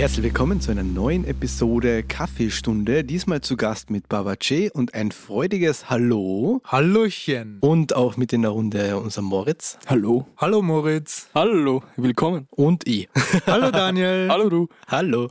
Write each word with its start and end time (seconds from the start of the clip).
Herzlich 0.00 0.24
willkommen 0.24 0.62
zu 0.62 0.70
einer 0.70 0.82
neuen 0.82 1.26
Episode 1.26 2.02
Kaffeestunde. 2.02 3.04
Diesmal 3.04 3.42
zu 3.42 3.58
Gast 3.58 3.90
mit 3.90 4.08
Baba 4.08 4.32
J 4.40 4.74
und 4.74 4.94
ein 4.94 5.12
freudiges 5.12 5.90
Hallo. 5.90 6.62
Hallöchen. 6.64 7.58
Und 7.60 7.94
auch 7.94 8.16
mit 8.16 8.32
in 8.32 8.40
der 8.40 8.52
Runde 8.52 8.96
unser 8.96 9.20
Moritz. 9.20 9.78
Hallo. 9.86 10.26
Hallo 10.38 10.62
Moritz. 10.62 11.28
Hallo, 11.34 11.82
willkommen. 11.96 12.48
Und 12.48 12.88
ich. 12.88 13.10
Hallo 13.46 13.70
Daniel. 13.70 14.28
Hallo 14.30 14.48
du. 14.48 14.68
Hallo. 14.88 15.28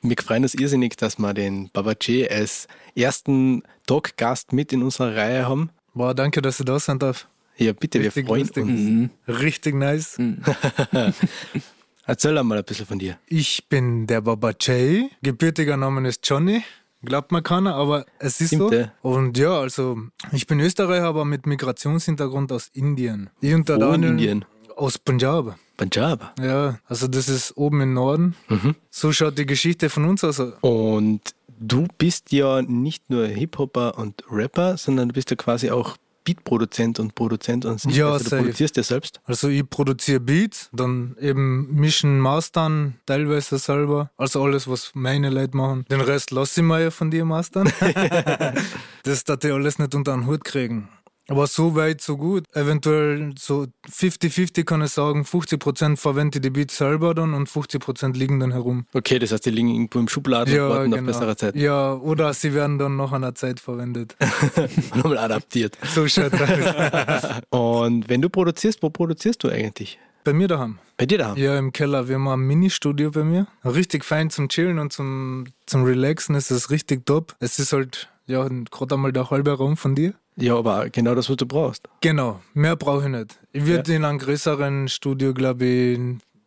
Wir 0.00 0.16
freuen 0.22 0.44
uns 0.44 0.54
irrsinnig, 0.54 0.96
dass 0.96 1.18
wir 1.18 1.34
den 1.34 1.70
Baba 1.72 1.94
J 2.00 2.30
als 2.30 2.68
ersten 2.94 3.64
Talkgast 3.88 4.52
mit 4.52 4.72
in 4.72 4.84
unserer 4.84 5.16
Reihe 5.16 5.48
haben. 5.48 5.70
Boah, 5.92 6.14
danke, 6.14 6.40
dass 6.40 6.58
du 6.58 6.62
da 6.62 6.78
sein 6.78 7.00
darf. 7.00 7.26
Ja, 7.56 7.72
bitte, 7.72 7.98
Richtig 7.98 8.14
wir 8.14 8.26
freuen 8.26 8.42
lustig. 8.42 8.62
uns. 8.62 8.80
Mhm. 8.80 9.10
Richtig 9.26 9.74
nice. 9.74 10.18
Erzähl 12.06 12.36
einmal 12.36 12.58
ein 12.58 12.64
bisschen 12.64 12.86
von 12.86 12.98
dir. 12.98 13.18
Ich 13.26 13.66
bin 13.68 14.06
der 14.06 14.20
Baba 14.20 14.50
J. 14.60 15.10
Gebürtiger 15.22 15.76
Name 15.76 16.06
ist 16.08 16.20
Johnny. 16.28 16.62
Glaubt 17.02 17.32
man 17.32 17.42
keiner, 17.42 17.74
aber 17.74 18.06
es 18.18 18.40
ist 18.40 18.48
Stimmt, 18.48 18.70
so. 18.70 18.74
ja. 18.74 18.92
Und 19.02 19.36
ja, 19.36 19.58
also 19.60 19.98
ich 20.32 20.46
bin 20.46 20.58
Österreicher, 20.60 21.04
aber 21.06 21.24
mit 21.24 21.46
Migrationshintergrund 21.46 22.50
aus 22.52 22.68
Indien. 22.72 23.30
Ich 23.40 23.52
und 23.54 23.68
der 23.68 23.76
Wo 23.76 23.84
in 23.84 23.90
Daniel 24.02 24.10
Indien? 24.12 24.44
aus 24.76 24.98
Punjab. 24.98 25.58
Punjab. 25.76 26.34
Ja, 26.40 26.78
also 26.86 27.06
das 27.06 27.28
ist 27.28 27.56
oben 27.56 27.80
im 27.80 27.94
Norden. 27.94 28.34
Mhm. 28.48 28.74
So 28.90 29.12
schaut 29.12 29.36
die 29.38 29.46
Geschichte 29.46 29.90
von 29.90 30.04
uns 30.06 30.24
aus. 30.24 30.40
Und 30.60 31.20
du 31.58 31.86
bist 31.98 32.32
ja 32.32 32.62
nicht 32.62 33.10
nur 33.10 33.26
Hip-Hopper 33.26 33.98
und 33.98 34.22
Rapper, 34.30 34.76
sondern 34.76 35.08
du 35.08 35.14
bist 35.14 35.30
ja 35.30 35.36
quasi 35.36 35.70
auch 35.70 35.96
Beatproduzent 36.24 36.98
und 36.98 37.14
Produzent 37.14 37.64
und 37.64 37.84
Ja, 37.84 38.12
also 38.12 38.30
du 38.30 38.36
produzierst 38.36 38.76
ja 38.76 38.82
selbst. 38.82 39.20
Also 39.24 39.48
ich 39.48 39.68
produziere 39.68 40.20
Beats, 40.20 40.70
dann 40.72 41.16
eben 41.20 41.74
mischen, 41.74 42.18
mastern, 42.18 42.94
teilweise 43.06 43.58
selber. 43.58 44.10
Also 44.16 44.42
alles, 44.42 44.66
was 44.66 44.92
meine 44.94 45.30
Leute 45.30 45.56
machen. 45.56 45.84
Den 45.90 46.00
Rest 46.00 46.30
lasse 46.30 46.60
ich 46.60 46.66
mir 46.66 46.80
ja 46.80 46.90
von 46.90 47.10
dir 47.10 47.24
mastern. 47.24 47.70
das 49.02 49.24
darf 49.24 49.44
ich 49.44 49.52
alles 49.52 49.78
nicht 49.78 49.94
unter 49.94 50.12
den 50.12 50.26
Hut 50.26 50.44
kriegen. 50.44 50.88
Aber 51.28 51.46
so 51.46 51.74
weit, 51.74 52.00
so 52.00 52.16
gut. 52.16 52.44
Eventuell 52.52 53.32
so 53.38 53.66
50-50 53.90 54.64
kann 54.64 54.82
ich 54.82 54.90
sagen, 54.90 55.22
50% 55.22 55.96
verwende 55.96 56.38
ich 56.38 56.42
die 56.42 56.50
Beats 56.50 56.76
selber 56.76 57.14
dann 57.14 57.32
und 57.32 57.48
50% 57.48 58.14
liegen 58.14 58.40
dann 58.40 58.52
herum. 58.52 58.86
Okay, 58.92 59.18
das 59.18 59.32
heißt, 59.32 59.46
die 59.46 59.50
liegen 59.50 59.68
irgendwo 59.68 60.00
im 60.00 60.08
Schubladen 60.08 60.52
und 60.52 60.68
warten 60.68 60.94
auf 60.94 61.02
bessere 61.02 61.36
Zeit. 61.36 61.56
Ja, 61.56 61.94
oder 61.94 62.34
sie 62.34 62.52
werden 62.52 62.78
dann 62.78 62.96
nach 62.96 63.12
einer 63.12 63.34
Zeit 63.34 63.60
verwendet. 63.60 64.16
Nochmal 64.94 65.18
adaptiert. 65.18 65.78
So 65.94 66.06
schaut 66.08 66.34
aus. 66.34 67.40
Und 67.50 68.08
wenn 68.08 68.20
du 68.20 68.28
produzierst, 68.28 68.82
wo 68.82 68.90
produzierst 68.90 69.42
du 69.44 69.48
eigentlich? 69.48 69.98
Bei 70.24 70.32
mir 70.32 70.48
daheim. 70.48 70.78
Bei 70.96 71.06
dir 71.06 71.18
daheim? 71.18 71.36
Ja, 71.36 71.58
im 71.58 71.72
Keller. 71.72 72.08
Wir 72.08 72.14
haben 72.16 72.28
ein 72.28 72.40
Mini-Studio 72.40 73.10
bei 73.10 73.24
mir. 73.24 73.46
Richtig 73.64 74.04
fein 74.04 74.30
zum 74.30 74.48
Chillen 74.48 74.78
und 74.78 74.92
zum, 74.92 75.44
zum 75.66 75.84
Relaxen. 75.84 76.34
Es 76.34 76.50
ist 76.50 76.70
richtig 76.70 77.04
top. 77.04 77.36
Es 77.40 77.58
ist 77.58 77.72
halt, 77.72 78.08
ja, 78.26 78.48
gerade 78.70 78.94
einmal 78.94 79.12
der 79.12 79.30
halbe 79.30 79.52
Raum 79.52 79.76
von 79.76 79.94
dir. 79.94 80.14
Ja, 80.36 80.56
aber 80.56 80.90
genau 80.90 81.14
das, 81.14 81.28
was 81.30 81.36
du 81.36 81.46
brauchst. 81.46 81.88
Genau, 82.00 82.40
mehr 82.54 82.76
brauche 82.76 83.04
ich 83.04 83.08
nicht. 83.08 83.38
Ich 83.52 83.66
würde 83.66 83.94
in 83.94 84.04
einem 84.04 84.18
größeren 84.18 84.88
Studio, 84.88 85.32
glaube 85.32 85.64
ich, 85.64 85.98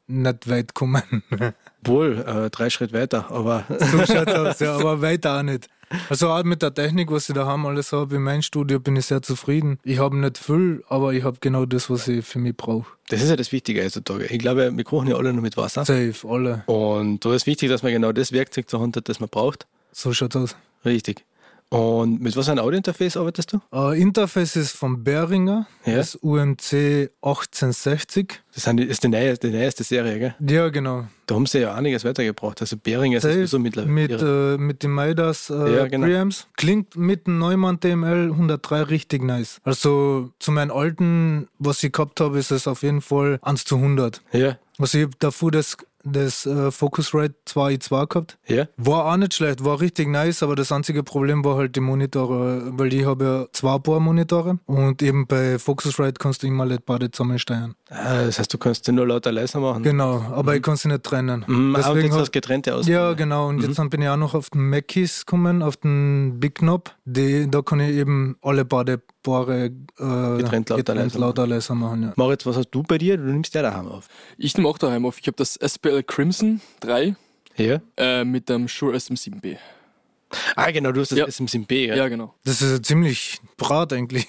nicht 0.08 0.50
weit 0.50 0.74
kommen. 0.74 1.24
Wohl, 1.84 2.24
äh, 2.28 2.50
drei 2.50 2.70
Schritt 2.70 2.94
weiter, 2.94 3.32
aber 3.32 3.66
so 3.70 4.06
schaut's 4.06 4.34
aus, 4.34 4.60
ja, 4.60 4.76
aber 4.76 5.02
weiter 5.02 5.40
auch 5.40 5.44
nicht. 5.44 5.70
Also 6.10 6.30
auch 6.30 6.44
mit 6.44 6.62
der 6.62 6.74
Technik, 6.74 7.12
was 7.12 7.30
ich 7.30 7.36
da 7.36 7.46
haben, 7.46 7.66
alles 7.66 7.94
habe 7.94 8.16
in 8.16 8.24
meinem 8.24 8.42
Studio, 8.42 8.80
bin 8.80 8.98
ich 8.98 9.06
sehr 9.06 9.22
zufrieden. 9.22 9.80
Ich 9.84 10.00
habe 10.00 10.18
nicht 10.18 10.38
viel, 10.38 10.84
aber 10.90 11.14
ich 11.14 11.24
habe 11.24 11.38
genau 11.40 11.66
das, 11.66 11.90
was 11.90 12.10
ich 12.10 12.26
für 12.26 12.40
mich 12.40 12.58
brauche. 12.58 12.88
das 13.10 13.22
ist 13.22 13.30
ja 13.30 13.38
das 13.38 13.54
Wichtige 13.54 13.84
heutzutage. 13.84 14.26
Ich 14.26 14.40
glaube, 14.40 14.76
wir 14.76 14.84
kochen 14.84 15.08
ja 15.08 15.16
alle 15.16 15.32
nur 15.32 15.42
mit 15.42 15.56
Wasser. 15.56 15.86
Safe, 15.86 16.14
alle. 16.28 16.64
Und 16.66 17.24
da 17.24 17.34
ist 17.34 17.48
wichtig, 17.48 17.70
dass 17.70 17.84
man 17.84 17.94
genau 17.94 18.12
das 18.12 18.34
Werkzeug 18.34 18.70
zur 18.70 18.82
Hand 18.82 18.98
hat, 18.98 19.08
das 19.08 19.22
man 19.22 19.30
braucht. 19.30 19.66
So 19.94 20.12
schaut's 20.12 20.36
aus. 20.36 20.58
Richtig. 20.84 21.23
Und 21.70 22.22
mit 22.22 22.36
was 22.38 22.45
für 22.45 22.54
einem 22.54 22.64
Audiointerface 22.64 23.17
arbeitest 23.17 23.52
du? 23.54 23.60
Äh, 23.73 24.00
Interface 24.02 24.55
ist 24.55 24.72
von 24.72 25.04
Behringer, 25.04 25.67
Ja. 25.86 25.98
das 25.98 26.16
UMC 26.16 27.10
1860. 27.22 28.42
Das 28.54 28.66
ist 28.67 29.04
die, 29.04 29.08
neue, 29.10 29.33
die 29.38 29.50
neueste 29.50 29.83
Serie, 29.83 30.17
gell? 30.20 30.36
Ja, 30.55 30.70
genau. 30.70 31.05
Da 31.26 31.36
haben 31.36 31.45
sie 31.45 31.60
ja 31.60 31.76
einiges 31.76 32.05
weitergebracht. 32.05 32.61
Also 32.61 32.78
Behringer 32.78 33.17
ist 33.17 33.23
sowieso 33.23 33.60
mittlerweile. 33.60 33.92
mit, 33.92 34.11
äh, 34.22 34.58
mit 34.58 34.82
den 34.83 34.95
Midas 34.95 35.50
äh, 35.50 35.76
Ja, 35.76 35.88
genau. 35.88 36.08
Preamps. 36.08 36.48
Klingt 36.55 36.95
mit 36.95 37.28
dem 37.28 37.38
Neumann 37.38 37.80
TML 37.82 38.32
103 38.32 38.84
richtig 38.84 39.22
nice. 39.23 39.60
Also 39.64 40.32
zu 40.39 40.52
meinen 40.52 40.72
alten, 40.72 41.49
was 41.60 41.84
ich 41.84 41.92
gehabt 41.92 42.22
habe, 42.22 42.39
ist 42.39 42.52
es 42.52 42.67
auf 42.67 42.82
jeden 42.84 43.02
Fall 43.02 43.39
1 43.42 43.66
zu 43.66 43.76
100. 43.78 44.22
ja, 44.32 44.58
Also 44.80 44.98
ich 44.99 45.04
habe 45.05 45.14
davor 45.20 45.52
das, 45.52 45.76
das 46.12 46.45
äh, 46.45 46.72
Focusrite 46.72 47.36
2i2 47.48 48.08
gehabt. 48.08 48.38
ja. 48.48 48.66
War 48.78 49.06
auch 49.12 49.18
nicht 49.18 49.34
schlecht, 49.34 49.64
war 49.64 49.80
richtig 49.82 50.08
nice, 50.08 50.44
aber 50.44 50.56
das 50.56 50.72
einzige 50.72 51.04
Problem 51.04 51.44
war 51.45 51.56
halt 51.58 51.76
die 51.76 51.80
Monitore, 51.82 52.64
weil 52.78 52.94
ich 52.94 53.06
habe 53.06 53.26
ja 53.26 53.45
zwei 53.54 53.78
Paar 53.80 54.00
Monitore 54.00 54.60
und 54.66 55.02
eben 55.02 55.28
bei 55.28 55.60
Focusrite 55.60 56.14
kannst 56.20 56.44
du 56.44 56.48
immer 56.48 56.66
nicht 56.66 56.86
beide 56.86 57.12
zusammensteuern. 57.12 57.76
Ah, 57.90 58.23
Das 58.26 58.40
heißt, 58.40 58.54
du 58.54 58.58
kannst 58.58 58.86
sie 58.86 58.92
nur 58.92 59.08
lauter 59.08 59.32
leiser 59.32 59.60
machen. 59.60 59.84
Genau, 59.84 60.22
aber 60.32 60.56
ich 60.56 60.62
kann 60.62 60.76
sie 60.76 60.88
nicht 60.90 61.04
trennen. 61.04 61.44
Mhm, 61.48 61.76
ah, 61.76 61.80
und 61.80 61.86
Deswegen 61.86 62.06
jetzt 62.06 62.14
hab- 62.14 62.20
hast 62.22 62.28
du 62.28 62.32
getrennte 62.32 62.76
aus. 62.76 62.88
Ja, 62.88 63.14
genau. 63.14 63.48
Und 63.50 63.62
jetzt 63.62 63.78
bin 63.90 64.02
ich 64.02 64.10
auch 64.10 64.17
noch 64.17 64.34
auf 64.36 64.50
den 64.50 64.70
Mackeys 64.70 65.26
gekommen, 65.26 65.62
auf 65.62 65.78
den 65.78 66.40
Big 66.40 66.56
Knob. 66.56 66.92
Die, 67.06 67.50
da 67.50 67.62
kann 67.62 67.80
ich 67.80 67.96
eben 67.96 68.38
alle 68.42 68.66
beide 68.66 69.02
Paare 69.23 69.66
äh, 69.66 70.38
Getrennt 70.38 70.70
lauter, 70.70 70.95
leiser 70.95 71.20
lauter 71.20 71.48
leiser 71.48 71.76
machen. 71.76 72.04
Ja. 72.04 72.14
Moritz, 72.16 72.45
was 72.45 72.55
hast 72.58 72.70
du 72.72 72.83
bei 72.83 72.98
dir? 72.98 73.17
Du 73.17 73.23
nimmst 73.23 73.54
ja 73.55 73.61
daheim 73.61 73.88
auf. 73.88 74.08
Ich 74.38 74.55
nehme 74.58 74.70
auch 74.70 74.78
daheim 74.78 75.05
auf. 75.05 75.20
Ich 75.20 75.28
habe 75.28 75.36
das 75.38 75.55
SPL 75.55 76.04
Crimson 76.04 76.61
3 76.82 77.16
Ja? 77.58 77.82
äh, 77.98 78.23
mit 78.23 78.48
dem 78.50 78.67
Shure 78.67 78.95
SM7B. 78.95 79.58
Ah, 80.55 80.72
genau, 80.72 80.92
du 80.92 81.02
hast 81.02 81.11
das 81.11 81.20
Ja. 81.20 81.26
SM7B, 81.26 81.88
ja? 81.88 81.95
Ja, 81.95 82.08
genau. 82.10 82.36
Das 82.44 82.61
ist 82.61 82.72
ja 82.72 82.82
ziemlich 82.83 83.39
brat 83.58 83.94
eigentlich. 83.94 84.28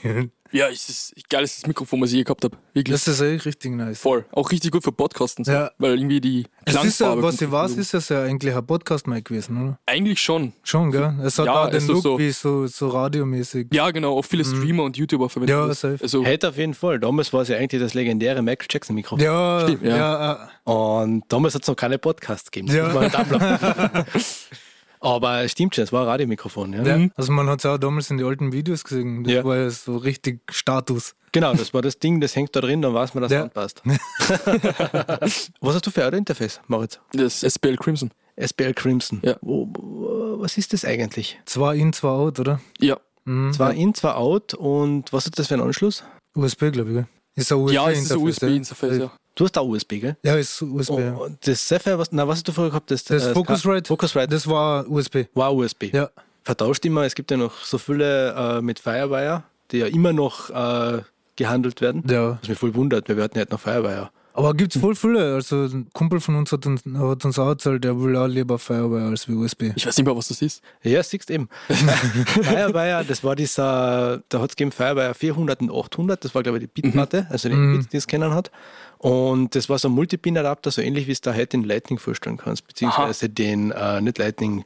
Ja, 0.50 0.68
es 0.68 0.88
ist 0.88 1.28
geiles 1.28 1.66
Mikrofon, 1.66 2.00
was 2.00 2.10
ich 2.10 2.16
je 2.16 2.24
gehabt 2.24 2.42
habe. 2.44 2.56
Wirklich. 2.72 2.92
Das 2.94 3.06
ist 3.06 3.20
echt 3.20 3.44
richtig 3.44 3.72
nice. 3.72 3.98
voll. 3.98 4.24
Auch 4.32 4.50
richtig 4.50 4.72
gut 4.72 4.82
für 4.82 4.92
Podcasten. 4.92 5.44
So. 5.44 5.52
Ja. 5.52 5.70
Weil 5.78 5.98
irgendwie 5.98 6.20
die 6.20 6.46
Es 6.64 6.72
ist 6.74 6.74
ja, 6.74 6.80
Klangfarbe 7.08 7.22
was 7.22 7.40
ich 7.42 7.50
weiß, 7.50 7.72
ist 7.72 7.92
das 7.94 8.08
ja 8.08 8.22
eigentlich 8.22 8.54
ein 8.54 8.66
Podcast-Mic 8.66 9.24
gewesen, 9.24 9.62
oder? 9.62 9.78
Eigentlich 9.86 10.20
schon. 10.20 10.52
Schon, 10.62 10.90
gell? 10.90 11.14
Es 11.22 11.38
hat 11.38 11.46
Ja, 11.46 11.52
auch 11.64 11.66
den 11.66 11.74
also 11.74 11.92
Look 11.92 12.02
so- 12.02 12.18
wie 12.18 12.30
so, 12.30 12.66
so 12.66 12.88
radiomäßig. 12.88 13.68
Ja, 13.72 13.90
genau. 13.90 14.16
Auch 14.16 14.24
viele 14.24 14.44
Streamer 14.44 14.84
und 14.84 14.96
YouTuber 14.96 15.28
verwenden 15.28 15.52
Ja, 15.52 15.66
das. 15.66 15.80
safe. 15.80 15.98
Also, 16.02 16.24
Hätte 16.24 16.48
auf 16.48 16.56
jeden 16.56 16.74
Fall. 16.74 16.98
Damals 16.98 17.32
war 17.32 17.42
es 17.42 17.48
ja 17.48 17.56
eigentlich 17.58 17.80
das 17.82 17.94
legendäre 17.94 18.40
Michael 18.42 18.66
Jackson-Mikrofon. 18.70 19.24
Ja, 19.24 19.60
Stimmt, 19.62 19.82
ja. 19.84 19.96
ja. 19.96 20.32
äh, 20.64 20.70
Und 20.70 21.24
damals 21.28 21.54
hat 21.54 21.62
es 21.62 21.68
noch 21.68 21.76
keine 21.76 21.98
Podcasts 21.98 22.50
gegeben. 22.50 22.68
Das 22.68 22.76
Ja. 22.76 24.04
Aber 25.00 25.42
es 25.44 25.52
stimmt 25.52 25.74
schon, 25.74 25.84
es 25.84 25.92
war 25.92 26.02
ein 26.02 26.08
Radiomikrofon. 26.08 26.72
Ja? 26.72 26.82
ja. 26.96 27.08
Also 27.16 27.32
man 27.32 27.48
hat 27.48 27.60
es 27.60 27.66
auch 27.66 27.78
damals 27.78 28.10
in 28.10 28.18
den 28.18 28.26
alten 28.26 28.52
Videos 28.52 28.84
gesehen. 28.84 29.24
Das 29.24 29.32
Ja. 29.32 29.44
war 29.44 29.56
ja 29.56 29.70
so 29.70 29.96
richtig 29.96 30.40
Status. 30.50 31.14
Genau, 31.32 31.52
das 31.54 31.74
war 31.74 31.82
das 31.82 31.98
Ding, 31.98 32.20
das 32.20 32.34
hängt 32.34 32.56
da 32.56 32.60
drin, 32.60 32.80
dann 32.82 32.94
weiß 32.94 33.14
man, 33.14 33.22
dass 33.22 33.32
Ja. 33.32 33.38
es 33.40 33.44
anpasst. 33.44 33.82
was 35.60 35.74
hast 35.74 35.86
du 35.86 35.90
für 35.90 36.06
Audio-Interface, 36.06 36.60
Moritz? 36.68 36.98
das 37.12 37.42
SPL 37.42 37.76
Crimson. 37.76 38.10
SBL 38.36 38.72
Crimson. 38.74 39.20
Ja. 39.24 39.36
Wo, 39.40 39.68
wo, 39.72 40.36
was 40.40 40.56
ist 40.58 40.72
das 40.72 40.84
eigentlich? 40.84 41.38
Zwei 41.44 41.76
in, 41.76 41.92
zwei 41.92 42.08
out, 42.08 42.38
oder? 42.40 42.60
Ja. 42.78 42.98
Mhm. 43.24 43.52
Zwar 43.52 43.74
in, 43.74 43.94
zwar 43.94 44.16
out 44.16 44.54
und 44.54 45.12
was 45.12 45.26
ist 45.26 45.38
das 45.38 45.48
für 45.48 45.54
ein 45.54 45.60
Anschluss? 45.60 46.04
USB, 46.34 46.70
glaube 46.72 46.90
ich. 47.34 47.42
Ist 47.42 47.52
ein 47.52 47.58
USB 47.58 47.74
Ja, 47.74 47.90
es 47.90 47.98
ist 47.98 48.12
ein 48.12 48.18
Interface, 48.20 48.42
USB-Interface, 48.42 48.98
ja. 48.98 49.10
Du 49.38 49.44
hast 49.44 49.56
auch 49.56 49.68
USB, 49.68 50.00
gell? 50.00 50.16
Ja, 50.24 50.34
ist 50.34 50.60
USB. 50.60 50.90
Oh, 50.90 51.28
das 51.44 51.68
Sapphire, 51.68 51.96
was, 51.96 52.10
na, 52.10 52.26
was 52.26 52.38
hast 52.38 52.48
du 52.48 52.52
vorher 52.52 52.70
gehabt? 52.70 52.90
Das, 52.90 53.04
Das 53.04 53.24
äh, 53.24 53.32
Focusrite, 53.34 53.86
Focusrite 53.86 54.26
das 54.26 54.48
war 54.48 54.84
USB. 54.90 55.26
war 55.34 55.54
USB. 55.54 55.84
Ja. 55.94 56.10
Vertauscht 56.42 56.84
immer, 56.84 57.04
es 57.04 57.14
gibt 57.14 57.30
ja 57.30 57.36
noch 57.36 57.52
so 57.64 57.78
viele 57.78 58.32
äh, 58.34 58.60
mit 58.60 58.80
Firewire, 58.80 59.44
die 59.70 59.78
ja 59.78 59.86
immer 59.86 60.12
noch 60.12 60.50
äh, 60.50 61.02
gehandelt 61.36 61.80
werden. 61.80 62.02
ja. 62.10 62.38
Was 62.42 62.48
mich 62.48 62.58
voll 62.58 62.74
wundert, 62.74 63.08
weil 63.08 63.16
wir 63.16 63.22
hatten 63.22 63.36
ja 63.36 63.42
halt 63.42 63.52
noch 63.52 63.60
Firewire. 63.60 64.10
Aber 64.32 64.54
gibt 64.54 64.74
es 64.74 64.80
voll 64.80 64.94
viele. 64.96 65.34
Also 65.34 65.64
ein 65.66 65.88
Kumpel 65.92 66.20
von 66.20 66.34
uns 66.36 66.50
hat 66.52 66.64
uns, 66.66 66.82
hat 66.84 67.24
uns 67.24 67.38
auch 67.38 67.48
erzählt, 67.48 67.82
der 67.84 68.00
will 68.00 68.16
auch 68.16 68.26
lieber 68.26 68.58
Firewire 68.58 69.08
als 69.08 69.28
wie 69.28 69.34
USB. 69.34 69.72
Ich 69.76 69.86
weiß 69.86 69.96
nicht 69.96 70.06
mehr, 70.06 70.16
was 70.16 70.28
das 70.28 70.42
ist. 70.42 70.62
Ja, 70.82 71.00
siehst 71.02 71.30
eben. 71.30 71.48
Firewire, 71.68 73.04
das 73.06 73.22
war 73.24 73.36
dieser, 73.36 74.22
da 74.28 74.40
hat 74.40 74.50
es 74.50 74.56
gegeben 74.56 74.72
Firewire 74.72 75.14
400 75.14 75.60
und 75.62 75.70
800, 75.70 76.24
das 76.24 76.34
war 76.34 76.42
glaube 76.42 76.58
ich 76.58 76.64
die 76.72 76.82
Bitplatte, 76.82 77.26
also 77.30 77.48
die 77.48 77.54
Mhm. 77.56 77.76
Bits, 77.78 77.88
die 77.88 77.96
es 77.96 78.06
kennen 78.06 78.32
hat. 78.34 78.50
Und 78.98 79.54
das 79.54 79.68
war 79.68 79.78
so 79.78 79.88
ein 79.88 79.92
Multipin-Adapter, 79.92 80.70
so 80.72 80.82
ähnlich 80.82 81.06
wie 81.06 81.12
es 81.12 81.20
da 81.20 81.32
heute 81.32 81.56
in 81.56 81.62
Lightning 81.64 81.98
vorstellen 82.00 82.36
kannst, 82.36 82.66
beziehungsweise 82.66 83.28
den, 83.28 83.70
äh, 83.70 84.00
nicht 84.00 84.18
Lightning, 84.18 84.64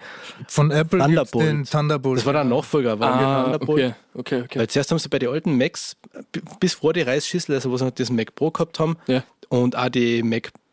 Von 0.49 0.70
Apple 0.70 1.00
Thunderbolt. 1.00 1.46
den 1.46 1.64
Thunderbolt. 1.64 2.19
das 2.19 2.26
war 2.26 2.32
der 2.32 2.44
Nachfolger, 2.44 2.99
war 2.99 3.12
Ah, 3.14 3.43
Thunderbolt. 3.44 3.82
okay, 3.84 3.94
okay, 4.14 4.43
okay. 4.44 4.58
Weil 4.61 4.69
zuerst 4.69 4.90
haben 4.90 4.99
sie 4.99 5.08
bei 5.11 5.19
den 5.19 5.29
alten 5.29 5.56
Macs, 5.58 5.96
bis 6.61 6.75
vor 6.75 6.93
die 6.94 7.02
Reißschüssel, 7.02 7.55
also 7.55 7.70
wo 7.70 7.76
sie 7.76 7.84
noch 7.84 7.90
diesen 7.93 8.17
Mac 8.17 8.34
Pro 8.34 8.50
gehabt 8.50 8.81
haben, 8.81 8.96
Ja. 9.06 9.23
und 9.50 9.76
auch 9.76 9.90
die 9.90 10.23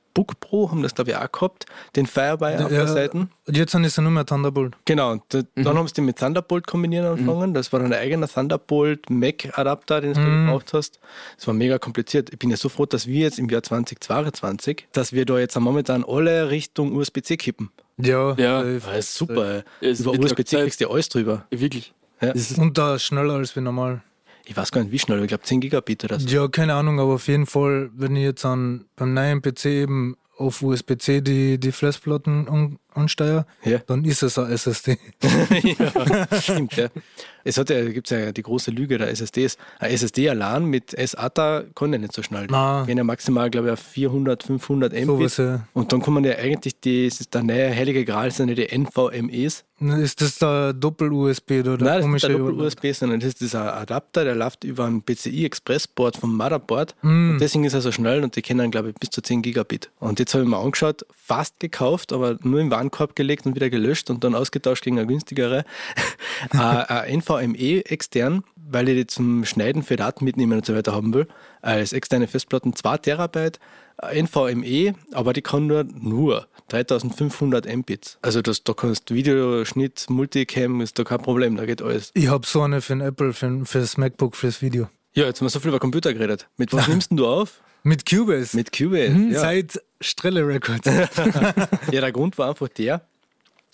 MacBook 0.10 0.40
Pro 0.40 0.72
haben 0.72 0.82
das, 0.84 0.96
glaube 0.96 1.12
ich, 1.12 1.18
auch 1.18 1.32
gehabt, 1.32 1.66
den 1.96 2.06
Firewire 2.06 2.64
auf 2.66 2.70
der 2.70 2.88
Seite. 2.88 3.28
Und 3.48 3.58
jetzt 3.58 3.72
sind 3.72 3.84
es 3.86 3.96
ja 3.96 4.04
nur 4.04 4.12
mehr 4.12 4.26
Thunderbolt. 4.26 4.76
Genau, 4.86 5.12
und 5.12 5.24
da- 5.30 5.42
dann 5.56 5.78
haben 5.78 5.88
sie 5.88 5.94
den 5.94 6.06
mit 6.06 6.18
Thunderbolt 6.18 6.68
kombinieren 6.68 7.06
angefangen. 7.06 7.54
Das 7.54 7.72
war 7.72 7.80
dann 7.80 7.94
ein 7.94 8.00
eigener 8.00 8.28
Thunderbolt 8.28 9.10
Mac-Adapter, 9.10 10.02
den 10.02 10.14
du 10.14 10.22
gebraucht 10.22 10.74
hast. 10.74 11.00
Das 11.38 11.48
war 11.48 11.54
mega 11.54 11.78
kompliziert. 11.80 12.30
Ich 12.32 12.40
bin 12.40 12.50
ja 12.50 12.58
so 12.58 12.70
froh, 12.70 12.86
dass 12.86 13.08
wir 13.08 13.20
jetzt 13.22 13.40
im 13.40 13.50
Jahr 13.50 13.64
2022, 13.64 14.88
dass 14.94 15.14
wir 15.14 15.26
da 15.26 15.40
jetzt 15.40 15.58
momentan 15.60 16.04
alle 16.08 16.50
Richtung 16.50 16.94
USB-C 16.96 17.38
kippen. 17.38 17.72
Ja, 17.98 18.34
Ja. 18.36 18.60
safe. 18.64 18.82
Das 18.86 18.98
ist 19.00 19.16
super. 19.16 19.64
Es 19.82 20.00
Über 20.00 20.12
USB-C 20.14 20.62
kriegst 20.62 20.82
du 20.82 20.90
alles 20.90 21.10
drüber. 21.10 21.46
Wirklich. 21.50 21.94
Ja. 22.22 22.34
Das 22.34 22.52
ist, 22.52 22.58
Und 22.58 22.78
da 22.78 23.00
schneller 23.00 23.36
als 23.36 23.56
wie 23.56 23.62
normal. 23.62 24.02
Ich 24.50 24.58
weiß 24.58 24.72
gar 24.72 24.82
nicht, 24.82 24.92
wie 24.92 24.98
schnell, 24.98 25.22
ich 25.22 25.28
glaube 25.28 25.44
10 25.44 25.62
Gigabit 25.62 26.06
oder 26.06 26.20
so. 26.20 26.28
Ja, 26.28 26.48
keine 26.48 26.74
Ahnung, 26.74 27.00
aber 27.00 27.14
auf 27.14 27.28
jeden 27.28 27.46
Fall, 27.46 27.92
wenn 27.94 28.16
ich 28.16 28.24
jetzt 28.24 28.44
an, 28.46 28.86
beim 28.96 29.14
neuen 29.14 29.44
PC 29.44 29.66
eben 29.66 30.18
auf 30.38 30.64
USB-C 30.64 31.22
die, 31.22 31.60
die 31.60 31.72
Festplatten 31.72 32.80
ansteuere, 32.94 33.46
Ja. 33.64 33.80
dann 33.88 34.04
ist 34.06 34.24
es 34.24 34.38
ein 34.38 34.52
SSD. 34.52 34.98
ja, 35.80 36.28
stimmt, 36.40 36.76
ja. 36.76 36.88
Es 37.44 37.58
hat 37.58 37.70
ja, 37.70 37.84
gibt 37.86 38.10
ja 38.10 38.32
die 38.32 38.44
große 38.44 38.72
Lüge 38.72 38.98
der 38.98 39.10
SSDs. 39.10 39.58
Ein 39.80 39.92
SSD 39.92 40.30
allein 40.30 40.66
mit 40.66 40.92
SATA 40.92 41.64
kann 41.74 41.94
ja 41.94 42.00
nicht 42.00 42.14
so 42.14 42.22
schnell. 42.22 42.48
Na. 42.50 42.84
Gehen 42.86 42.98
ja 42.98 43.04
maximal, 43.04 43.50
glaube 43.50 43.68
ich, 43.68 43.74
auf 43.74 43.80
400, 43.80 44.44
500 44.44 44.92
Mbit. 44.94 45.06
Sowas, 45.06 45.38
ja. 45.38 45.68
Und 45.74 45.94
dann 45.94 46.02
kommen 46.02 46.24
ja 46.26 46.36
eigentlich 46.36 46.80
die, 46.80 47.08
es 47.08 47.22
ist 47.22 47.34
der 47.34 47.44
neue 47.44 47.74
heilige 47.74 48.04
Gral, 48.06 48.32
sind 48.32 48.50
ja 48.50 48.56
die 48.56 48.78
NVMEs. 48.78 49.64
Ist 49.82 50.20
das 50.20 50.38
der 50.40 50.74
Doppel-USB 50.74 51.52
oder 51.62 51.78
Nein, 51.78 51.80
das 51.80 51.96
ist 51.98 52.02
komische 52.02 52.28
nicht 52.28 52.38
der 52.38 52.46
Doppel-USB, 52.46 52.92
sondern 52.94 53.20
das 53.22 53.30
ist 53.30 53.40
dieser 53.40 53.78
Adapter, 53.78 54.26
der 54.26 54.36
läuft 54.36 54.66
über 54.66 54.86
ein 54.86 55.02
PCI-Express-Board 55.02 56.18
vom 56.18 56.36
Motherboard. 56.36 56.96
Mm. 57.02 57.32
Und 57.32 57.38
deswegen 57.40 57.64
ist 57.64 57.74
er 57.74 57.82
so 57.82 57.94
schnell 57.94 58.22
und 58.22 58.36
die 58.36 58.42
können, 58.42 58.72
glaube 58.72 58.90
ich, 58.90 58.96
bis 58.96 59.10
zu 59.10 59.22
10 59.22 59.42
Gigabit. 59.42 59.90
Und 60.00 60.20
jetzt 60.20 60.34
habe 60.34 60.44
ich 60.44 60.50
mir 60.50 60.58
angeschaut, 60.58 61.06
fast 61.16 61.62
gekauft, 61.62 62.12
aber 62.12 62.38
nur 62.44 62.60
im 62.60 62.70
Warenkorb 62.80 63.16
gelegt 63.16 63.46
und 63.46 63.56
wieder 63.56 63.70
gelöscht 63.70 64.10
und 64.10 64.24
dann 64.24 64.36
ausgetauscht 64.36 64.84
gegen 64.84 64.98
eine 64.98 65.08
günstigere. 65.08 65.64
Äh, 66.54 66.58
ein 66.58 67.20
NVMe 67.20 67.86
extern, 67.86 68.46
weil 68.56 68.88
ich 68.88 68.96
die 68.96 69.08
zum 69.08 69.44
Schneiden 69.44 69.84
für 69.84 69.98
Daten 69.98 70.24
mitnehmen 70.24 70.60
und 70.60 70.66
so 70.66 70.74
weiter 70.74 70.94
haben 70.94 71.14
will. 71.14 71.28
Als 71.62 71.92
externe 71.92 72.28
Festplatten 72.28 72.74
2 72.74 72.98
Terabyte. 72.98 73.60
äh, 74.02 74.22
NVMe, 74.24 74.94
aber 75.12 75.34
die 75.34 75.42
kann 75.42 75.68
nur, 75.68 75.84
nur 75.84 76.48
3500 76.70 77.66
Mbits. 77.66 78.20
Also 78.22 78.42
das, 78.42 78.64
da 78.64 78.74
kannst 78.74 79.14
Videoschnitt, 79.14 80.10
Multicam, 80.10 80.80
ist 80.80 80.98
da 80.98 81.04
kein 81.04 81.22
Problem, 81.22 81.58
da 81.58 81.66
geht 81.66 81.82
alles. 81.82 82.12
Ich 82.14 82.30
habe 82.30 82.48
so 82.48 82.62
eine 82.62 82.80
für 82.80 82.94
den 82.94 83.02
Apple, 83.02 83.34
für, 83.34 83.66
fürs 83.66 83.98
MacBook, 83.98 84.38
fürs 84.38 84.62
Video. 84.62 84.88
Ja, 85.14 85.26
jetzt 85.26 85.40
haben 85.42 85.46
wir 85.46 85.50
so 85.50 85.60
viel 85.60 85.70
über 85.70 85.80
Computer 85.80 86.14
geredet. 86.14 86.48
Mit 86.58 86.72
was 86.74 86.88
nimmst 86.90 87.12
du 87.12 87.28
auf? 87.28 87.62
Mit 87.84 88.06
Cubase. 88.10 88.56
Mit 88.56 88.72
Cubase. 88.76 89.12
Mhm, 89.12 89.32
ja. 89.32 89.40
Seit 89.40 89.82
Strelle 90.02 90.46
Records. 90.48 90.86
ja, 91.92 92.02
der 92.02 92.12
Grund 92.12 92.38
war 92.38 92.50
einfach 92.50 92.68
der, 92.70 93.02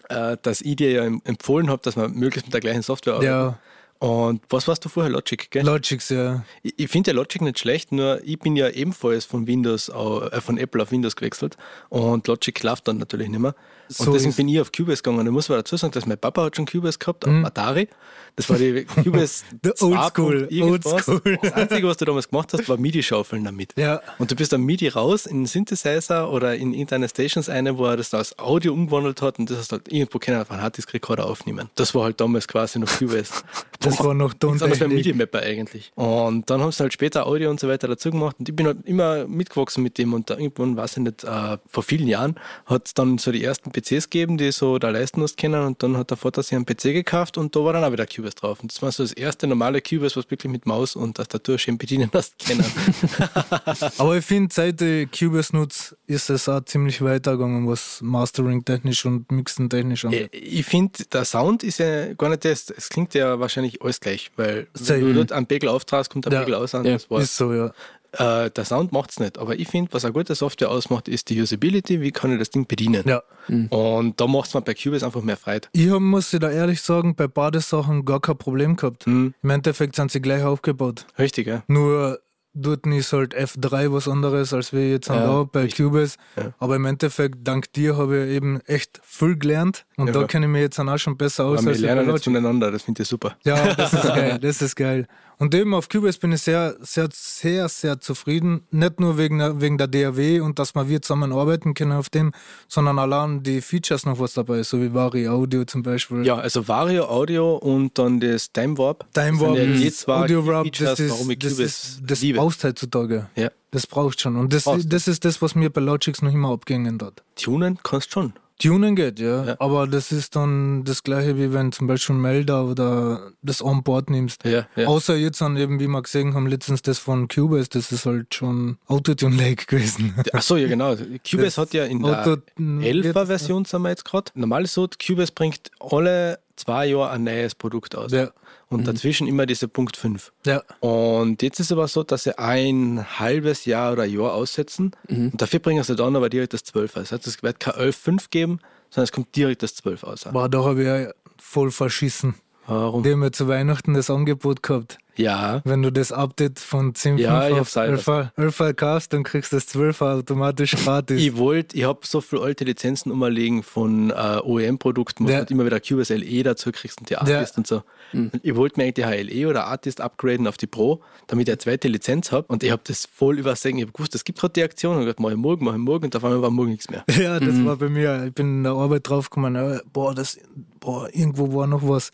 äh, 0.09 0.37
dass 0.41 0.61
ich 0.61 0.75
dir 0.75 0.91
ja 0.91 1.03
em- 1.05 1.21
empfohlen 1.25 1.69
habe, 1.69 1.81
dass 1.83 1.95
man 1.95 2.13
möglichst 2.13 2.47
mit 2.47 2.53
der 2.53 2.61
gleichen 2.61 2.81
Software 2.83 3.13
arbeitet. 3.15 3.29
ja, 3.31 3.59
Und 3.99 4.41
was 4.49 4.67
warst 4.67 4.85
du 4.85 4.89
vorher? 4.89 5.11
Logic, 5.11 5.49
gell? 5.49 5.65
Logics, 5.65 6.09
ja. 6.09 6.43
Ich, 6.63 6.73
ich 6.77 6.89
finde 6.89 7.11
ja 7.11 7.15
Logic 7.15 7.41
nicht 7.41 7.59
schlecht, 7.59 7.91
nur 7.91 8.21
ich 8.23 8.37
bin 8.39 8.55
ja 8.55 8.69
ebenfalls 8.69 9.25
von 9.25 9.47
Windows, 9.47 9.89
äh, 9.89 10.41
von 10.41 10.57
Apple 10.57 10.81
auf 10.83 10.91
Windows 10.91 11.15
gewechselt 11.15 11.57
und 11.89 12.27
Logic 12.27 12.61
läuft 12.63 12.87
dann 12.87 12.97
natürlich 12.97 13.29
nicht 13.29 13.39
mehr. 13.39 13.55
Und 13.87 13.95
So 13.95 14.11
deswegen 14.13 14.29
ist- 14.31 14.35
bin 14.37 14.47
ich 14.49 14.59
auf 14.61 14.71
Cubase 14.71 15.01
gegangen. 15.03 15.25
Ich 15.25 15.31
muss 15.31 15.49
aber 15.49 15.57
dazu 15.57 15.77
sagen, 15.77 15.91
dass 15.93 16.05
mein 16.05 16.17
Papa 16.17 16.43
hat 16.45 16.55
schon 16.55 16.65
Cubase 16.65 16.97
gehabt, 16.99 17.25
auf 17.25 17.31
Mhm. 17.31 17.45
Atari. 17.45 17.87
Das 18.35 18.49
war 18.49 18.57
die 18.57 18.85
Cubase 19.03 19.43
The 19.63 19.73
2. 19.75 19.85
Oldschool, 19.85 20.47
irgendwas. 20.49 21.07
Oldschool. 21.07 21.37
Das 21.41 21.53
Einzige, 21.53 21.87
was 21.87 21.97
du 21.97 22.05
damals 22.05 22.29
gemacht 22.29 22.51
hast, 22.53 22.67
war 22.67 22.77
MIDI-Schaufeln 22.77 23.43
damit. 23.45 23.73
Ja. 23.77 24.01
Und 24.19 24.29
du 24.31 24.35
bist 24.35 24.53
am 24.53 24.61
MIDI 24.63 24.89
raus 24.89 25.25
in 25.25 25.37
einen 25.37 25.45
Synthesizer 25.45 26.29
oder 26.31 26.55
in 26.55 26.73
irgendeine 26.73 27.07
Stations 27.07 27.47
eine, 27.47 27.77
wo 27.77 27.85
er 27.85 27.95
das 27.97 28.13
als 28.13 28.37
Audio 28.39 28.73
umgewandelt 28.73 29.21
hat 29.21 29.39
und 29.39 29.49
das 29.49 29.57
hast 29.59 29.71
du 29.71 29.77
halt 29.77 29.91
irgendwo 29.91 30.19
können 30.19 30.41
auf 30.41 30.51
einen 30.51 30.61
Harddisk-Recorder 30.61 31.25
aufnehmen. 31.25 31.69
Das 31.75 31.95
war 31.95 32.03
halt 32.03 32.19
damals 32.19 32.47
quasi 32.47 32.79
noch 32.79 32.89
Cubase. 32.97 33.31
Das 33.79 33.99
war 34.03 34.13
noch 34.15 34.33
Das 34.33 34.49
war 34.49 34.57
Tontechnik. 34.69 34.89
MIDI-Mapper 34.97 35.41
eigentlich. 35.41 35.91
Und 35.95 36.49
dann 36.49 36.61
haben 36.61 36.71
sie 36.71 36.81
halt 36.81 36.93
später 36.93 37.27
Audio 37.27 37.51
und 37.51 37.59
so 37.59 37.67
weiter 37.67 37.87
dazu 37.87 38.09
gemacht 38.09 38.37
und 38.39 38.49
ich 38.49 38.55
bin 38.55 38.65
halt 38.65 38.77
immer 38.85 39.27
mitgewachsen 39.27 39.83
mit 39.83 39.97
dem 39.99 40.13
und 40.13 40.29
da 40.29 40.37
irgendwann, 40.37 40.75
weiß 40.77 40.97
ich 40.97 41.03
nicht, 41.03 41.23
äh, 41.23 41.57
vor 41.67 41.83
vielen 41.83 42.07
Jahren 42.07 42.35
hat 42.65 42.87
es 42.87 42.93
dann 42.95 43.17
so 43.19 43.31
die 43.31 43.43
ersten 43.43 43.71
PCs 43.81 44.09
gegeben, 44.09 44.37
die 44.37 44.51
so 44.51 44.79
da 44.79 44.89
leisten 44.89 45.19
musst 45.19 45.37
können 45.37 45.61
und 45.65 45.81
dann 45.83 45.97
hat 45.97 46.09
der 46.09 46.17
Vater 46.17 46.41
sich 46.43 46.55
einen 46.55 46.65
PC 46.65 46.93
gekauft 46.93 47.37
und 47.37 47.55
da 47.55 47.59
war 47.63 47.73
dann 47.73 47.83
auch 47.83 47.91
wieder 47.91 48.05
Cubase 48.05 48.35
drauf. 48.35 48.59
Und 48.61 48.71
das 48.71 48.81
war 48.81 48.91
so 48.91 49.03
das 49.03 49.13
erste 49.13 49.47
normale 49.47 49.81
Cubase, 49.81 50.15
was 50.15 50.29
wirklich 50.31 50.51
mit 50.51 50.65
Maus 50.65 50.95
und 50.95 51.17
Tastatur 51.17 51.57
schön 51.57 51.77
bedienen 51.77 52.09
hast 52.13 52.35
können. 52.45 52.63
Aber 53.97 54.17
ich 54.17 54.25
finde, 54.25 54.53
seit 54.53 54.81
ich 54.81 55.09
Cubase 55.11 55.55
nutze, 55.55 55.97
ist 56.07 56.29
es 56.29 56.47
auch 56.47 56.63
ziemlich 56.65 57.01
weitergegangen, 57.01 57.67
was 57.67 58.01
Mastering 58.01 58.63
technisch 58.63 59.05
und 59.05 59.31
Mixen 59.31 59.69
technisch 59.69 60.05
angeht. 60.05 60.29
Ich, 60.31 60.65
finde, 60.65 61.03
der 61.11 61.25
Sound 61.25 61.63
ist 61.63 61.79
ja 61.79 62.13
gar 62.13 62.29
nicht 62.29 62.45
das. 62.45 62.69
Es 62.69 62.89
klingt 62.89 63.13
ja 63.13 63.39
wahrscheinlich 63.39 63.81
alles 63.81 63.99
gleich, 63.99 64.31
weil 64.35 64.67
wenn 64.73 65.01
du 65.01 65.13
dort 65.13 65.31
einen 65.31 65.45
Pegel 65.47 65.69
auftrast, 65.69 66.09
kommt 66.11 66.25
der 66.25 66.33
Ja. 66.33 66.39
Pegel 66.39 66.55
aus 66.55 66.75
an. 66.75 66.85
Ja. 66.85 66.93
Das 66.93 67.09
war's. 67.09 67.23
Ist 67.23 67.37
so, 67.37 67.53
ja. 67.53 67.71
Äh, 68.17 68.49
der 68.51 68.65
Sound 68.65 68.91
macht 68.91 69.11
es 69.11 69.19
nicht. 69.19 69.37
Aber 69.37 69.57
ich 69.57 69.67
finde, 69.67 69.93
was 69.93 70.05
eine 70.05 70.13
gute 70.13 70.35
Software 70.35 70.69
ausmacht, 70.69 71.07
ist 71.07 71.29
die 71.29 71.41
Usability. 71.41 72.01
Wie 72.01 72.11
kann 72.11 72.31
ich 72.31 72.39
das 72.39 72.49
Ding 72.49 72.67
bedienen? 72.67 73.03
Ja. 73.07 73.21
Und 73.47 74.19
da 74.19 74.27
macht 74.27 74.47
es 74.47 74.53
mir 74.53 74.61
bei 74.61 74.73
Cubase 74.73 75.05
einfach 75.05 75.21
mehr 75.21 75.37
Freude. 75.37 75.67
Ich 75.73 75.89
hab, 75.89 75.99
muss 75.99 76.33
ich 76.33 76.39
da 76.39 76.49
ehrlich 76.49 76.81
sagen, 76.81 77.15
bei 77.15 77.27
Badesachen 77.27 78.05
gar 78.05 78.19
kein 78.19 78.37
Problem 78.37 78.75
gehabt. 78.75 79.05
Mhm. 79.07 79.33
Im 79.41 79.49
Endeffekt 79.49 79.95
sind 79.95 80.11
sie 80.11 80.21
gleich 80.21 80.43
aufgebaut. 80.43 81.05
Richtig, 81.17 81.47
ja. 81.47 81.63
Nur 81.67 82.19
dort 82.55 82.87
ist 82.87 83.11
halt 83.13 83.35
F3 83.35 83.91
was 83.91 84.07
anderes 84.07 84.53
als 84.53 84.71
wir 84.71 84.89
jetzt 84.89 85.09
Ja, 85.09 85.25
da 85.25 85.43
bei 85.43 85.67
Cubase. 85.67 86.17
Ja. 86.37 86.53
Aber 86.57 86.77
im 86.77 86.85
Endeffekt, 86.85 87.39
dank 87.43 87.71
dir 87.73 87.97
habe 87.97 88.25
ich 88.25 88.31
eben 88.35 88.61
echt 88.61 88.99
viel 89.03 89.37
gelernt. 89.37 89.85
Und 89.97 90.07
Ja, 90.07 90.13
da 90.13 90.23
kenne 90.23 90.45
ich 90.45 90.51
mich 90.51 90.61
jetzt 90.61 90.79
auch 90.79 90.97
schon 90.97 91.17
besser 91.17 91.45
aus 91.45 91.59
Aber 91.59 91.65
wir 91.65 91.71
als 91.73 91.81
bei 91.81 91.87
lernen 91.87 92.09
jetzt 92.09 92.23
voneinander, 92.23 92.71
das 92.71 92.83
finde 92.83 93.03
ich 93.03 93.07
super. 93.09 93.35
Ja, 93.43 93.73
das 93.73 93.93
ist 93.93 94.03
geil, 94.03 94.39
das 94.39 94.61
ist 94.61 94.75
geil. 94.75 95.07
Und 95.37 95.53
eben 95.53 95.73
auf 95.73 95.89
Cubase 95.89 96.19
bin 96.19 96.31
ich 96.31 96.41
sehr, 96.41 96.75
sehr, 96.81 97.09
sehr, 97.11 97.67
sehr 97.69 97.99
zufrieden. 97.99 98.63
Nicht 98.71 98.99
nur 98.99 99.17
wegen 99.17 99.39
der, 99.39 99.61
wegen 99.61 99.77
der 99.77 99.87
DAW 99.87 100.41
und 100.41 100.59
dass 100.59 100.75
wir 100.75 101.01
zusammen 101.01 101.33
arbeiten 101.33 101.73
können 101.73 101.91
auf 101.91 102.09
dem, 102.09 102.31
sondern 102.67 102.99
allein 102.99 103.43
die 103.43 103.61
Features 103.61 104.05
noch 104.05 104.19
was 104.19 104.33
dabei 104.33 104.59
ist, 104.59 104.69
so 104.69 104.81
wie 104.81 104.93
Vari 104.93 105.27
Audio 105.27 105.65
zum 105.65 105.83
Beispiel. 105.83 106.25
Ja, 106.25 106.35
also 106.35 106.67
Vario 106.67 107.05
Audio 107.05 107.55
und 107.55 107.97
dann 107.97 108.19
das 108.19 108.51
Time 108.51 108.77
Warp. 108.77 109.05
Time 109.13 109.39
Warp, 109.39 109.57
Das 109.57 109.77
die 109.77 109.91
zwei 109.91 110.23
Audio 110.23 110.45
Warp, 110.45 110.65
Features, 110.65 110.89
das, 110.91 110.99
ist, 110.99 111.11
warum 111.11 111.29
ich 111.31 111.39
das, 111.39 111.59
ist, 111.59 112.01
das 112.05 112.21
liebe. 112.21 112.39
brauchst 112.39 112.63
heutzutage. 112.63 113.29
Ja. 113.35 113.51
Das 113.71 113.87
brauchst 113.87 114.21
schon. 114.21 114.37
Und 114.37 114.53
das, 114.53 114.63
Brauchst 114.63 114.91
das 114.93 115.07
ist 115.07 115.25
das, 115.25 115.41
was 115.41 115.53
mir 115.53 115.69
bei 115.69 115.81
Logics 115.81 116.21
noch 116.21 116.31
immer 116.31 116.51
abgängen 116.51 116.97
hat. 117.01 117.23
Tunen 117.35 117.77
kannst 117.83 118.13
schon. 118.13 118.33
Tunen 118.57 118.95
geht, 118.95 119.19
ja, 119.19 119.43
Ja. 119.45 119.55
aber 119.59 119.85
das 119.87 120.11
ist 120.11 120.35
dann 120.35 120.83
das 120.85 121.03
gleiche, 121.03 121.37
wie 121.37 121.51
wenn 121.53 121.71
zum 121.71 121.87
Beispiel 121.87 122.15
Melder 122.15 122.65
oder 122.65 123.31
das 123.41 123.61
Onboard 123.61 124.09
nimmst. 124.09 124.45
Ja, 124.45 124.65
ja. 124.75 124.87
Außer 124.87 125.15
jetzt 125.15 125.41
dann 125.41 125.57
eben, 125.57 125.79
wie 125.79 125.87
wir 125.87 126.01
gesehen 126.01 126.33
haben, 126.33 126.47
letztens 126.47 126.81
das 126.81 126.97
von 126.99 127.27
Cubase, 127.27 127.69
das 127.69 127.91
ist 127.91 128.05
halt 128.05 128.33
schon 128.33 128.77
Autotune-like 128.87 129.67
gewesen. 129.67 130.15
Ach 130.33 130.41
so, 130.41 130.55
ja 130.55 130.67
genau. 130.67 130.95
Cubase 131.29 131.59
hat 131.61 131.73
ja 131.73 131.83
in 131.85 132.01
der 132.01 132.21
Auto- 132.21 132.41
11er 132.57 133.25
Version 133.25 133.65
sind 133.65 133.81
wir 133.81 133.89
jetzt 133.89 134.05
gerade. 134.05 134.31
Normal 134.35 134.63
ist 134.63 134.73
so, 134.73 134.87
Cubase 135.05 135.31
bringt 135.33 135.69
alle 135.79 136.39
zwei 136.55 136.87
Jahre 136.87 137.11
ein 137.11 137.23
neues 137.23 137.55
Produkt 137.55 137.95
aus. 137.95 138.11
Ja, 138.11 138.29
Und 138.69 138.87
dazwischen 138.87 139.27
immer 139.27 139.45
diese 139.45 139.67
Punkt 139.67 139.97
5. 139.97 140.31
ja, 140.45 140.61
Und 140.79 141.41
jetzt 141.41 141.59
ist 141.59 141.71
aber 141.71 141.87
so, 141.87 142.03
dass 142.03 142.23
sie 142.23 142.37
ein 142.37 143.05
halbes 143.19 143.65
Jahr 143.65 143.93
oder 143.93 144.05
Jahr 144.05 144.33
aussetzen 144.33 144.91
und 145.07 145.41
dafür 145.41 145.59
bringen 145.59 145.83
sie 145.83 145.95
dann 145.95 146.15
aber 146.15 146.29
direkt 146.29 146.53
das 146.53 146.63
12 146.63 146.97
aus. 146.97 147.11
Heißt, 147.11 147.27
es 147.27 147.43
wird 147.43 147.59
kein 147.59 147.73
11.5 147.73 148.25
geben, 148.29 148.59
sondern 148.89 149.03
es 149.05 149.11
kommt 149.11 149.35
direkt 149.35 149.63
das 149.63 149.75
12 149.75 150.03
aus. 150.03 150.25
aber 150.27 150.49
habe 150.65 150.81
ich 150.81 150.87
ja 150.87 151.11
voll 151.37 151.71
verschissen. 151.71 152.35
Warum? 152.67 153.03
Die 153.03 153.11
haben 153.11 153.21
ja 153.23 153.31
zu 153.31 153.47
Weihnachten 153.47 153.93
das 153.93 154.09
Angebot 154.09 154.63
gehabt. 154.63 154.97
Ja, 155.17 155.61
Wenn 155.65 155.81
du 155.81 155.91
das 155.91 156.11
Update 156.11 156.59
von 156.59 156.93
10.5 156.93 157.17
Ja, 157.19 157.47
auf 157.47 157.59
hab's 157.59 157.73
selber. 157.73 158.31
11 158.37 158.59
11 158.59 158.75
kaufst, 158.75 159.13
dann 159.13 159.23
kriegst 159.23 159.51
du 159.51 159.57
das 159.57 159.67
12 159.67 160.01
automatisch 160.01 160.71
gratis. 160.83 161.21
ich 161.21 161.37
wollte, 161.37 161.77
ich 161.77 161.83
habe 161.85 161.99
so 162.03 162.21
viele 162.21 162.41
alte 162.41 162.63
Lizenzen 162.65 163.11
umliegen 163.11 163.63
von 163.63 164.09
äh, 164.09 164.13
OEM-Produkten, 164.43 165.25
wo 165.25 165.29
Ja. 165.29 165.35
du 165.35 165.39
halt 165.39 165.51
immer 165.51 165.65
wieder 165.65 165.79
Cubase 165.79 166.15
LE 166.15 166.43
dazu 166.43 166.71
kriegst 166.71 166.99
und 166.99 167.09
die 167.09 167.17
Artist 167.17 167.57
und 167.57 167.65
so. 167.67 167.83
Und 168.13 168.31
ich 168.43 168.55
wollte 168.55 168.79
mir 168.79 168.83
eigentlich 168.85 169.05
die 169.05 169.05
HLE 169.33 169.47
oder 169.49 169.65
Artist 169.67 170.01
upgraden 170.01 170.47
auf 170.47 170.57
die 170.57 170.67
Pro, 170.67 171.01
damit 171.27 171.47
ich 171.47 171.53
eine 171.53 171.57
zweite 171.59 171.87
Lizenz 171.87 172.31
habe. 172.31 172.47
Und 172.47 172.63
ich 172.63 172.71
habe 172.71 172.81
das 172.85 173.05
voll 173.05 173.39
übersehen. 173.39 173.77
Ich 173.77 173.83
habe 173.83 173.91
gewusst, 173.93 174.15
es 174.15 174.23
gibt 174.23 174.39
gerade 174.39 174.53
die 174.53 174.63
Aktion 174.63 174.95
und 174.95 175.01
ich 175.01 175.05
gesagt, 175.05 175.19
mach 175.19 175.31
ich 175.31 175.37
morgen, 175.37 175.65
mach 175.65 175.73
ich 175.73 175.79
morgen 175.79 176.05
und 176.05 176.15
auf 176.15 176.23
einmal 176.23 176.41
war 176.41 176.49
morgen 176.51 176.71
nichts 176.71 176.89
mehr. 176.89 177.03
Ja, 177.17 177.39
das 177.39 177.63
war 177.65 177.77
bei 177.77 177.89
mir. 177.89 178.25
Ich 178.27 178.33
bin 178.33 178.57
in 178.57 178.63
der 178.63 178.73
Arbeit 178.73 179.07
draufgekommen, 179.09 179.79
boah, 179.93 180.13
das, 180.13 180.37
boah, 180.79 181.07
irgendwo 181.13 181.53
war 181.53 181.65
noch 181.67 181.87
was 181.87 182.11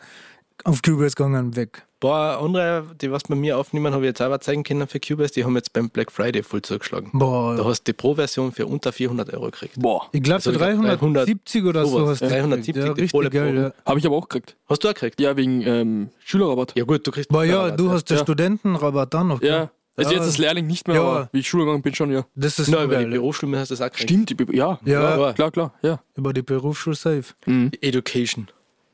auf 0.64 0.82
Cubase 0.82 1.16
gegangen, 1.16 1.56
weg. 1.56 1.84
Ein 2.04 2.10
paar 2.10 2.42
andere, 2.42 2.84
die 3.00 3.12
was 3.12 3.22
bei 3.24 3.36
mir 3.36 3.60
aufnehmen, 3.60 3.94
habe 3.94 4.04
ich 4.06 4.10
jetzt 4.10 4.18
selber 4.18 4.40
zeigen 4.42 4.64
können 4.64 4.88
für 4.88 5.00
Cubase, 5.00 5.34
die 5.34 5.44
haben 5.46 5.56
jetzt 5.56 5.72
beim 5.72 5.88
Black 5.92 6.12
Friday 6.12 6.42
voll 6.42 6.64
zugeschlagen. 6.64 7.12
Boah, 7.14 7.56
Da 7.56 7.64
hast 7.64 7.84
du 7.88 7.92
die 7.92 7.94
Pro-Version 7.94 8.52
für 8.52 8.66
unter 8.66 8.92
400 8.92 9.32
Euro 9.36 9.46
gekriegt. 9.46 9.76
Boah. 9.78 10.08
ich 10.12 10.24
glaube 10.24 10.38
also 10.38 10.52
für 10.52 10.56
ich 10.72 10.80
glaub, 10.82 11.00
370 11.00 11.64
oder 11.64 11.86
so 11.86 12.00
sowas. 12.00 12.10
hast 12.14 12.22
du 12.22 12.28
370 12.30 12.74
gekriegt. 12.74 12.88
ja, 12.98 13.04
die 13.04 13.08
volle 13.08 13.26
richtig 13.28 13.40
geil, 13.44 13.54
Pro. 13.54 13.62
ja. 13.62 13.74
Habe 13.86 14.00
ich 14.00 14.06
aber 14.08 14.16
auch 14.16 14.28
gekriegt. 14.28 14.56
Hast 14.68 14.84
du 14.84 14.88
auch 14.90 14.94
gekriegt? 14.96 15.22
Ja, 15.22 15.38
wegen 15.38 15.62
ähm, 15.62 16.10
Schülerrabatt. 16.26 16.74
Ja 16.76 16.86
gut, 16.86 17.06
du 17.06 17.12
kriegst... 17.12 17.30
Boah, 17.30 17.44
ja, 17.44 17.62
Rabatt, 17.66 17.80
du 17.80 17.92
hast 17.92 18.06
den 18.10 18.18
Ja. 18.18 18.24
Studentenrabatt 18.24 19.14
dann 19.14 19.28
noch. 19.28 19.42
Ja. 19.44 19.70
Also 19.96 20.10
Ja. 20.12 20.18
jetzt 20.18 20.26
als 20.26 20.38
Lehrling 20.40 20.66
nicht 20.66 20.88
mehr, 20.88 20.96
Ja. 20.98 21.02
aber 21.04 21.30
wie 21.34 21.40
ich 21.42 21.48
Schule 21.50 21.66
gegangen 21.66 21.84
bin, 21.84 21.94
schon, 21.94 22.12
ja. 22.12 22.26
Das 22.34 22.58
ist 22.58 22.70
Nein, 22.70 22.86
über 22.86 22.98
die. 22.98 23.06
Berufsschule 23.12 23.60
hast 23.60 23.70
du 23.70 23.76
das 23.76 23.82
auch 23.82 23.92
gekriegt. 23.96 24.10
Stimmt, 24.32 24.56
ja. 24.56 24.80
Ja. 24.86 25.14
klar, 25.16 25.34
klar, 25.34 25.52
klar, 25.52 25.74
ja. 25.84 26.00
Über 26.16 26.34
die 26.34 26.42
Berufsschule 26.42 26.96
safe. 26.96 27.26
Mhm. 27.46 27.70
Education. 27.80 28.48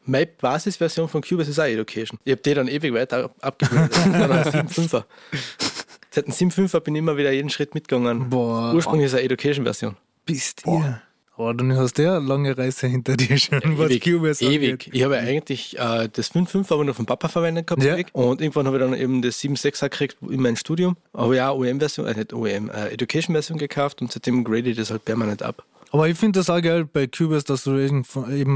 Meine 0.07 0.25
Basisversion 0.27 1.07
von 1.09 1.21
Cubase 1.21 1.51
ist 1.51 1.59
auch 1.59 1.65
Education. 1.65 2.17
Ich 2.23 2.31
habe 2.31 2.41
die 2.41 2.53
dann 2.53 2.67
ewig 2.67 2.93
weiter 2.93 3.25
ab- 3.25 3.35
abgebildet. 3.41 3.91
dann 3.95 4.31
ein 4.31 4.43
7.5er. 4.45 5.03
Seit 6.11 6.25
dem 6.27 6.33
7.5er 6.33 6.79
bin 6.79 6.95
ich 6.95 6.99
immer 6.99 7.17
wieder 7.17 7.31
jeden 7.31 7.49
Schritt 7.49 7.75
mitgegangen. 7.75 8.29
Boah, 8.29 8.73
Ursprünglich 8.73 9.07
ist 9.07 9.13
eine 9.13 9.23
Education-Version. 9.23 9.95
bist 10.25 10.63
ihr. 10.65 11.01
Aber 11.39 11.53
dann 11.53 11.75
hast 11.77 11.99
du 11.99 12.01
ja 12.03 12.17
eine 12.17 12.25
lange 12.25 12.57
Reise 12.57 12.87
hinter 12.87 13.15
dir 13.15 13.37
schon, 13.37 13.61
was 13.77 13.91
ewig, 13.91 14.03
Cubase 14.03 14.43
ewig. 14.43 14.71
angeht. 14.71 14.89
Ich 14.91 15.03
habe 15.03 15.17
ja 15.17 15.21
eigentlich 15.21 15.77
äh, 15.77 16.09
das 16.11 16.31
5.5 16.33 16.73
aber 16.73 16.83
nur 16.83 16.95
vom 16.95 17.05
Papa 17.05 17.27
verwendet 17.27 17.67
gehabt. 17.67 17.83
Ja. 17.83 17.95
Und 18.13 18.41
irgendwann 18.41 18.65
habe 18.65 18.77
ich 18.77 18.83
dann 18.83 18.95
eben 18.95 19.21
das 19.21 19.39
7.6er 19.41 19.83
gekriegt 19.89 20.17
in 20.27 20.41
mein 20.41 20.55
Studium. 20.55 20.97
Aber 21.13 21.35
ja, 21.35 21.51
OEM-Version, 21.51 22.07
äh, 22.07 22.15
nicht 22.15 22.33
OEM, 22.33 22.71
äh, 22.71 22.87
Education-Version 22.87 23.59
gekauft 23.59 24.01
und 24.01 24.11
seitdem 24.11 24.43
grade 24.43 24.67
ich 24.71 24.77
das 24.77 24.89
halt 24.89 25.05
permanent 25.05 25.43
ab. 25.43 25.63
Aber 25.91 26.07
ich 26.09 26.17
finde 26.17 26.39
das 26.39 26.49
auch 26.49 26.61
geil 26.61 26.85
bei 26.85 27.07
Cubase, 27.07 27.45
dass 27.45 27.63
du 27.63 27.77
eben 27.77 28.03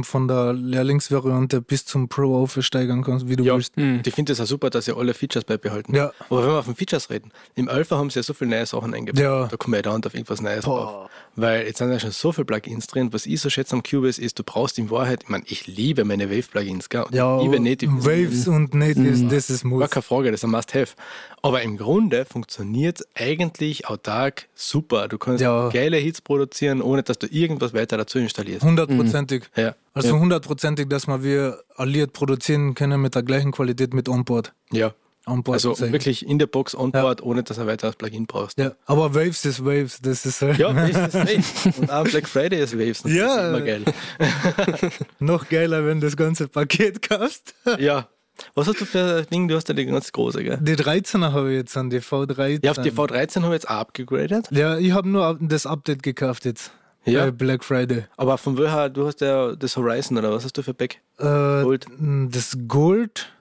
von, 0.03 0.27
der 0.27 0.53
Lehrlingsvariante 0.53 1.61
bis 1.61 1.85
zum 1.85 2.09
Pro 2.09 2.35
aufsteigern 2.43 3.03
kannst, 3.03 3.27
wie 3.29 3.35
du 3.35 3.43
Ja, 3.43 3.55
willst. 3.55 3.77
und 3.77 4.05
ich 4.05 4.13
finde 4.13 4.33
es 4.33 4.41
auch 4.41 4.45
super, 4.45 4.69
dass 4.69 4.85
sie 4.85 4.95
alle 4.95 5.13
Features 5.13 5.45
beibehalten. 5.45 5.95
Ja. 5.95 6.11
Aber 6.29 6.43
wenn 6.45 6.49
wir 6.53 6.63
von 6.63 6.75
Features 6.75 7.09
reden, 7.09 7.31
im 7.55 7.69
Alpha 7.69 7.97
haben 7.97 8.09
sie 8.09 8.19
ja 8.19 8.23
so 8.23 8.33
viele 8.33 8.49
neue 8.51 8.65
Sachen 8.65 8.93
eingebaut. 8.93 9.21
Ja. 9.23 9.47
Da 9.47 9.57
kommen 9.57 9.73
wir 9.73 9.77
ja 9.77 9.83
dauernd 9.83 10.05
auf 10.05 10.13
irgendwas 10.13 10.41
Neues 10.41 10.65
Boah. 10.65 10.79
drauf. 10.83 11.09
Weil 11.37 11.65
jetzt 11.67 11.77
sind 11.77 11.91
ja 11.91 11.99
schon 11.99 12.11
so 12.11 12.31
viele 12.33 12.43
Plugins 12.45 12.87
drin. 12.87 13.13
Was 13.13 13.25
ich 13.25 13.39
so 13.39 13.49
schätze 13.49 13.73
am 13.75 13.83
Cubase 13.83 14.21
ist, 14.21 14.37
du 14.37 14.43
brauchst 14.43 14.77
in 14.77 14.89
Wahrheit, 14.89 15.23
ich 15.23 15.29
meine, 15.29 15.45
ich 15.47 15.67
liebe 15.67 16.03
meine 16.03 16.29
Wave-Plugins, 16.29 16.89
gell? 16.89 17.03
Und 17.03 17.15
Ja, 17.15 17.37
ich 17.37 17.43
liebe 17.43 17.59
Native. 17.61 18.03
Waves 18.05 18.47
und 18.49 18.73
Natives, 18.73 19.23
das 19.29 19.49
ist 19.49 19.63
Gar 19.63 19.69
muss. 19.71 19.89
keine 19.89 20.03
Frage, 20.03 20.31
das 20.31 20.41
ist 20.41 20.43
ein 20.43 20.51
Must-Have. 20.51 20.95
Aber 21.43 21.61
im 21.61 21.77
Grunde 21.77 22.25
funktioniert 22.25 23.01
eigentlich 23.15 23.87
autark 23.87 24.47
super. 24.53 25.07
Du 25.07 25.17
kannst 25.17 25.41
Ja. 25.41 25.69
geile 25.69 25.97
Hits 25.97 26.21
produzieren, 26.21 26.81
ohne 26.81 27.01
dass 27.03 27.17
du 27.23 27.27
irgendwas 27.27 27.73
weiter 27.73 27.97
dazu 27.97 28.19
installierst. 28.19 28.63
Hundertprozentig. 28.63 29.43
Ja. 29.55 29.75
Also 29.93 30.17
hundertprozentig, 30.19 30.87
dass 30.89 31.07
wir 31.07 31.23
wir 31.23 31.59
alliert 31.75 32.13
produzieren 32.13 32.75
können 32.75 33.01
mit 33.01 33.15
der 33.15 33.23
gleichen 33.23 33.51
Qualität 33.51 33.93
mit 33.93 34.07
Onboard. 34.09 34.53
Ja. 34.71 34.93
Onboard 35.27 35.53
Also 35.57 35.73
Zeichen. 35.73 35.93
wirklich 35.93 36.25
in 36.27 36.39
der 36.39 36.47
Box 36.47 36.73
onboard, 36.73 37.21
ohne 37.21 37.43
dass 37.43 37.57
du 37.57 37.61
ein 37.61 37.67
weiteres 37.67 37.95
Plugin 37.95 38.25
brauchst. 38.25 38.57
Ja, 38.57 38.71
aber 38.87 39.13
Waves 39.13 39.45
ist 39.45 39.63
Waves, 39.63 39.99
das 40.01 40.25
ist 40.25 40.41
halt 40.41 40.57
Ja, 40.57 40.75
Waves 40.75 40.97
ist 40.97 41.13
Waves. 41.13 41.77
Und 41.79 41.91
auch 41.91 42.03
Black 42.05 42.27
Friday 42.27 42.59
ist 42.59 42.73
Waves. 42.77 43.03
Das 43.03 43.11
Ja. 43.13 43.35
ist 43.35 43.47
immer 43.49 43.61
geil. 43.61 43.83
noch 45.19 45.47
geiler, 45.49 45.85
wenn 45.85 45.99
du 45.99 46.07
das 46.07 46.17
ganze 46.17 46.47
Paket 46.47 47.07
kaufst. 47.07 47.53
Ja. 47.79 48.07
Was 48.55 48.67
hast 48.67 48.81
du 48.81 48.85
für 48.85 49.17
ein 49.19 49.25
Ding? 49.31 49.47
Du 49.47 49.55
hast 49.55 49.67
ja 49.67 49.75
die 49.75 49.85
ganz 49.85 50.11
große, 50.11 50.43
gell? 50.43 50.57
Die 50.61 50.75
13er 50.75 51.31
habe 51.31 51.51
ich 51.51 51.57
jetzt 51.57 51.77
an 51.77 51.91
die 51.91 51.99
V13. 51.99 52.61
Ja, 52.65 52.71
auf 52.71 52.79
die 52.81 52.91
V13 52.91 53.43
habe 53.43 53.47
ich 53.55 53.61
jetzt 53.61 53.69
auch 53.69 53.75
abgegradet. 53.75 54.47
Ja, 54.49 54.79
ich 54.79 54.93
habe 54.93 55.07
nur 55.07 55.37
das 55.39 55.67
Update 55.67 56.01
gekauft 56.01 56.45
jetzt. 56.45 56.71
Ja. 57.05 57.25
Bei 57.25 57.31
Black 57.31 57.63
Friday. 57.63 58.05
Aber 58.17 58.37
von 58.37 58.57
woher, 58.57 58.89
du 58.89 59.07
hast 59.07 59.21
ja 59.21 59.55
das 59.55 59.75
Horizon 59.75 60.17
oder 60.17 60.31
was 60.31 60.43
hast 60.43 60.57
du 60.57 60.61
für 60.63 60.73
Back? 60.73 61.01
Äh, 61.17 61.23
Gold. 61.63 61.85
Das 62.29 62.57
Gold 62.67 63.31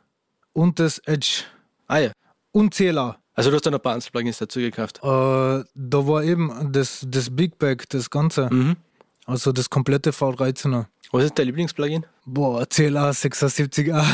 und 0.53 0.79
das 0.81 0.99
Edge 1.01 1.45
Ah 1.87 1.99
ja. 1.99 2.13
und 2.53 2.75
CLA. 2.75 3.17
Also 3.35 3.51
du 3.51 3.57
hast 3.57 3.67
da 3.67 3.71
noch 3.71 3.79
ein 3.79 3.83
paar 3.83 3.95
Einzelplugins 3.95 4.39
dazu 4.39 4.61
gekauft. 4.61 4.99
Äh, 5.03 5.07
da 5.07 5.65
war 6.07 6.23
eben 6.25 6.73
das, 6.73 7.05
das 7.09 7.35
Big 7.35 7.59
Bag, 7.59 7.89
das 7.91 8.11
Ganze. 8.11 8.49
Mhm. 8.53 8.77
Also 9.31 9.53
das 9.53 9.71
komplette 9.71 10.11
V13er. 10.11 10.87
Was 11.13 11.25
ist 11.25 11.39
dein 11.39 11.47
Lieblingsplugin? 11.47 12.05
Boah, 12.25 12.67
CLA 12.67 13.11
76A. 13.11 14.05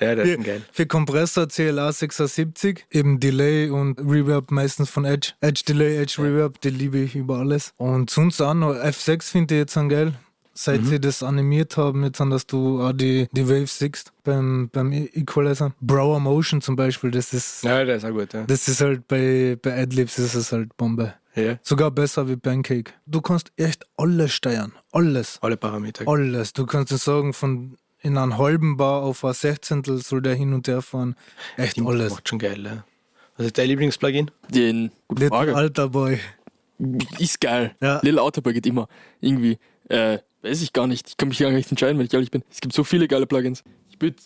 Ja, 0.00 0.14
der 0.14 0.24
ist 0.24 0.44
geil. 0.44 0.62
Für 0.72 0.86
Kompressor 0.86 1.46
CLA 1.48 1.92
76, 1.92 2.86
eben 2.90 3.20
Delay 3.20 3.68
und 3.68 4.00
Reverb 4.00 4.50
meistens 4.50 4.88
von 4.88 5.04
Edge. 5.04 5.32
Edge 5.42 5.62
Delay, 5.68 5.98
Edge 5.98 6.22
Reverb, 6.22 6.58
die 6.62 6.70
liebe 6.70 6.98
ich 6.98 7.16
über 7.16 7.38
alles. 7.38 7.74
Und 7.76 8.08
sonst 8.08 8.40
auch 8.40 8.54
noch 8.54 8.74
F6 8.74 9.30
finde 9.30 9.54
ich 9.54 9.58
jetzt 9.60 9.76
an 9.76 9.90
geil. 9.90 10.14
Seit 10.54 10.84
sie 10.84 11.00
das 11.00 11.22
animiert 11.22 11.76
haben, 11.78 12.04
jetzt 12.04 12.20
an, 12.20 12.28
dass 12.30 12.46
du 12.46 12.82
auch 12.82 12.92
die, 12.92 13.28
die 13.32 13.48
Waves 13.48 13.78
siehst 13.78 14.12
beim, 14.24 14.68
beim 14.70 14.92
Equalizer. 14.92 15.72
Brower 15.80 16.20
Motion 16.20 16.60
zum 16.60 16.76
Beispiel, 16.76 17.10
das 17.10 17.32
ist, 17.32 17.62
Ja, 17.62 17.82
der 17.84 17.96
ist 17.96 18.04
auch 18.04 18.10
gut, 18.10 18.32
ja. 18.34 18.44
das 18.44 18.68
ist 18.68 18.80
halt 18.82 19.08
bei, 19.08 19.56
bei 19.62 19.82
Adlibs 19.82 20.18
ist 20.18 20.34
es 20.34 20.52
halt 20.52 20.76
Bombe. 20.76 21.14
Ja. 21.34 21.58
Sogar 21.62 21.90
besser 21.90 22.28
wie 22.28 22.36
Pancake. 22.36 22.92
Du 23.06 23.20
kannst 23.20 23.52
echt 23.56 23.84
alles 23.96 24.32
steuern. 24.32 24.72
Alles. 24.92 25.38
Alle 25.42 25.56
Parameter. 25.56 26.06
Alles. 26.08 26.52
Du 26.52 26.66
kannst 26.66 26.92
es 26.92 27.04
sagen, 27.04 27.32
von 27.32 27.76
in 28.02 28.16
einem 28.16 28.38
halben 28.38 28.76
Bar 28.76 29.02
auf 29.02 29.24
ein 29.24 29.34
Sechzehntel 29.34 29.98
soll 30.02 30.22
der 30.22 30.34
hin 30.34 30.54
und 30.54 30.66
her 30.68 30.82
fahren. 30.82 31.16
Echt 31.56 31.76
Die 31.76 31.82
alles. 31.86 32.12
Macht 32.12 32.28
schon 32.28 32.38
geil, 32.38 32.64
ja. 32.64 32.84
Was 33.36 33.46
ist 33.46 33.58
dein 33.58 33.68
Lieblingsplugin? 33.68 34.30
Den, 34.48 34.90
gute 35.08 35.22
Little 35.24 35.38
Frage. 35.38 35.56
alter 35.56 35.88
Boy. 35.88 36.18
Ist 37.18 37.40
geil. 37.40 37.74
Ja. 37.80 38.00
Little 38.02 38.22
Autoboy 38.22 38.54
geht 38.54 38.66
immer. 38.66 38.88
Irgendwie. 39.20 39.58
Äh, 39.88 40.18
weiß 40.42 40.62
ich 40.62 40.72
gar 40.72 40.86
nicht. 40.86 41.08
Ich 41.10 41.16
kann 41.16 41.28
mich 41.28 41.38
gar 41.38 41.50
nicht 41.50 41.70
entscheiden, 41.70 41.98
wenn 41.98 42.06
ich 42.06 42.14
ehrlich 42.14 42.30
bin. 42.30 42.42
Es 42.50 42.60
gibt 42.60 42.74
so 42.74 42.84
viele 42.84 43.06
geile 43.06 43.26
Plugins. 43.26 43.62
Ich 43.90 44.00
würde 44.00 44.16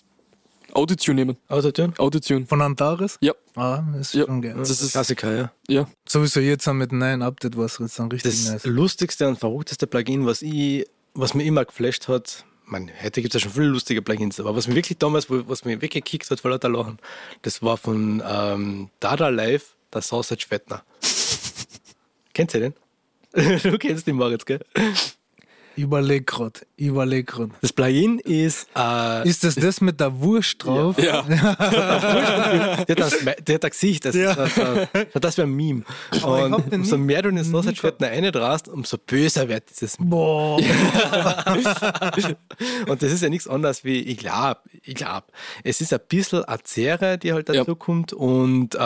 Autotune 0.75 1.15
nehmen. 1.25 1.37
Autotune? 1.49 1.93
Autotune. 1.99 2.47
Von 2.47 2.61
Antares? 2.61 3.17
Ja. 3.21 3.33
Ah, 3.57 3.83
ist 4.01 4.15
Ja. 4.15 4.27
schon 4.27 4.43
geil. 4.43 4.55
Das 4.59 4.71
ist 4.71 4.93
Klassiker, 4.93 5.37
ja. 5.37 5.53
Ja. 5.69 5.89
Sowieso 6.09 6.41
jetzt 6.41 6.67
mit 6.67 6.91
einem 6.91 6.99
neuen 6.99 7.23
Update 7.23 7.57
war 7.57 7.65
es 7.67 7.79
jetzt 7.79 7.99
dann 7.99 8.11
richtig 8.11 8.33
Das 8.45 8.51
nice. 8.53 8.65
lustigste 8.67 9.29
und 9.29 9.39
verrückteste 9.39 9.87
Plugin, 9.87 10.27
was 10.27 10.43
ich, 10.43 10.87
was 11.15 11.35
mir 11.35 11.45
immer 11.45 11.65
geflasht 11.65 12.09
hat, 12.09 12.45
man, 12.67 12.91
heute 13.03 13.21
gibt 13.21 13.35
es 13.35 13.43
ja 13.43 13.45
schon 13.45 13.53
viele 13.53 13.67
lustige 13.69 14.01
Plugins, 14.03 14.41
aber 14.41 14.57
was 14.57 14.67
mir 14.69 14.75
wirklich 14.75 14.99
damals, 14.99 15.27
was 15.29 15.65
mir 15.65 15.81
weggekickt 15.83 16.31
hat 16.31 16.41
vor 16.41 16.51
lauter 16.51 16.69
Lachen, 16.71 16.99
das 17.43 17.63
war 17.63 17.77
von 17.77 18.23
ähm, 18.27 18.89
Dada 19.01 19.29
Live, 19.29 19.75
der 19.93 20.01
Sausage 20.03 20.47
Fettner. 20.49 20.83
Kennst 22.33 22.55
du 22.55 22.61
den? 22.61 22.75
du 23.63 23.79
kennst 23.79 24.07
den 24.07 24.17
Moritz, 24.17 24.45
gell? 24.45 24.61
Überleg 25.77 26.27
grad, 26.27 26.67
überleg 26.77 27.27
grad. 27.27 27.51
Das 27.61 27.73
Plugin 27.73 28.19
ist, 28.21 28.69
äh, 28.77 29.29
Ist 29.29 29.43
das 29.45 29.55
das 29.57 29.81
mit 29.81 29.99
der 30.01 30.21
Wurst 30.21 30.65
drauf? 30.65 30.97
Ja. 30.99 31.23
der, 31.29 31.43
hat 31.43 32.99
das, 33.01 33.17
der 33.47 33.55
hat 33.57 33.65
ein 33.65 33.71
Gesicht, 33.71 34.05
das, 34.05 34.15
Ja. 34.15 34.35
das, 34.35 34.55
das, 34.55 34.89
das, 34.93 35.07
das 35.21 35.39
wäre 35.39 35.49
ein 35.49 35.55
Meme. 35.55 35.83
Aber 36.23 36.51
hab 36.51 36.67
Und 36.67 36.73
umso 36.75 36.97
mehr 36.99 37.23
du 37.23 37.29
in 37.31 37.37
den 37.37 37.45
Sausage 37.45 37.81
gehabt. 37.81 37.99
Fettner 38.01 38.11
reindrast, 38.11 38.69
umso 38.69 38.99
böser 38.99 39.49
wird 39.49 39.65
dieses 39.71 39.97
Boah. 39.99 40.59
Und 42.89 43.03
das 43.03 43.13
ist 43.13 43.23
ja 43.23 43.29
nichts 43.29 43.49
anderes 43.49 43.85
wie, 43.85 44.01
ich 44.01 44.19
glaube, 44.19 44.61
ich 44.83 44.95
glaube, 44.95 45.27
es 45.63 45.81
ist 45.81 45.93
ein 45.93 46.01
bisschen 46.09 46.45
eine 46.45 46.63
Zerre, 46.63 47.19
die 47.19 47.33
halt 47.33 47.49
dazu 47.49 47.71
Ja. 47.71 47.75
kommt 47.75 48.13
und 48.13 48.75
äh, 48.75 48.79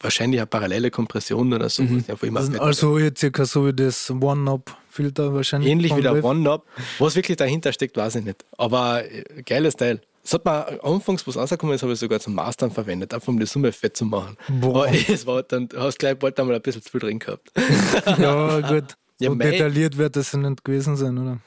wahrscheinlich 0.00 0.40
eine 0.40 0.46
parallele 0.46 0.90
Kompression 0.90 1.52
oder 1.52 1.68
so. 1.68 1.82
Das 1.82 1.90
sind 1.90 2.06
fett 2.52 2.60
also 2.60 2.98
jetzt 2.98 3.20
circa 3.20 3.44
so 3.44 3.66
wie 3.66 3.72
das 3.72 4.12
One-Up-Filter 4.94 5.34
wahrscheinlich. 5.34 5.70
Ähnlich 5.70 5.96
wie 5.96 6.02
der. 6.02 6.24
One-Knob. 6.24 6.64
Was 6.98 7.16
wirklich 7.16 7.36
dahinter 7.36 7.72
steckt, 7.72 7.96
weiß 7.96 8.16
ich 8.16 8.24
nicht. 8.24 8.44
Aber 8.56 9.04
äh, 9.04 9.42
geiles 9.44 9.76
Teil. 9.76 10.00
Das 10.22 10.32
hat 10.34 10.44
man 10.46 10.80
anfangs, 10.80 11.26
wo 11.26 11.30
es 11.30 11.36
rausgekommen 11.36 11.74
ist, 11.74 11.82
habe 11.82 11.92
ich 11.92 11.98
sogar 11.98 12.18
zum 12.18 12.34
Mastern 12.34 12.70
verwendet, 12.70 13.12
einfach 13.12 13.28
um 13.28 13.38
die 13.38 13.44
Summe 13.44 13.72
fett 13.72 13.94
zu 13.96 14.06
machen. 14.06 14.38
Boah. 14.48 14.86
Aber 14.86 14.94
es 15.08 15.26
war 15.26 15.42
dann, 15.42 15.68
du 15.68 15.78
hast 15.78 15.98
gleich 15.98 16.18
bald 16.18 16.38
einmal 16.40 16.56
ein 16.56 16.62
bisschen 16.62 16.82
zu 16.82 16.90
viel 16.90 17.00
drin 17.00 17.18
gehabt. 17.18 17.52
Ja, 18.18 18.60
gut. 18.60 18.96
Ja, 19.20 19.30
so 19.30 19.36
detailliert 19.36 19.96
wird 19.96 20.16
das 20.16 20.32
ja 20.32 20.38
nicht 20.38 20.64
gewesen 20.64 20.96
sein, 20.96 21.18
oder? 21.18 21.38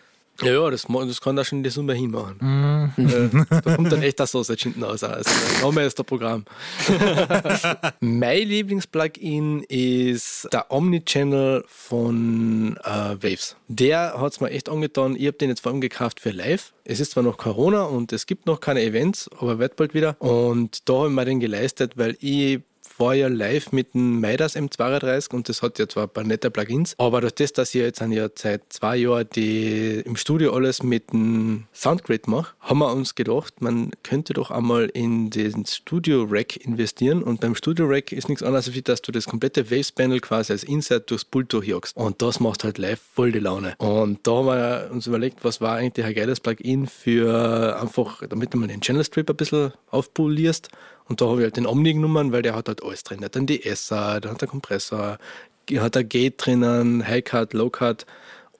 Ja, 0.44 0.52
ja, 0.52 0.70
das, 0.70 0.86
das 0.88 1.22
kann 1.22 1.36
da 1.36 1.44
schon 1.44 1.64
die 1.64 1.70
Summe 1.70 1.94
hinmachen. 1.94 2.38
Mhm. 2.40 3.08
Äh, 3.08 3.46
da 3.62 3.76
kommt 3.76 3.92
dann 3.92 4.02
echt 4.02 4.20
das 4.20 4.32
Sausage 4.32 4.64
hinten 4.64 4.84
raus. 4.84 5.04
Also, 5.04 5.30
Name 5.62 5.84
ist 5.84 5.98
der 5.98 6.04
Programm. 6.04 6.46
mein 8.00 8.48
Lieblingsplugin 8.48 9.64
ist 9.64 10.48
der 10.54 10.72
Omnichannel 10.72 11.64
von 11.68 12.78
äh, 12.84 13.16
Waves. 13.22 13.56
Der 13.68 14.20
hat 14.20 14.34
es 14.34 14.40
mir 14.40 14.52
echt 14.52 14.70
angetan. 14.70 15.16
Ich 15.16 15.28
habe 15.28 15.38
den 15.38 15.50
jetzt 15.50 15.62
vor 15.62 15.72
allem 15.72 15.82
gekauft 15.82 16.20
für 16.20 16.32
live. 16.32 16.74
Es 16.84 17.00
ist 17.00 17.12
zwar 17.12 17.24
noch 17.24 17.38
Corona 17.38 17.84
und 17.84 18.14
es 18.14 18.26
gibt 18.26 18.46
noch 18.46 18.60
keine 18.60 18.82
Events, 18.82 19.30
aber 19.40 19.60
wird 19.60 19.76
bald 19.76 19.94
wieder. 19.94 20.16
Und 20.20 20.88
da 20.88 20.94
habe 20.94 21.08
ich 21.08 21.14
mir 21.14 21.26
den 21.26 21.40
geleistet, 21.40 21.98
weil 21.98 22.16
ich 22.22 22.62
war 23.00 23.16
ja 23.16 23.28
live 23.28 23.72
mit 23.72 23.94
dem 23.94 24.20
Midas 24.20 24.56
M32 24.56 25.34
und 25.34 25.50
das 25.50 25.62
hat 25.62 25.80
ja 25.80 25.88
zwar 25.88 26.04
ein 26.04 26.10
paar 26.10 26.24
nette 26.24 26.52
Plugins, 26.52 26.96
aber 26.98 27.22
durch 27.22 27.36
das, 27.36 27.54
dass 27.54 27.74
ich 27.76 27.82
jetzt 27.82 28.02
ja 28.02 28.28
seit 28.36 28.62
zwei 28.70 28.98
Jahren 28.98 29.28
die 29.36 30.02
im 30.06 30.16
Studio 30.16 30.54
alles 30.54 30.84
mit 30.84 31.12
dem 31.12 31.66
Soundgrid 31.74 32.28
mache, 32.28 32.54
haben 32.60 32.80
wir 32.80 32.92
uns 32.92 33.16
gedacht, 33.16 33.62
man 33.62 33.92
könnte 34.04 34.34
doch 34.34 34.52
einmal 34.52 34.86
in 34.94 35.30
den 35.30 35.66
Studio 35.66 36.28
Rack 36.30 36.58
investieren 36.58 37.24
und 37.24 37.42
beim 37.42 37.56
Studio 37.56 37.86
Rack 37.88 38.12
ist 38.12 38.30
nichts 38.30 38.44
anderes, 38.44 38.68
als 38.68 38.84
dass 38.84 39.02
du 39.02 39.12
das 39.12 39.26
komplette 39.26 39.70
Waves 39.72 39.92
Panel 39.92 40.20
quasi 40.20 40.54
als 40.54 40.64
Insert 40.64 41.10
durchs 41.10 41.26
Pult 41.26 41.52
durchjagst 41.54 41.96
und 41.96 42.22
das 42.22 42.40
macht 42.40 42.64
halt 42.64 42.78
live 42.78 43.02
voll 43.14 43.32
die 43.32 43.40
Laune. 43.40 43.76
Und 43.78 44.26
da 44.26 44.32
haben 44.32 44.46
wir 44.48 44.90
uns 44.92 45.08
überlegt, 45.08 45.44
was 45.44 45.62
war 45.62 45.76
eigentlich 45.76 46.06
ein 46.06 46.14
geiles 46.14 46.40
Plugin 46.40 46.88
für 46.88 47.80
einfach, 47.80 48.24
damit 48.28 48.54
du 48.54 48.58
mal 48.58 48.68
den 48.68 48.82
Channel 48.82 49.04
Strip 49.04 49.30
ein 49.30 49.36
bisschen 49.36 49.74
aufpolierst 49.92 50.70
und 51.08 51.22
da 51.22 51.28
habe 51.28 51.42
ich 51.42 51.44
halt 51.46 51.58
den 51.58 51.66
Omni 51.66 51.94
genommen, 51.94 52.32
weil 52.32 52.42
der 52.42 52.56
hat 52.56 52.68
halt 52.68 52.84
alles 52.84 53.04
drin. 53.04 53.20
Der 53.20 53.26
hat 53.28 53.38
einen 53.38 53.48
DSer, 53.48 54.20
der 54.20 54.32
hat 54.32 54.42
einen 54.42 54.50
Kompressor, 54.50 55.18
der 55.70 55.82
hat 55.82 55.98
ein 55.98 56.08
Gate 56.08 56.36
drinnen, 56.38 57.08
High-Cut, 57.08 57.54
Low-Cut 57.54 58.06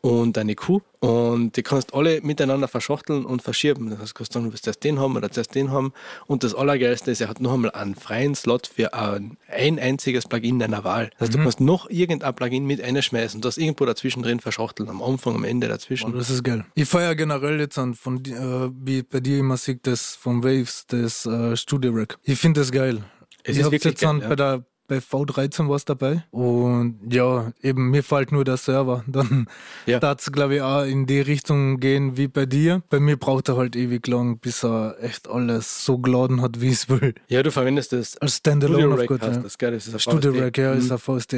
und 0.08 0.38
eine 0.38 0.56
Q. 0.56 0.82
Und 1.00 1.58
die 1.58 1.64
kannst 1.64 1.94
alle 1.94 2.22
miteinander 2.22 2.68
verschachteln 2.68 3.26
und 3.26 3.42
verschieben. 3.42 3.90
Das 3.90 4.00
heißt, 4.00 4.12
du 4.12 4.14
kannst 4.16 4.34
sagen, 4.34 4.46
du 4.46 4.52
willst 4.52 4.64
zuerst 4.64 4.84
den 4.84 5.00
haben 5.00 5.16
oder 5.16 5.30
zuerst 5.30 5.54
den 5.54 5.70
haben. 5.70 5.94
Und 6.26 6.44
das 6.44 6.56
Allergeilste 6.56 7.12
ist, 7.12 7.22
er 7.22 7.28
hat 7.28 7.40
noch 7.40 7.54
einmal 7.54 7.72
einen 7.72 7.96
freien 7.96 8.34
Slot 8.34 8.68
für 8.68 8.94
ein, 8.94 9.38
ein 9.48 9.80
einziges 9.80 10.26
Plugin 10.28 10.60
deiner 10.60 10.84
Wahl. 10.84 11.10
Das 11.20 11.28
heißt, 11.28 11.38
du 11.38 11.44
kannst 11.44 11.60
noch 11.60 11.90
irgendein 11.90 12.34
Plugin 12.34 12.66
mit 12.66 12.82
einschmeißen 12.82 13.38
und 13.38 13.46
das 13.46 13.58
irgendwo 13.58 13.86
dazwischen 13.86 14.24
drin 14.24 14.40
verschachteln. 14.40 14.90
Am 14.90 15.04
Anfang, 15.04 15.36
am 15.36 15.44
Ende 15.44 15.68
dazwischen. 15.68 16.14
Oh, 16.14 16.18
das 16.18 16.30
ist 16.30 16.44
geil. 16.44 16.66
Ich 16.74 16.88
feiere 16.88 17.16
generell 17.16 17.60
jetzt 17.60 17.78
an, 17.78 17.94
von, 17.94 18.24
äh, 18.26 18.72
wie 18.74 19.04
bei 19.04 19.20
dir 19.20 19.40
immer 19.40 19.58
sieht, 19.58 19.86
das 19.86 20.16
von 20.16 20.44
Waves, 20.44 20.86
das 20.88 21.26
äh, 21.26 21.56
Studio 21.58 21.92
Rack. 21.94 22.18
Ich 22.24 22.40
finde 22.40 22.62
das 22.62 22.72
geil. 22.72 23.04
Es 23.44 23.58
ich 23.58 23.64
wirklich 23.64 23.84
jetzt 23.84 24.04
an, 24.04 24.20
geil, 24.20 24.24
ja. 24.24 24.30
bei 24.30 24.36
der 24.36 24.66
bei 24.88 24.98
V13 24.98 25.70
was 25.70 25.86
dabei. 25.86 26.24
Und 26.32 27.00
ja, 27.12 27.52
eben 27.62 27.90
mir 27.90 28.04
fällt 28.04 28.32
nur 28.32 28.44
der 28.46 28.58
Server. 28.58 29.04
Dann 29.08 29.48
Ja. 29.86 30.00
darf 30.00 30.20
es, 30.22 30.32
glaube 30.32 30.56
ich, 30.56 30.62
auch 30.62 30.84
in 30.84 31.06
die 31.06 31.20
Richtung 31.22 31.80
gehen 31.80 32.18
wie 32.18 32.28
bei 32.28 32.46
dir. 32.46 32.82
Bei 32.90 33.00
mir 33.00 33.18
braucht 33.18 33.50
er 33.50 33.58
halt 33.58 33.76
ewig 33.76 34.08
lang, 34.08 34.40
bis 34.40 34.64
er 34.64 34.96
echt 35.02 35.28
alles 35.28 35.84
so 35.86 35.98
geladen 35.98 36.42
hat, 36.42 36.62
wie 36.62 36.70
es 36.70 36.90
will. 36.90 37.14
Ja, 37.28 37.44
du 37.44 37.52
verwendest 37.52 37.94
das 37.94 38.18
Als 38.18 38.38
Standalone 38.38 38.94
auf 38.96 39.06
gut. 39.06 39.22
Ja. 39.22 39.30
das, 39.30 39.58
gell? 39.58 39.72
Das 39.72 39.88
ist 39.88 39.94
ein 39.94 40.00
Studio 40.00 40.32
VST. 40.34 40.42
Rack, 40.44 40.58
ja, 40.58 40.74
Mhm. 40.74 40.80
ist 40.80 40.92
ein 40.92 40.98
VST. 40.98 41.34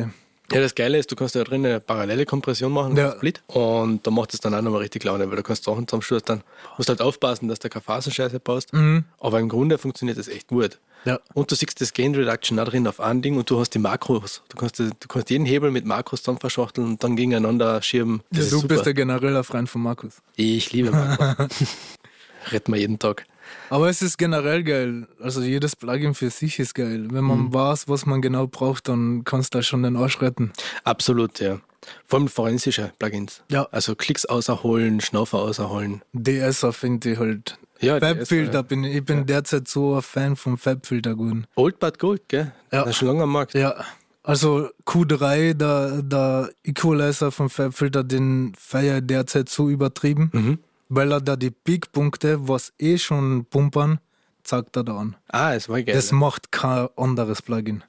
Ja, 0.51 0.62
das 0.62 0.74
Geile 0.74 0.98
ist, 0.98 1.12
du 1.12 1.15
kannst 1.15 1.36
da 1.36 1.44
drin 1.44 1.63
eine 1.63 1.79
parallele 1.79 2.25
Kompression 2.25 2.72
machen, 2.72 2.98
Ja. 2.98 3.12
Split. 3.12 3.44
Und 3.46 4.08
da 4.08 4.10
macht 4.10 4.34
es 4.34 4.39
dann 4.39 4.56
auch 4.56 4.62
nochmal 4.63 4.82
richtig 4.82 5.03
Laune, 5.03 5.29
weil 5.29 5.36
du 5.38 5.44
kannst 5.44 5.63
Sachen 5.63 5.88
zusammenschluss 5.88 6.24
dann 6.24 6.41
musst 6.75 6.89
halt 6.89 7.01
aufpassen, 7.01 7.48
dass 7.48 7.60
du 7.60 7.70
keine 7.70 7.84
Phasenscheiße 7.84 8.39
baust. 8.39 8.74
Mhm. 8.74 9.03
Aber 9.20 9.39
im 9.39 9.48
Grunde 9.48 9.77
funktioniert 9.77 10.18
das 10.18 10.27
echt 10.27 10.48
gut. 10.48 10.79
Ja. 11.06 11.20
Und 11.34 11.50
du 11.50 11.56
siehst 11.56 11.79
das 11.79 11.94
Gain 11.94 12.13
Reduction 12.13 12.60
auch 12.60 12.65
drin 12.65 12.86
auf 12.88 13.00
ein 13.00 13.22
Ding 13.22 13.38
und 13.38 13.50
du 13.50 13.60
hast 13.60 13.70
die 13.72 13.79
Makros. 13.79 14.41
Du 14.50 14.58
kannst, 14.58 14.79
du 14.79 14.89
kannst 15.08 15.29
jeden 15.29 15.46
Hebel 15.46 15.72
mit 15.72 15.86
Makros 15.86 16.22
zusammen 16.24 16.39
verschachteln 16.39 16.86
und 16.88 17.03
dann 17.03 17.15
gegeneinander 17.15 17.82
schieben. 17.82 18.22
Das 18.32 18.39
Ja, 18.39 18.44
ist 18.46 18.51
du 18.53 18.56
super. 18.60 18.68
bist 18.75 18.86
ja 18.86 18.91
generell 18.91 19.36
ein 19.38 19.44
Freund 19.44 19.70
von 19.70 19.82
Markus. 19.82 20.15
ich 20.36 20.72
liebe 20.74 20.91
Makros. 20.91 21.48
Retten 22.51 22.74
wir 22.74 22.79
jeden 22.79 23.00
Tag. 23.00 23.25
Aber 23.70 23.89
es 23.89 24.01
ist 24.01 24.18
generell 24.18 24.63
geil. 24.63 25.08
Also 25.22 25.41
jedes 25.41 25.75
Plugin 25.75 26.13
für 26.13 26.29
sich 26.29 26.60
ist 26.60 26.75
geil. 26.75 27.08
Wenn 27.12 27.24
man 27.24 27.39
Mhm. 27.46 27.53
weiß, 27.53 27.88
was 27.88 28.06
man 28.06 28.22
genau 28.22 28.48
braucht, 28.48 28.88
dann 28.88 29.24
kannst 29.24 29.53
du 29.53 29.60
da 29.60 29.63
schon 29.63 29.84
den 29.84 29.96
Arsch 29.96 30.22
retten. 30.22 30.51
Absolut, 30.84 31.39
ja. 31.39 31.60
Vor 32.06 32.20
allem 32.20 32.27
forensische 32.27 32.91
Plugins. 33.00 33.41
Ja. 33.50 33.68
Also 33.72 33.96
Klicks 33.96 34.25
außerholen, 34.25 35.01
Schnaufer 35.01 35.39
außerholen. 35.39 36.01
DSer 36.13 36.74
finde 36.74 37.12
ich 37.13 37.18
halt. 37.20 37.58
Ja, 37.82 37.98
ist, 37.98 38.04
Fabfilter 38.06 38.64
bin 38.64 38.84
ich, 38.84 39.04
bin 39.06 39.26
derzeit 39.26 39.68
so 39.68 39.96
ein 39.96 40.02
Fan 40.02 40.36
vom 40.36 40.58
Fabfilter 40.58 41.14
geworden. 41.16 41.48
Old 41.56 41.80
but 41.80 41.98
Gold, 42.00 42.24
gell? 42.28 42.52
Ja. 42.72 42.82
Das 42.82 42.90
ist 42.92 42.98
schon 42.98 43.08
lange 43.10 43.24
am 43.24 43.32
Markt. 43.32 43.54
Ja. 43.54 43.76
Also 44.24 44.70
Q3, 44.86 45.54
der, 45.54 46.02
der 46.04 46.50
Equalizer 46.64 47.32
vom 47.32 47.50
Fabfilter, 47.50 48.04
den 48.04 48.54
feiere 48.58 48.98
ich 48.98 49.08
derzeit 49.08 49.50
so 49.50 49.70
übertrieben, 49.70 50.30
Mhm. 50.34 50.60
weil 50.90 51.12
er 51.12 51.22
da 51.22 51.36
die 51.36 51.52
Peak-Punkte, 51.52 52.48
was 52.48 52.74
eh 52.80 52.98
schon 52.98 53.46
pumpern, 53.46 54.00
zeigt 54.44 54.76
er 54.76 54.84
da 54.84 54.98
an. 54.98 55.16
Ah, 55.30 55.54
es 55.54 55.70
war 55.70 55.82
geil. 55.82 55.96
Das 55.96 56.12
macht 56.12 56.52
kein 56.52 56.90
anderes 56.98 57.42
Plugin. 57.42 57.84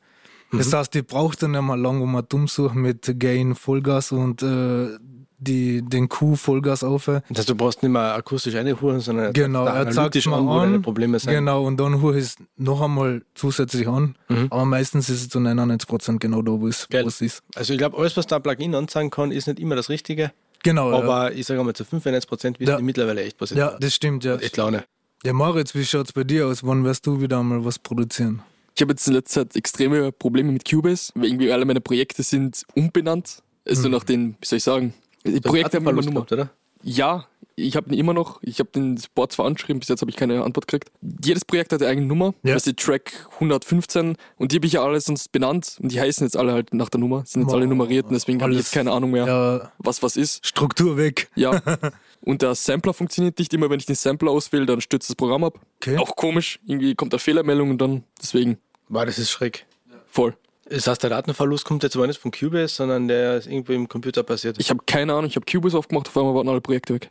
Mhm. 0.51 0.59
Das 0.59 0.73
heißt, 0.73 0.95
ich 0.97 1.07
brauche 1.07 1.37
dann 1.37 1.51
nicht 1.53 1.63
mehr 1.63 1.77
lange 1.77 2.03
um 2.03 2.21
dumm 2.29 2.47
suchen 2.49 2.81
mit 2.83 3.13
Gain 3.19 3.55
Vollgas 3.55 4.13
und 4.13 4.43
äh, 4.43 4.99
die, 5.41 5.83
den 5.83 6.09
Q 6.09 6.37
Vollgas 6.37 6.85
auf. 6.85 7.07
Das 7.07 7.23
heißt, 7.37 7.49
du 7.49 7.55
brauchst 7.55 7.83
nicht 7.83 7.91
mehr 7.93 8.15
akustisch 8.15 8.55
einhuren, 8.55 9.01
sondern 9.01 9.33
Genau, 9.33 9.65
er 9.65 9.91
zeigt 9.91 10.27
mal 10.27 10.39
an, 10.39 10.47
wo 10.47 10.59
deine 10.61 10.81
Probleme 10.81 11.19
sind. 11.19 11.33
Genau, 11.33 11.65
und 11.65 11.79
dann 11.79 12.03
hole 12.03 12.19
ich 12.19 12.25
es 12.25 12.37
noch 12.57 12.81
einmal 12.83 13.23
zusätzlich 13.35 13.89
an. 13.89 14.17
Mhm. 14.29 14.49
Aber 14.51 14.65
meistens 14.65 15.09
ist 15.09 15.23
es 15.23 15.29
zu 15.29 15.39
99% 15.39 16.19
genau 16.19 16.43
da, 16.43 16.53
wo 16.53 16.69
es 16.69 16.87
wo 16.91 16.97
es 17.09 17.21
ist. 17.21 17.43
Also 17.55 17.73
ich 17.73 17.79
glaube, 17.79 17.97
alles, 17.99 18.17
was 18.17 18.27
da 18.27 18.37
ein 18.37 18.43
Plugin 18.43 18.75
anzeigen 18.75 19.11
kann, 19.11 19.33
ist 19.33 19.47
nicht 19.47 19.59
immer 19.59 19.77
das 19.77 19.89
Richtige. 19.89 20.33
Genau, 20.63 20.91
ja. 20.93 20.99
Aber 20.99 21.33
ich 21.33 21.47
sage 21.47 21.65
mal, 21.65 21.75
zu 21.75 21.85
95 21.85 22.29
Prozent 22.29 22.61
wissen 22.61 22.71
Ja. 22.71 22.77
die 22.77 22.83
mittlerweile 22.83 23.23
echt 23.23 23.39
positiv. 23.39 23.59
ja, 23.59 23.77
das 23.81 23.95
stimmt, 23.95 24.25
ja. 24.25 24.37
Echt 24.37 24.57
Laune. 24.59 24.85
Ja, 25.25 25.33
Moritz, 25.33 25.75
wie 25.75 25.85
schaut 25.85 26.07
es 26.07 26.13
bei 26.13 26.25
dir 26.25 26.47
aus? 26.47 26.65
Wann 26.65 26.85
wirst 26.85 27.07
du 27.07 27.21
wieder 27.21 27.43
mal 27.43 27.65
was 27.65 27.79
produzieren? 27.79 28.43
Ich 28.75 28.83
habe 28.83 28.93
jetzt 28.93 29.07
in 29.07 29.15
letzter 29.15 29.43
Zeit 29.49 29.57
extreme 29.57 30.13
Probleme 30.13 30.53
mit 30.53 30.69
Cubase, 30.69 31.13
weil 31.15 31.27
irgendwie 31.27 31.53
alle 31.53 31.65
meine 31.65 31.81
Projekte 31.81 32.23
sind 32.23 32.65
umbenannt. 32.75 33.43
Also 33.69 33.89
nach 33.89 34.05
den, 34.05 34.37
wie 34.41 34.47
soll 34.47 34.57
ich 34.57 34.65
sagen, 34.65 34.95
haben 35.25 35.35
immer 35.45 35.63
Datenverlust 35.63 36.09
Nummer. 36.09 36.21
gehabt, 36.27 36.33
oder? 36.33 36.51
Ja, 36.83 37.27
ich 37.57 37.77
habe 37.77 37.93
ihn 37.93 37.99
immer 37.99 38.15
noch. 38.15 38.39
Ich 38.43 38.59
habe 38.59 38.71
den 38.75 38.97
Support 38.97 39.33
zwar 39.33 39.45
angeschrieben, 39.45 39.81
bis 39.81 39.89
jetzt 39.91 40.01
habe 40.01 40.11
ich 40.11 40.17
keine 40.17 40.43
Antwort 40.43 40.67
gekriegt. 40.67 40.91
Jedes 41.23 41.45
Projekt 41.45 41.73
hat 41.75 41.83
eine 41.83 41.91
eigene 41.91 42.07
Nummer. 42.07 42.33
Ja. 42.43 42.55
Das 42.55 42.67
ist 42.67 42.67
die 42.67 42.75
Track 42.83 43.27
115 43.35 44.17
und 44.39 44.53
die 44.53 44.57
habe 44.57 44.67
ich 44.67 44.73
ja 44.73 44.83
alle 44.83 44.99
sonst 44.99 45.31
benannt 45.31 45.77
und 45.83 45.93
die 45.93 46.01
heißen 46.01 46.27
jetzt 46.27 46.39
alle 46.39 46.53
halt 46.55 46.73
nach 46.73 46.89
der 46.89 47.01
Nummer, 47.01 47.23
sind 47.27 47.43
jetzt 47.43 47.51
Boah, 47.51 47.57
alle 47.59 47.67
nummeriert 47.67 48.07
und 48.07 48.15
deswegen 48.15 48.41
habe 48.41 48.53
ich 48.53 48.59
jetzt 48.59 48.73
keine 48.73 48.93
Ahnung 48.93 49.11
mehr, 49.11 49.27
Ja, 49.27 49.73
was 49.79 50.03
was 50.03 50.17
ist. 50.17 50.47
Struktur 50.47 50.97
weg. 50.97 51.29
Ja. 51.35 51.61
und 52.23 52.41
der 52.41 52.55
Sampler 52.55 52.95
funktioniert 52.95 53.39
nicht 53.39 53.53
immer, 53.53 53.69
wenn 53.69 53.79
ich 53.79 53.87
den 53.87 53.97
Sampler 53.97 54.31
auswähle, 54.31 54.65
dann 54.65 54.81
stürzt 54.81 55.11
das 55.11 55.17
Programm 55.17 55.45
ab. 55.45 55.59
Okay. 55.83 55.99
Auch 55.99 56.17
komisch, 56.17 56.61
irgendwie 56.67 56.95
kommt 56.95 57.13
eine 57.13 57.19
Fehlermeldung 57.19 57.71
und 57.71 57.79
dann 57.79 58.05
deswegen 58.23 58.57
Wow, 58.89 59.05
das 59.05 59.19
ist 59.19 59.31
schräg. 59.31 59.67
voll. 60.11 60.35
Das 60.71 60.87
heißt, 60.87 61.03
der 61.03 61.11
Datenverlust 61.11 61.65
kommt 61.65 61.83
jetzt 61.83 61.97
aber 61.97 62.07
nicht 62.07 62.21
von 62.21 62.31
Cubase, 62.31 62.75
sondern 62.77 63.09
der 63.09 63.37
ist 63.39 63.47
irgendwo 63.49 63.73
im 63.73 63.89
Computer 63.89 64.23
passiert. 64.23 64.57
Ich 64.61 64.71
habe 64.71 64.81
keine 64.87 65.13
Ahnung, 65.13 65.27
ich 65.27 65.35
habe 65.37 65.45
Cubase 65.45 65.77
aufgemacht, 65.77 66.09
auf 66.09 66.17
einmal 66.17 66.35
waren 66.35 66.49
alle 66.49 66.61
Projekte 66.61 66.95
weg. 66.95 67.11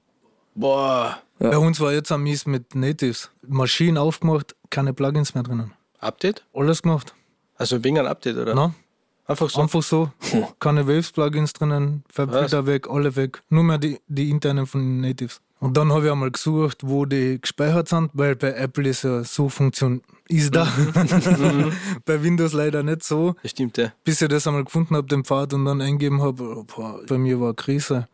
Boah, 0.56 1.22
Ja. 1.39 1.50
Bei 1.52 1.58
uns 1.58 1.80
war 1.80 1.91
jetzt 1.93 2.12
am 2.12 2.24
mies 2.24 2.45
mit 2.45 2.74
Natives. 2.74 3.30
Maschinen 3.45 3.98
aufgemacht, 3.98 4.56
keine 4.69 4.93
Plugins 4.93 5.34
mehr 5.36 5.43
drinnen. 5.43 5.74
Update? 6.00 6.45
Alles 6.54 6.82
gemacht. 6.82 7.13
Also 7.58 7.84
wegen 7.84 8.00
ein 8.00 8.08
Update, 8.08 8.38
oder? 8.38 8.56
Na, 8.56 8.74
Einfach 9.26 9.50
so. 9.50 9.62
einfach 9.62 9.84
so. 9.84 10.12
Keine 10.60 10.88
Waves-Plugins 10.88 11.54
drinnen, 11.54 12.04
Fabfilter 12.12 12.65
weg, 12.65 12.89
alle 12.89 13.15
weg. 13.15 13.43
Nur 13.50 13.63
mehr 13.63 13.78
die, 13.78 14.00
die 14.08 14.30
internen 14.30 14.65
von 14.65 14.82
den 14.82 15.02
Natives. 15.02 15.39
Und 15.60 15.76
dann 15.76 15.91
habe 15.91 16.06
ich 16.06 16.12
einmal 16.12 16.32
gesucht, 16.32 16.80
wo 16.86 17.06
die 17.06 17.39
gespeichert 17.41 17.89
sind, 17.89 18.12
weil 18.13 18.36
bei 18.36 18.54
Apple 18.54 18.88
ist 18.89 19.04
ja 19.04 19.24
so 19.26 19.50
Funktion 19.50 20.02
ist 20.30 20.56
da. 20.56 20.65
bei 22.06 22.24
Windows 22.24 22.54
leider 22.54 22.84
nicht 22.84 23.04
so. 23.04 23.36
Das 23.41 23.52
stimmt, 23.52 23.78
ja. 23.78 23.91
Bis 24.04 24.22
ich 24.22 24.28
das 24.28 24.48
einmal 24.48 24.63
gefunden 24.63 24.95
habe, 24.95 25.08
den 25.08 25.24
Pfad 25.26 25.54
und 25.54 25.65
dann 25.65 25.82
eingeben 25.82 26.22
habe, 26.22 26.63
boah, 26.76 27.02
bei 27.08 27.17
mir 27.17 27.39
war 27.39 27.48
eine 27.50 27.56
Krise. 27.56 28.08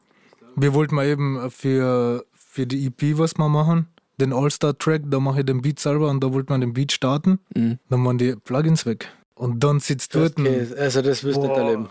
Wir 0.56 0.74
wollten 0.74 0.96
mal 0.96 1.06
eben 1.06 1.52
für, 1.52 2.26
für 2.34 2.66
die 2.66 2.86
EP 2.88 3.18
was 3.18 3.38
mal 3.38 3.50
machen. 3.50 3.88
Den 4.20 4.32
All-Star-Track, 4.32 5.04
da 5.08 5.20
mache 5.20 5.40
ich 5.42 5.46
den 5.46 5.62
Beat 5.62 5.80
selber 5.80 6.10
und 6.10 6.24
da 6.24 6.32
wollte 6.32 6.52
man 6.54 6.62
den 6.62 6.74
Beat 6.74 6.94
starten. 6.94 7.40
Mhm. 7.54 7.80
Dann 7.90 8.06
waren 8.06 8.18
die 8.18 8.36
Plugins 8.38 8.86
weg. 8.86 9.10
Und 9.36 9.62
dann 9.64 9.82
sitzt 9.82 10.16
dort. 10.16 10.38
ein- 10.38 10.46
Okay, 10.48 10.68
also 10.80 11.02
das 11.02 11.24
wirst 11.26 11.38
du 11.38 11.42
nicht 11.42 11.58
erleben. 11.58 11.90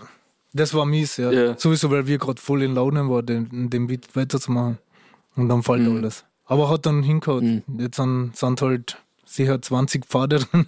Das 0.54 0.72
war 0.72 0.86
mies, 0.86 1.18
ja. 1.18 1.30
Ja. 1.30 1.58
Sowieso, 1.58 1.90
weil 1.90 2.06
wir 2.06 2.16
gerade 2.16 2.40
voll 2.40 2.62
in 2.62 2.74
Laune 2.74 3.08
waren, 3.10 3.26
den, 3.26 3.68
den 3.70 3.86
Beat 3.88 4.16
weiterzumachen. 4.16 4.78
Und 5.36 5.48
dann 5.48 5.62
fällt 5.62 5.82
Mhm. 5.82 5.96
alles. 5.98 6.24
Aber 6.46 6.68
hat 6.68 6.86
dann 6.86 7.02
hingehauen. 7.02 7.62
Jetzt 7.78 7.96
sind, 7.96 8.36
sind 8.36 8.60
halt 8.62 8.98
sicher 9.24 9.60
20 9.60 10.04
Pfade 10.06 10.38
drin, 10.40 10.66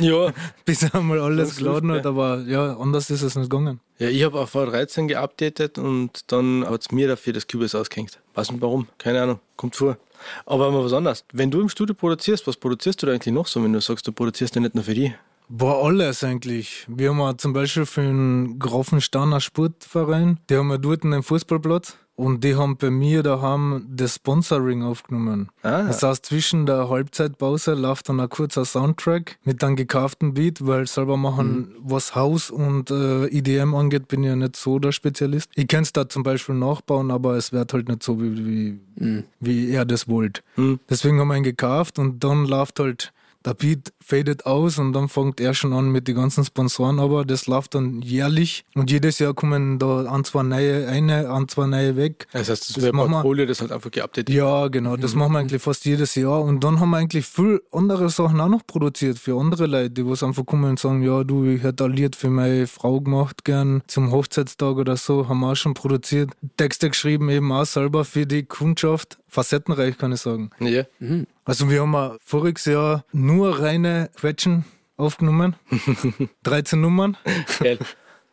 Ja. 0.00 0.32
bis 0.64 0.82
er 0.84 1.00
mal 1.00 1.20
alles 1.20 1.56
geladen 1.56 1.90
hat. 1.92 2.06
Aber 2.06 2.40
ja, 2.46 2.76
anders 2.78 3.10
ist 3.10 3.22
es 3.22 3.34
nicht 3.36 3.50
gegangen. 3.50 3.80
Ja, 3.98 4.08
ich 4.08 4.22
habe 4.22 4.38
auf 4.38 4.54
V13 4.54 5.08
geupdatet 5.08 5.76
und 5.78 6.30
dann 6.32 6.64
hat 6.64 6.82
es 6.82 6.90
mir 6.92 7.08
dafür 7.08 7.32
das 7.32 7.46
Cubase 7.48 7.78
ausgehängt. 7.78 8.20
Weiß 8.34 8.50
nicht 8.52 8.62
warum, 8.62 8.86
keine 8.96 9.22
Ahnung, 9.22 9.40
kommt 9.56 9.74
vor. 9.76 9.98
Aber 10.46 10.70
mal 10.70 10.84
was 10.84 10.92
anderes. 10.92 11.24
Wenn 11.32 11.50
du 11.50 11.60
im 11.60 11.68
Studio 11.68 11.94
produzierst, 11.94 12.46
was 12.46 12.56
produzierst 12.56 13.02
du 13.02 13.06
da 13.06 13.12
eigentlich 13.12 13.34
noch 13.34 13.46
so, 13.48 13.62
wenn 13.62 13.72
du 13.72 13.80
sagst, 13.80 14.06
du 14.06 14.12
produzierst 14.12 14.54
ja 14.54 14.60
nicht 14.60 14.74
nur 14.74 14.84
für 14.84 14.94
die? 14.94 15.12
Boah, 15.48 15.84
alles 15.86 16.22
eigentlich. 16.24 16.84
Wir 16.88 17.10
haben 17.10 17.18
ja 17.18 17.36
zum 17.36 17.52
Beispiel 17.52 17.86
für 17.86 18.02
den 18.02 18.58
Grafensteiner 18.58 19.40
Sportverein, 19.40 20.38
die 20.50 20.56
haben 20.56 20.70
ja 20.70 20.78
dort 20.78 21.04
einen 21.04 21.22
Fußballplatz 21.22 21.96
und 22.18 22.42
die 22.42 22.56
haben 22.56 22.76
bei 22.76 22.90
mir 22.90 23.22
daheim 23.22 23.86
das 23.88 24.16
Sponsoring 24.16 24.82
aufgenommen. 24.82 25.50
Ah. 25.62 25.84
Das 25.84 26.02
heißt, 26.02 26.26
zwischen 26.26 26.66
der 26.66 26.88
Halbzeitpause 26.88 27.74
läuft 27.74 28.08
dann 28.08 28.18
ein 28.18 28.28
kurzer 28.28 28.64
Soundtrack 28.64 29.38
mit 29.44 29.62
einem 29.62 29.76
gekauften 29.76 30.34
Beat, 30.34 30.66
weil 30.66 30.88
selber 30.88 31.16
machen, 31.16 31.74
was 31.80 32.16
Haus 32.16 32.50
und 32.50 32.90
äh, 32.90 33.26
EDM 33.28 33.74
angeht, 33.76 34.08
bin 34.08 34.24
ich 34.24 34.30
ja 34.30 34.36
nicht 34.36 34.56
so 34.56 34.80
der 34.80 34.90
Spezialist. 34.90 35.50
Ich 35.54 35.68
kann 35.68 35.84
es 35.84 35.92
da 35.92 36.08
zum 36.08 36.24
Beispiel 36.24 36.56
nachbauen, 36.56 37.12
aber 37.12 37.36
es 37.36 37.52
wird 37.52 37.72
halt 37.72 37.88
nicht 37.88 38.02
so, 38.02 38.20
wie, 38.20 38.36
wie, 38.44 38.80
Mhm. 39.00 39.22
wie 39.38 39.70
er 39.70 39.84
das 39.84 40.08
wollte. 40.08 40.42
Hm. 40.56 40.80
Deswegen 40.90 41.20
haben 41.20 41.28
wir 41.28 41.36
ihn 41.36 41.44
gekauft 41.44 42.00
und 42.00 42.24
dann 42.24 42.46
läuft 42.46 42.80
halt 42.80 43.12
der 43.44 43.54
Beat 43.54 43.92
fadet 44.04 44.46
aus 44.46 44.78
und 44.78 44.92
dann 44.92 45.08
fängt 45.08 45.40
er 45.40 45.54
schon 45.54 45.72
an 45.72 45.90
mit 45.90 46.08
den 46.08 46.16
ganzen 46.16 46.44
Sponsoren, 46.44 46.98
aber 46.98 47.24
das 47.24 47.46
läuft 47.46 47.74
dann 47.74 48.02
jährlich 48.02 48.64
und 48.74 48.90
jedes 48.90 49.18
Jahr 49.20 49.32
kommen 49.34 49.78
da 49.78 50.04
ein, 50.12 50.24
zwei 50.24 50.42
neue 50.42 50.88
eine, 50.88 51.30
ein, 51.30 51.46
zwei 51.48 51.66
neue 51.66 51.96
weg. 51.96 52.26
Das 52.32 52.48
heißt, 52.48 52.68
das, 52.70 52.82
Das 52.82 52.92
machen 52.92 53.10
wir- 53.10 53.16
Portfolio, 53.18 53.46
das 53.46 53.60
halt 53.60 53.70
einfach 53.72 53.90
geupdatet. 53.90 54.28
Ja, 54.34 54.68
genau, 54.68 54.96
das 54.96 55.14
machen 55.14 55.32
wir 55.32 55.38
eigentlich 55.38 55.62
fast 55.62 55.84
jedes 55.84 56.14
Jahr 56.14 56.42
und 56.42 56.64
dann 56.64 56.80
haben 56.80 56.90
wir 56.90 56.96
eigentlich 56.96 57.26
viel 57.26 57.62
andere 57.72 58.10
Sachen 58.10 58.40
auch 58.40 58.48
noch 58.48 58.66
produziert 58.66 59.18
für 59.18 59.38
andere 59.38 59.66
Leute, 59.66 59.90
die 59.90 60.06
was 60.06 60.22
einfach 60.22 60.44
kommen 60.44 60.70
und 60.70 60.78
sagen, 60.80 61.02
ja, 61.02 61.22
du, 61.22 61.44
ich 61.44 61.62
hätte 61.62 61.84
ein 61.84 61.92
Lied 61.92 62.16
für 62.16 62.30
meine 62.30 62.66
Frau 62.66 63.00
gemacht, 63.00 63.44
gern 63.44 63.82
zum 63.86 64.10
Hochzeitstag 64.10 64.76
oder 64.76 64.96
so, 64.96 65.28
haben 65.28 65.40
wir 65.40 65.52
auch 65.52 65.56
schon 65.56 65.74
produziert. 65.74 66.30
Texte 66.56 66.88
geschrieben 66.90 67.28
eben 67.30 67.52
auch 67.52 67.64
selber 67.66 68.04
für 68.04 68.26
die 68.26 68.42
Kundschaft, 68.42 69.18
facettenreich 69.28 69.98
kann 69.98 70.12
ich 70.12 70.20
sagen. 70.20 70.50
Ja. 70.60 70.84
Mhm. 70.98 71.26
Also 71.44 71.70
wir 71.70 71.82
haben 71.82 71.92
ja 71.92 72.16
voriges 72.20 72.64
Jahr 72.64 73.04
nur 73.12 73.60
reine 73.60 74.10
Quetschen 74.16 74.64
aufgenommen. 74.96 75.56
13 76.42 76.80
Nummern. 76.80 77.16
Geil. 77.60 77.78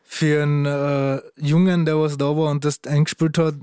Für 0.04 0.44
einen 0.44 0.66
äh, 0.66 1.22
Jungen, 1.38 1.86
der 1.86 2.00
was 2.00 2.18
da 2.18 2.26
war 2.26 2.50
und 2.52 2.66
das 2.66 2.80
eingespielt 2.86 3.38
hat, 3.38 3.56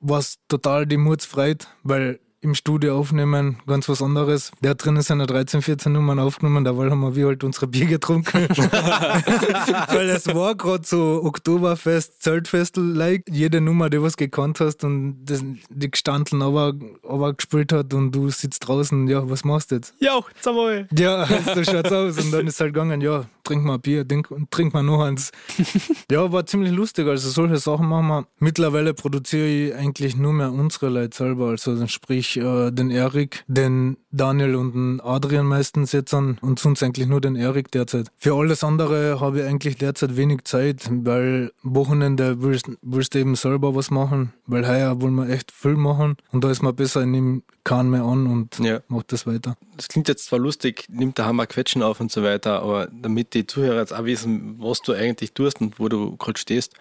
was 0.00 0.36
total 0.48 0.86
die 0.86 0.96
Muts 0.96 1.24
freut, 1.24 1.68
weil 1.82 2.20
im 2.44 2.54
Studio 2.54 2.98
aufnehmen, 2.98 3.56
ganz 3.66 3.88
was 3.88 4.02
anderes. 4.02 4.52
Der 4.62 4.74
drin 4.74 4.96
ist 4.96 5.10
eine 5.10 5.26
13, 5.26 5.62
14 5.62 5.92
Nummern 5.92 6.18
aufgenommen, 6.18 6.64
dabei 6.64 6.90
haben 6.90 7.16
wir 7.16 7.26
halt 7.26 7.42
unsere 7.42 7.66
Bier 7.66 7.86
getrunken. 7.86 8.46
Weil 8.48 10.10
es 10.10 10.26
war 10.26 10.54
gerade 10.54 10.86
so 10.86 11.22
Oktoberfest, 11.24 12.22
Zeltfestel-like. 12.22 13.24
Jede 13.30 13.60
Nummer, 13.60 13.88
die 13.90 14.00
was 14.00 14.16
gekannt 14.16 14.60
hast 14.60 14.84
und 14.84 15.24
das, 15.24 15.42
die 15.70 15.90
gestanden 15.90 16.42
aber, 16.42 16.74
aber 17.08 17.32
gespielt 17.32 17.72
hat 17.72 17.94
und 17.94 18.12
du 18.12 18.30
sitzt 18.30 18.68
draußen, 18.68 19.08
ja, 19.08 19.28
was 19.28 19.44
machst 19.44 19.70
du 19.70 19.76
jetzt? 19.76 19.94
Ja, 19.98 20.20
mal. 20.44 20.86
Ja, 20.96 21.26
so 21.54 21.64
schaut's 21.64 21.92
aus. 21.92 22.18
Und 22.18 22.30
dann 22.30 22.46
ist 22.46 22.60
halt 22.60 22.74
gegangen, 22.74 23.00
ja, 23.00 23.24
trink 23.44 23.64
mal 23.64 23.78
Bier, 23.78 24.06
trink, 24.06 24.28
trink 24.50 24.74
mal 24.74 24.82
noch 24.82 25.02
eins. 25.02 25.30
ja, 26.10 26.30
war 26.30 26.44
ziemlich 26.46 26.72
lustig. 26.72 27.06
Also 27.06 27.30
solche 27.30 27.56
Sachen 27.56 27.88
machen 27.88 28.08
wir. 28.08 28.26
Mittlerweile 28.38 28.94
produziere 28.94 29.46
ich 29.46 29.74
eigentlich 29.74 30.16
nur 30.16 30.32
mehr 30.32 30.52
unsere 30.52 30.88
Leute 30.88 31.16
selber. 31.16 31.48
Also 31.48 31.86
sprich 31.86 32.33
äh, 32.36 32.70
den 32.70 32.90
Erik, 32.90 33.44
den 33.46 33.96
Daniel 34.10 34.54
und 34.54 34.74
den 34.74 35.00
Adrian 35.00 35.46
meistens 35.46 35.92
jetzt 35.92 36.14
an 36.14 36.38
und 36.40 36.58
sonst 36.58 36.82
eigentlich 36.82 37.08
nur 37.08 37.20
den 37.20 37.36
Erik 37.36 37.70
derzeit. 37.72 38.08
Für 38.16 38.34
alles 38.34 38.62
andere 38.62 39.20
habe 39.20 39.40
ich 39.40 39.44
eigentlich 39.46 39.76
derzeit 39.76 40.16
wenig 40.16 40.44
Zeit, 40.44 40.88
weil 40.90 41.52
Wochenende 41.62 42.42
willst, 42.42 42.70
willst 42.82 43.14
du 43.14 43.18
eben 43.18 43.34
selber 43.34 43.74
was 43.74 43.90
machen, 43.90 44.32
weil 44.46 44.66
heuer 44.68 45.00
wollen 45.00 45.14
wir 45.14 45.28
echt 45.28 45.50
viel 45.50 45.74
machen 45.76 46.16
und 46.32 46.44
da 46.44 46.50
ist 46.50 46.62
man 46.62 46.74
besser, 46.76 47.00
ich 47.00 47.08
nehme 47.08 47.42
keinen 47.64 47.90
mehr 47.90 48.04
an 48.04 48.26
und 48.26 48.58
Ja. 48.58 48.80
macht 48.88 49.12
das 49.12 49.26
weiter. 49.26 49.56
Das 49.76 49.88
klingt 49.88 50.08
jetzt 50.08 50.26
zwar 50.26 50.38
lustig, 50.38 50.84
nimmt 50.88 51.18
der 51.18 51.24
Hammer 51.26 51.46
Quetschen 51.46 51.82
auf 51.82 52.00
und 52.00 52.12
so 52.12 52.22
weiter, 52.22 52.62
aber 52.62 52.88
damit 52.92 53.34
die 53.34 53.46
Zuhörer 53.46 53.80
jetzt 53.80 53.94
auch 53.94 54.04
wissen, 54.04 54.56
was 54.60 54.82
du 54.82 54.92
eigentlich 54.92 55.32
tust 55.32 55.60
und 55.60 55.80
wo 55.80 55.88
du 55.88 56.16
gerade 56.16 56.38
stehst, 56.38 56.74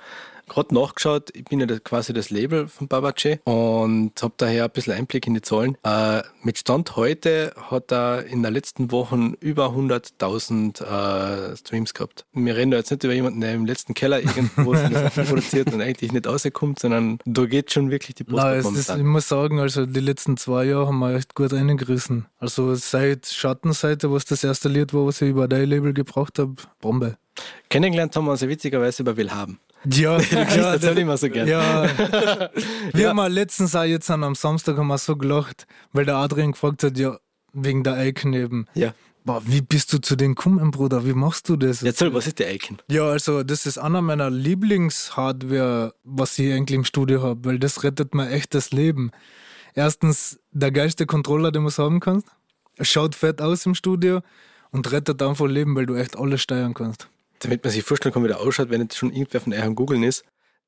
gerade 0.48 0.74
nachgeschaut, 0.74 1.30
ich 1.34 1.46
bin 1.46 1.60
ja 1.60 1.68
quasi 1.80 2.14
das 2.14 2.30
Label 2.30 2.68
von 2.68 2.88
Babache 2.88 3.40
und 3.46 4.12
habe 4.22 4.34
daher 4.38 4.66
ein 4.66 4.72
bisschen 4.72 4.94
Einblick 4.94 5.28
in 5.28 5.34
die 5.34 5.42
Zahlen. 5.42 5.78
Äh, 5.84 6.24
mit 6.42 6.58
Stand 6.58 6.96
heute 6.96 7.54
hat 7.58 7.92
er 7.92 8.26
in 8.26 8.44
den 8.44 8.54
letzten 8.54 8.92
Wochen 8.92 9.34
über 9.40 9.68
100.000 9.68 10.84
äh, 10.84 11.58
Streams 11.58 11.94
gehabt. 11.94 12.26
Wir 12.34 12.56
reden 12.56 12.72
da 12.72 12.78
jetzt 12.78 12.92
nicht 12.92 13.04
über 13.04 13.14
jemanden, 13.14 13.42
der 13.42 13.54
im 13.54 13.66
letzten 13.66 13.94
Keller 13.94 14.20
irgendwo 14.20 14.72
produziert 15.26 15.74
und 15.74 15.82
eigentlich 15.82 16.12
nicht 16.12 16.28
rauskommt, 16.28 16.80
sondern 16.80 17.20
da 17.26 17.46
geht 17.46 17.72
schon 17.72 17.92
wirklich 17.92 18.16
die 18.16 18.24
Post 18.24 18.44
Nein, 18.44 18.76
ist, 18.76 18.90
ich 18.90 19.04
muss 19.04 19.28
sagen, 19.28 19.60
also 19.60 19.86
die 19.86 20.00
letzten 20.00 20.38
zwei 20.38 20.66
Jahre 20.66 20.88
haben 20.88 21.00
wir 21.00 21.16
echt 21.16 21.36
gut 21.36 21.54
reingerissen. 21.54 22.26
Also 22.40 22.76
seit 22.76 23.28
Schattenseite, 23.28 24.12
was 24.12 24.26
das 24.26 24.44
erste 24.44 24.70
Lied 24.70 24.94
war, 24.94 25.06
was 25.06 25.22
ich 25.22 25.30
über 25.30 25.48
dein 25.48 25.70
Label 25.70 25.94
gebracht 25.94 26.40
habe, 26.40 26.56
Bombe. 26.82 27.18
Kennengelernt 27.70 28.16
haben 28.16 28.26
wir 28.26 28.32
uns 28.32 28.42
ja 28.42 28.50
witzigerweise 28.50 29.02
über 29.02 29.18
Willhaben. 29.18 29.60
Ja, 29.86 30.20
ja, 30.32 30.78
Das 30.78 30.84
hätte 30.84 31.00
ich 31.00 31.06
mal 31.06 31.18
so 31.18 31.30
gern. 31.30 31.48
ja. 31.48 31.88
Wir 32.94 33.10
haben 33.10 33.18
mal 33.18 33.32
letztens 33.32 33.76
auch 33.76 33.84
jetzt 33.84 34.10
an 34.10 34.24
am 34.24 34.36
Samstag 34.36 34.78
haben 34.78 34.88
wir 34.88 34.98
so 34.98 35.16
gelacht, 35.16 35.68
weil 35.92 36.06
der 36.06 36.16
Adrian 36.16 36.52
gefragt 36.54 36.84
hat, 36.84 36.98
ja, 36.98 37.18
wegen 37.54 37.84
der 37.84 38.06
Icon 38.06 38.34
eben. 38.34 38.68
Ja. 38.74 38.94
Boah, 39.26 39.42
wie 39.46 39.62
bist 39.62 39.94
du 39.94 40.00
zu 40.00 40.18
den 40.18 40.36
gekommen, 40.36 40.72
Bruder? 40.72 41.06
Wie 41.06 41.14
machst 41.14 41.48
du 41.48 41.56
das? 41.56 41.82
Erzähl, 41.82 42.14
was 42.14 42.28
ist 42.28 42.40
der 42.40 42.54
Icon? 42.54 42.78
Ja, 42.90 43.06
also 43.06 43.44
das 43.44 43.66
ist 43.66 43.78
einer 43.78 44.02
meiner 44.02 44.30
Lieblingshardware, 44.30 45.94
was 46.04 46.38
ich 46.40 46.52
eigentlich 46.54 46.76
im 46.76 46.84
Studio 46.84 47.22
habe, 47.22 47.46
weil 47.46 47.60
das 47.60 47.84
rettet 47.84 48.14
mir 48.14 48.30
echt 48.30 48.54
das 48.54 48.72
Leben. 48.72 49.12
Erstens 49.76 50.40
der 50.52 50.72
geilste 50.72 51.06
Controller, 51.06 51.52
den 51.52 51.64
du 51.64 51.72
haben 51.72 52.00
kannst. 52.00 52.28
Schaut 52.82 53.16
fett 53.16 53.42
aus 53.42 53.66
im 53.66 53.76
Studio 53.76 54.22
und 54.72 54.92
rettet 54.92 55.22
einfach 55.22 55.48
Leben, 55.48 55.76
weil 55.76 55.86
du 55.86 55.96
echt 55.96 56.18
alles 56.18 56.42
steuern 56.42 56.74
kannst. 56.74 57.08
Damit 57.44 57.64
man 57.64 57.72
sich 57.72 57.84
vorstellen 57.84 58.14
kann, 58.14 58.24
wie 58.24 58.28
der 58.28 58.40
ausschaut, 58.40 58.70
wenn 58.70 58.82
jetzt 58.82 58.98
schon 58.98 59.12
irgendwer 59.12 59.42
von 59.42 59.54
euch 59.54 59.64
am 59.64 59.76
Googeln 59.76 60.04
ist. 60.04 60.24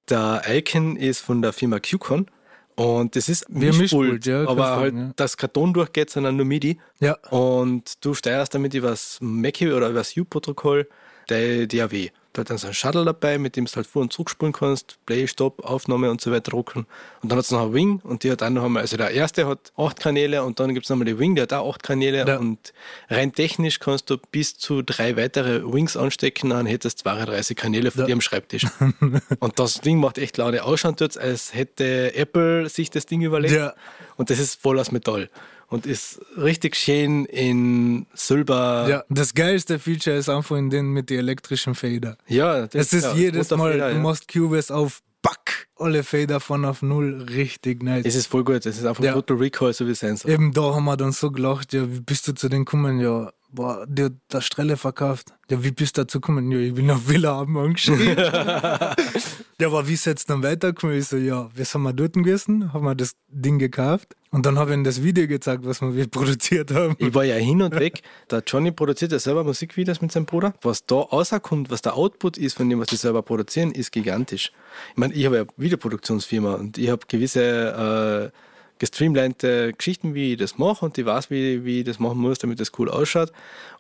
Der 0.10 0.44
Icon 0.48 0.98
ist 0.98 1.22
von 1.22 1.42
der 1.42 1.52
Firma 1.52 1.80
QCon 1.80 2.28
und 2.76 3.16
das 3.16 3.30
ist 3.30 3.50
ein 3.50 3.60
Mischpult, 3.60 4.26
ja, 4.26 4.48
aber 4.48 4.76
halt 4.76 4.96
ja. 4.96 5.12
das 5.16 5.38
Karton 5.38 5.74
durchgeht, 5.74 6.10
sondern 6.10 6.36
nur 6.36 6.46
MIDI. 6.46 6.80
Ja, 7.00 7.14
Und 7.30 8.04
du 8.04 8.14
steuerst 8.14 8.54
damit 8.54 8.74
über 8.74 8.90
das 8.90 9.18
Mackie 9.22 9.72
oder 9.72 9.90
über 9.90 10.00
das 10.00 10.16
U-Protokoll 10.16 10.88
die 11.30 11.68
DAW. 11.68 12.10
Da 12.34 12.42
hat 12.42 12.50
dann 12.50 12.58
so 12.58 12.68
ein 12.68 12.74
Shuttle 12.74 13.06
dabei, 13.06 13.38
mit 13.38 13.56
dem 13.56 13.64
du 13.64 13.72
halt 13.78 13.88
vor- 13.88 14.02
und 14.02 14.12
zurückspulen 14.12 14.52
kannst, 14.52 14.98
Play, 15.06 15.26
Stop, 15.26 15.64
Aufnahme 15.64 16.12
und 16.12 16.20
so 16.20 16.32
weiter 16.34 16.52
drucken. 16.52 16.86
Und 17.24 17.32
dann 17.32 17.38
hat 17.38 17.46
es 17.46 17.52
noch 17.52 17.62
eine 17.62 17.74
Wing 17.74 18.02
und 18.04 18.24
die 18.24 18.32
hat 18.32 18.44
auch 18.44 18.50
noch 18.50 18.66
einmal, 18.66 18.82
also 18.82 18.98
der 18.98 19.12
erste 19.12 19.48
hat 19.48 19.72
acht 19.78 20.02
Kanäle 20.02 20.44
und 20.44 20.60
dann 20.60 20.74
gibt 20.74 20.86
es 20.86 20.90
nochmal 20.90 21.06
die 21.06 21.18
Wing, 21.18 21.36
die 21.36 21.42
hat 21.42 21.54
auch 21.54 21.74
acht 21.74 21.82
Kanäle 21.84 22.28
Ja. 22.28 22.38
und 22.38 22.74
rein 23.10 23.32
technisch 23.32 23.80
kannst 23.80 24.10
du 24.10 24.18
bis 24.32 24.58
zu 24.58 24.82
drei 24.82 25.16
weitere 25.16 25.64
Wings 25.64 25.96
anstecken, 25.96 26.50
dann 26.50 26.66
hättest 26.66 27.00
du 27.00 27.04
32 27.04 27.56
Kanäle 27.56 27.90
von 27.92 28.02
Ja. 28.02 28.08
dir 28.08 28.14
am 28.14 28.22
Schreibtisch. 28.22 28.66
und 29.40 29.58
das 29.58 29.80
Ding 29.80 30.02
macht 30.02 30.18
echt 30.18 30.36
laune 30.36 30.66
Ausschauen 30.66 30.98
tut, 30.98 31.18
als 31.18 31.54
hätte 31.54 32.16
Apple 32.16 32.68
sich 32.68 32.90
das 32.90 33.06
Ding 33.06 33.22
überlegt. 33.22 33.56
Ja. 33.56 33.76
Und 34.18 34.30
das 34.30 34.40
ist 34.40 34.62
voll 34.62 34.78
aus 34.78 34.92
Metall. 34.92 35.30
Und 35.68 35.86
ist 35.86 36.22
richtig 36.38 36.76
schön 36.76 37.26
in 37.26 38.06
Silber. 38.14 38.86
ja. 38.90 39.04
Das 39.10 39.34
geilste 39.34 39.80
Feature 39.80 40.16
ist 40.16 40.30
einfach 40.30 40.56
in 40.58 40.70
den 40.70 40.88
mit 40.88 41.10
den 41.10 41.20
elektrischen 41.20 41.76
Fader. 41.76 42.18
Ja, 42.28 42.68
Es 42.72 42.94
ist 42.94 43.04
ja, 43.04 43.14
jedes 43.14 43.50
Mal, 43.52 43.74
Feder, 43.74 43.90
du 43.90 43.96
ja. 43.96 44.02
machst 44.02 44.32
Cubase 44.32 44.74
auf 44.74 45.02
Back, 45.24 45.68
alle 45.78 46.04
Fader 46.04 46.40
von 46.40 46.66
auf 46.66 46.84
Null, 46.84 47.26
richtig 47.30 47.82
nice. 47.82 48.06
Es 48.06 48.14
ist 48.14 48.28
voll 48.28 48.44
gut. 48.44 48.64
Es 48.66 48.78
ist 48.78 48.86
einfach 48.86 49.04
Ja. 49.04 49.14
Total 49.14 49.38
Recall, 49.38 49.74
so 49.74 49.88
wie 49.88 49.92
es 49.92 50.00
sein 50.00 50.16
soll. 50.18 50.30
Eben 50.30 50.52
da 50.54 50.76
haben 50.76 50.86
wir 50.86 50.98
dann 50.98 51.12
so 51.14 51.32
gelacht, 51.32 51.74
ja, 51.74 51.92
wie 51.92 52.00
bist 52.00 52.28
du 52.28 52.34
zu 52.34 52.48
denen 52.48 52.66
gekommen? 52.66 53.00
Ja, 53.00 53.32
boah, 53.56 53.86
der 53.88 54.06
hat 54.06 54.14
das 54.28 54.46
Strelle 54.46 54.78
verkauft. 54.78 55.34
Ja, 55.50 55.64
wie 55.64 55.72
bist 55.72 55.98
du 55.98 56.02
dazu 56.02 56.20
gekommen? 56.20 56.52
Ja, 56.52 56.60
ich 56.60 56.74
bin 56.74 56.92
auf 56.92 57.08
Villa 57.08 57.36
haben 57.36 57.58
angeschrieben. 57.58 58.18
ja, 58.18 59.68
aber 59.68 59.88
wie 59.88 59.94
ist 59.94 60.06
jetzt 60.06 60.30
dann 60.30 60.44
weitergekommen? 60.44 60.98
Ich 60.98 61.08
so, 61.08 61.18
ja, 61.18 61.50
wir 61.54 61.66
sind 61.66 61.82
mal 61.82 61.94
dort 61.94 62.14
gewesen, 62.14 62.74
haben 62.74 62.86
wir 62.86 62.96
das 62.96 63.16
Ding 63.30 63.58
gekauft 63.58 64.16
und 64.32 64.46
dann 64.46 64.60
habe 64.60 64.72
ich 64.72 64.78
ihm 64.78 64.84
das 64.84 65.02
Video 65.02 65.28
gezeigt, 65.28 65.66
was 65.66 65.82
wir 65.82 66.08
produziert 66.12 66.72
haben. 66.72 66.96
Ich 67.00 67.14
war 67.14 67.24
ja 67.24 67.36
hin 67.36 67.62
und 67.62 67.74
weg. 67.80 68.02
Der 68.30 68.44
Johnny 68.46 68.72
produziert 68.72 69.14
ja 69.14 69.20
selber 69.20 69.44
Musikvideos 69.44 70.02
mit 70.02 70.12
seinem 70.12 70.26
Bruder. 70.26 70.54
Was 70.62 70.86
da 70.86 70.96
rauskommt, 70.96 71.72
was 71.72 71.82
der 71.82 71.96
Output 71.96 72.38
ist 72.38 72.58
von 72.58 72.70
dem, 72.70 72.80
was 72.80 72.88
die 72.88 72.98
selber 72.98 73.22
produzieren, 73.22 73.72
ist 73.72 73.92
gigantisch. 73.92 74.52
Ich 74.92 74.98
meine, 74.98 75.14
ich 75.14 75.26
habe 75.26 75.38
ja 75.38 75.46
Videoproduktionsfirma 75.58 76.56
und 76.56 76.78
ich 76.78 76.90
habe 76.90 77.06
gewisse 77.08 78.32
äh, 78.34 78.38
gestreamlinete 78.80 79.74
Geschichten, 79.74 80.14
wie 80.14 80.34
ich 80.34 80.38
das 80.38 80.58
mache 80.58 80.86
und 80.86 80.98
ich 80.98 81.06
weiß, 81.06 81.30
wie, 81.30 81.64
wie 81.66 81.80
ich 81.80 81.86
das 81.86 82.00
machen 82.00 82.18
muss, 82.20 82.40
damit 82.40 82.60
das 82.60 82.72
cool 82.78 82.90
ausschaut. 82.90 83.32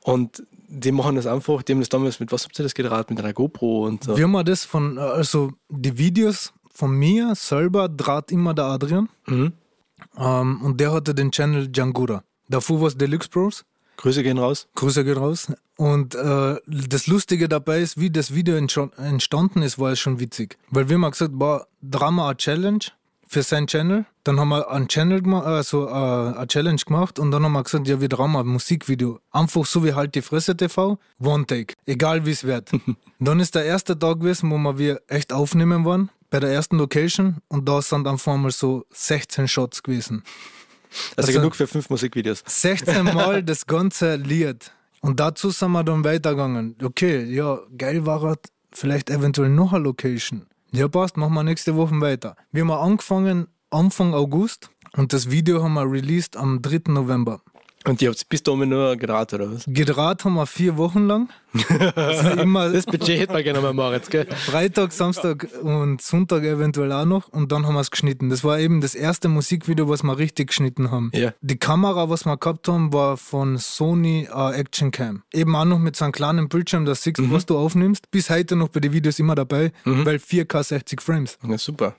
Und 0.01 0.43
die 0.67 0.91
machen 0.91 1.15
das 1.15 1.25
einfach, 1.27 1.61
die 1.63 1.73
haben 1.73 1.79
das 1.79 1.89
damals 1.89 2.19
mit, 2.19 2.31
was 2.31 2.45
habt 2.45 2.57
ihr 2.59 2.63
das 2.63 2.73
gedreht? 2.73 3.09
Mit 3.09 3.19
einer 3.19 3.33
GoPro 3.33 3.85
und 3.85 4.03
so. 4.03 4.17
Wir 4.17 4.23
haben 4.25 4.45
das 4.45 4.65
von, 4.65 4.97
also 4.97 5.51
die 5.69 5.97
Videos 5.97 6.53
von 6.73 6.91
mir 6.91 7.33
selber 7.35 7.87
draht 7.89 8.31
immer 8.31 8.53
der 8.53 8.65
Adrian 8.65 9.09
Mhm. 9.27 9.53
ähm, 10.17 10.61
und 10.61 10.79
der 10.79 10.91
hatte 10.91 11.13
den 11.15 11.31
Channel 11.31 11.67
Djangura. 11.67 12.23
Davor 12.49 12.81
war 12.81 12.87
es 12.87 12.97
Deluxe 12.97 13.29
Bros. 13.29 13.65
Grüße 13.97 14.23
gehen 14.23 14.37
raus. 14.37 14.67
Grüße 14.75 15.05
geht 15.05 15.15
raus. 15.17 15.51
Und 15.77 16.15
äh, 16.15 16.55
das 16.67 17.07
Lustige 17.07 17.47
dabei 17.47 17.79
ist, 17.79 17.97
wie 17.99 18.09
das 18.09 18.33
Video 18.35 18.55
entstanden 18.55 19.61
ist, 19.61 19.79
war 19.79 19.91
es 19.93 19.99
schon 19.99 20.19
witzig. 20.19 20.57
Weil 20.69 20.89
wir 20.89 20.97
haben 20.99 21.09
gesagt, 21.09 21.31
boah, 21.33 21.65
Drama 21.81 22.27
eine 22.27 22.37
Challenge 22.37 22.79
für 23.35 23.43
sein 23.43 23.67
Channel. 23.67 24.05
Dann 24.23 24.39
haben 24.39 24.47
wir 24.47 24.71
einen 24.71 24.87
Channel 24.87 25.21
gemacht, 25.21 25.45
also 25.45 25.89
äh, 25.89 25.91
eine 25.91 26.47
Challenge 26.47 26.79
gemacht 26.85 27.19
und 27.19 27.31
dann 27.31 27.43
haben 27.43 27.51
wir 27.51 27.63
gesagt, 27.63 27.85
ja, 27.85 27.99
wir 27.99 28.07
Drama, 28.07 28.39
ein 28.39 28.47
Musikvideo. 28.47 29.19
Einfach 29.29 29.65
so 29.65 29.83
wie 29.83 29.93
halt 29.93 30.15
die 30.15 30.21
Fresse 30.21 30.55
TV, 30.55 30.97
One 31.21 31.45
Take, 31.45 31.73
egal 31.85 32.25
wie 32.25 32.31
es 32.31 32.45
wird. 32.45 32.71
dann 33.19 33.41
ist 33.41 33.53
der 33.55 33.65
erste 33.65 33.99
Tag 33.99 34.21
gewesen, 34.21 34.49
wo 34.51 34.57
wir 34.57 34.77
wir 34.77 35.01
echt 35.09 35.33
aufnehmen 35.33 35.83
waren, 35.83 36.09
bei 36.29 36.39
der 36.39 36.49
ersten 36.51 36.77
Location 36.77 37.41
und 37.49 37.67
da 37.67 37.81
sind 37.81 38.07
einfach 38.07 38.37
mal 38.37 38.51
so 38.51 38.85
16 38.93 39.49
Shots 39.49 39.83
gewesen. 39.83 40.23
Also, 41.17 41.27
Also- 41.27 41.39
genug 41.41 41.55
für 41.57 41.67
fünf 41.67 41.89
Musikvideos. 41.89 42.41
16 42.47 43.03
Mal 43.03 43.43
das 43.51 43.65
ganze 43.65 44.15
Lied. 44.15 44.71
Und 45.01 45.19
dazu 45.19 45.49
sind 45.49 45.73
wir 45.73 45.83
dann 45.83 46.05
weitergegangen. 46.05 46.77
Okay, 46.81 47.25
ja, 47.25 47.59
geil 47.77 48.05
war 48.05 48.23
es, 48.23 48.37
vielleicht 48.71 49.09
eventuell 49.09 49.49
noch 49.49 49.73
eine 49.73 49.83
Location. 49.83 50.47
Ja, 50.75 50.89
passt, 50.89 51.15
machen 51.15 51.33
wir 51.33 51.43
nächste 51.43 51.77
Woche 51.77 52.01
weiter. 52.01 52.35
Wir 52.51 52.63
haben 52.63 52.71
angefangen 52.71 53.47
Anfang 53.69 54.13
August 54.13 54.71
und 54.97 55.13
das 55.13 55.31
Video 55.31 55.63
haben 55.63 55.75
wir 55.75 55.89
released 55.89 56.35
am 56.35 56.61
3. 56.61 56.91
November. 56.91 57.41
Und 57.87 58.01
ihr 58.01 58.09
habt 58.09 58.29
bis 58.29 58.41
dahin 58.43 58.69
nur 58.69 58.95
geraten, 58.95 59.35
oder 59.35 59.53
was? 59.53 59.65
Gedreht 59.67 60.25
haben 60.25 60.33
wir 60.33 60.45
vier 60.45 60.77
Wochen 60.77 61.05
lang. 61.07 61.29
Also 61.95 62.29
immer 62.41 62.69
Das 62.73 62.85
Budget 62.85 63.19
hätte 63.19 63.33
man 63.33 63.43
gerne 63.43 63.61
mal 63.61 63.73
Moritz, 63.73 64.09
gell? 64.09 64.25
Freitag, 64.25 64.91
Samstag 64.91 65.47
und 65.61 66.01
Sonntag 66.01 66.43
eventuell 66.43 66.91
auch 66.91 67.05
noch. 67.05 67.29
Und 67.29 67.51
dann 67.51 67.65
haben 67.65 67.75
wir 67.75 67.81
es 67.81 67.91
geschnitten. 67.91 68.29
Das 68.29 68.43
war 68.43 68.59
eben 68.59 68.81
das 68.81 68.95
erste 68.95 69.29
Musikvideo, 69.29 69.87
was 69.87 70.03
wir 70.03 70.17
richtig 70.17 70.47
geschnitten 70.47 70.91
haben. 70.91 71.11
Ja. 71.13 71.33
Die 71.41 71.57
Kamera, 71.57 72.09
was 72.09 72.25
wir 72.25 72.37
gehabt 72.37 72.67
haben, 72.67 72.91
war 72.91 73.17
von 73.17 73.57
Sony 73.57 74.27
äh, 74.33 74.55
Action 74.55 74.91
Cam. 74.91 75.23
Eben 75.33 75.55
auch 75.55 75.65
noch 75.65 75.79
mit 75.79 75.95
so 75.95 76.05
einem 76.05 76.11
kleinen 76.11 76.49
Bildschirm, 76.49 76.85
das 76.85 77.03
siehst, 77.03 77.19
was 77.31 77.45
du 77.45 77.57
aufnimmst. 77.57 78.09
Bis 78.11 78.29
heute 78.29 78.55
noch 78.55 78.69
bei 78.69 78.79
den 78.79 78.91
Videos 78.93 79.19
immer 79.19 79.35
dabei, 79.35 79.71
weil 79.83 80.17
4K 80.17 80.63
60 80.63 81.01
Frames. 81.01 81.37
Ja, 81.47 81.57
super. 81.57 81.95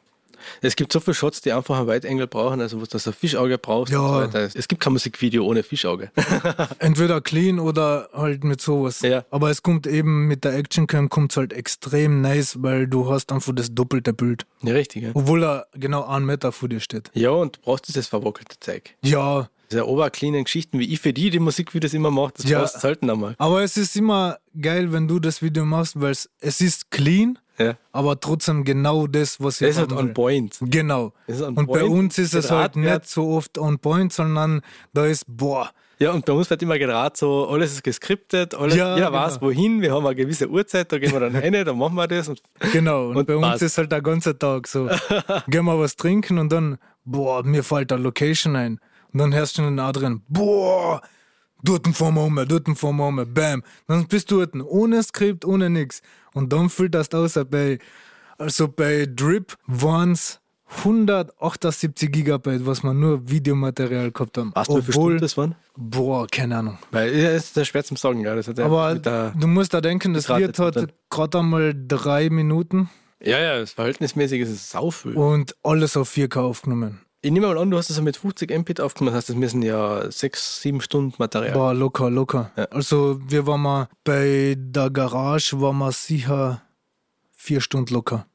Es 0.63 0.77
gibt 0.77 0.93
so 0.93 1.01
viele 1.01 1.15
Shots, 1.15 1.41
die 1.41 1.53
einfach 1.53 1.79
einen 1.79 1.87
Weitengel 1.87 2.27
brauchen, 2.27 2.61
also 2.61 2.77
wo 2.79 2.81
du 2.83 2.87
das 2.91 3.07
ein 3.07 3.13
Fischauge 3.13 3.59
brauchst. 3.59 3.93
Ja. 3.93 4.29
So. 4.31 4.39
Es 4.39 4.69
gibt 4.69 4.81
kein 4.83 4.93
Musikvideo 4.93 5.45
ohne 5.45 5.63
Fischauge. 5.63 6.11
Entweder 6.79 7.21
clean 7.21 7.59
oder 7.59 8.09
halt 8.13 8.45
mit 8.45 8.61
sowas. 8.61 9.01
Ja. 9.01 9.25
Aber 9.31 9.51
es 9.51 9.63
kommt 9.63 9.87
eben 9.87 10.27
mit 10.27 10.45
der 10.45 10.55
Actioncam 10.55 11.09
kommt's 11.09 11.37
halt 11.37 11.53
extrem 11.53 12.21
nice, 12.21 12.63
weil 12.63 12.87
du 12.87 13.11
hast 13.11 13.33
einfach 13.33 13.53
das 13.55 13.75
doppelte 13.75 14.13
Bild. 14.13 14.47
ja, 14.63 14.73
richtig. 14.73 15.03
Ja. 15.05 15.11
Obwohl 15.15 15.45
er 15.45 15.67
genau 15.75 16.05
einen 16.05 16.27
Meter 16.27 16.53
vor 16.53 16.69
dir 16.69 16.81
steht. 16.81 17.11
ja, 17.15 17.31
und 17.31 17.57
du 17.57 17.61
brauchst 17.63 17.89
dieses 17.89 18.07
verwackelte 18.09 18.59
Zeug. 18.61 18.95
Ja, 19.03 19.49
Diese 19.71 19.87
obercleanen 19.89 20.45
Geschichten, 20.45 20.79
wie 20.79 20.93
ich 20.93 21.01
für 21.01 21.13
die 21.13 21.31
die 21.31 21.39
Musikvideos 21.41 21.93
immer 21.95 22.11
mache, 22.11 22.35
das 22.37 22.49
Ja. 22.49 22.61
brauchst 22.61 22.77
du 22.77 22.81
selten 22.81 23.11
einmal. 23.11 23.35
aber 23.39 23.63
es 23.65 23.77
ist 23.77 23.97
immer 23.97 24.39
geil, 24.61 24.93
wenn 24.93 25.09
du 25.09 25.19
das 25.19 25.43
Video 25.43 25.65
machst, 25.65 26.01
weil 26.01 26.13
es, 26.13 26.31
es 26.41 26.61
ist 26.61 26.91
clean, 26.91 27.39
Ja. 27.59 27.75
aber 27.93 28.19
trotzdem 28.21 28.65
genau 28.65 29.07
das, 29.07 29.41
was 29.41 29.61
ich 29.61 29.67
Das 29.69 29.77
ist 29.77 29.81
halt 29.81 29.93
on 29.93 30.13
point. 30.15 30.59
Genau. 30.61 31.13
On 31.29 31.43
Und 31.57 31.67
bei 31.67 31.81
point, 31.81 31.91
uns 31.91 32.19
ist 32.19 32.35
es 32.35 32.51
halt 32.51 32.77
nicht 32.77 33.09
so 33.09 33.29
oft 33.31 33.57
on 33.59 33.79
point, 33.79 34.13
sondern 34.13 34.61
da 34.93 35.07
ist, 35.07 35.25
boah, 35.27 35.71
Ja, 35.99 36.11
und 36.13 36.27
bei 36.27 36.33
uns 36.35 36.51
wird 36.51 36.61
immer 36.63 36.79
gerade 36.79 37.17
so, 37.17 37.49
alles 37.49 37.73
ist 37.73 37.83
geskriptet, 37.83 38.55
alles, 38.55 38.77
Ja, 38.77 38.99
ja, 38.99 39.11
weiß 39.13 39.35
genau. 39.41 39.47
wohin, 39.47 39.81
wir 39.81 39.93
haben 39.95 40.05
eine 40.05 40.15
gewisse 40.15 40.49
Uhrzeit, 40.51 40.93
da 40.93 40.99
gehen 40.99 41.13
wir 41.13 41.21
dann 41.21 41.35
rein, 41.37 41.53
dann 41.53 41.79
machen 41.79 41.95
wir 41.95 42.07
das. 42.07 42.29
Und 42.29 42.43
Genau, 42.73 43.09
und, 43.09 43.17
Und 43.17 43.27
bei 43.27 43.37
uns 43.37 43.47
passt. 43.47 43.63
ist 43.63 43.79
halt 43.79 43.91
der 43.93 44.03
ganze 44.03 44.39
Tag 44.39 44.67
so. 44.69 44.89
Gehen 45.49 45.65
wir 45.65 45.79
was 45.79 45.97
trinken 45.97 46.39
und 46.39 46.53
dann, 46.53 46.77
boah, 47.05 47.43
mir 47.43 47.63
fällt 47.65 47.91
der 47.91 47.99
Location 47.99 48.55
ein. 48.57 48.79
Und 49.13 49.21
dann 49.21 49.33
hörst 49.35 49.57
du 49.57 49.63
den 49.63 49.79
Adrian, 49.79 50.21
boah, 50.29 51.01
dort 51.63 51.87
fahren 51.89 52.15
wir 52.15 52.25
um, 52.25 52.37
dort 52.47 52.69
fahren 52.79 52.97
wir 52.97 53.07
um, 53.07 53.25
bam. 53.33 53.63
Dann 53.87 54.07
bist 54.07 54.31
du 54.31 54.45
dort, 54.45 54.55
ohne 54.63 55.03
Skript, 55.03 55.47
ohne 55.47 55.71
nix. 55.71 56.03
Und 56.37 56.53
dann 56.53 56.69
füllt 56.69 56.95
das 56.95 57.13
aus 57.13 57.39
bei, 57.51 57.79
also 58.37 58.69
bei 58.69 59.07
Drip 59.07 59.57
waren 59.67 60.13
es 60.13 60.39
178 60.79 62.13
Gigabyte, 62.13 62.67
was 62.67 62.83
wir 62.83 62.93
nur 62.93 63.29
Videomaterial 63.29 64.11
gehabt 64.11 64.37
haben. 64.37 64.53
weißt 64.55 64.69
du, 64.69 64.87
wie 64.87 64.93
viele 64.93 65.17
das 65.17 65.37
waren? 65.37 65.55
boah, 65.77 66.27
keine 66.27 66.59
Ahnung. 66.59 66.79
Weil 66.91 67.17
ja, 67.17 67.31
ist 67.31 67.67
schwer 67.67 67.85
zum 67.85 67.97
Sagen, 67.97 68.21
ja. 68.21 68.35
Aber 68.65 68.97
du 68.97 69.47
musst 69.47 69.73
da 69.73 69.81
denken, 69.81 70.13
das 70.13 70.29
Lied 70.29 70.59
hat 70.59 70.93
gerade 71.09 71.39
einmal 71.39 71.75
drei 71.89 72.29
Minuten 72.29 72.91
ja, 73.23 73.39
ja, 73.39 73.59
das 73.59 73.73
verhältnismäßig 73.73 74.43
ist 74.43 74.51
es 74.51 74.71
saufüll. 74.71 75.17
und 75.17 75.57
alles 75.63 75.97
auf 75.97 76.15
4K 76.15 76.41
aufgenommen. 76.41 77.01
Ich 77.27 77.33
nehme 77.33 77.49
mal 77.49 77.59
an, 77.59 77.73
du 77.73 77.77
hast 77.77 77.91
das 77.91 77.97
ja 77.97 78.05
mit 78.05 78.17
50 78.17 78.57
Mbit 78.57 78.81
aufgenommen, 78.81 79.13
das 79.13 79.23
heißt, 79.25 79.31
das 79.31 79.37
müssen 79.37 79.61
ja 79.61 80.09
sechs, 80.13 80.63
sieben 80.63 80.81
Stunden 80.81 81.13
Material. 81.19 81.57
War 81.57 81.75
locker, 81.75 82.09
locker. 82.09 82.53
Ja. 82.57 82.67
Also 82.67 83.21
wir 83.27 83.49
waren 83.49 83.63
mal 83.63 83.89
bei 84.05 84.55
der 84.57 84.91
Garage, 84.91 85.61
waren 85.61 85.79
wir 85.79 85.91
sicher 85.91 86.63
vier 87.33 87.61
Stunden 87.61 87.93
locker. 87.93 88.27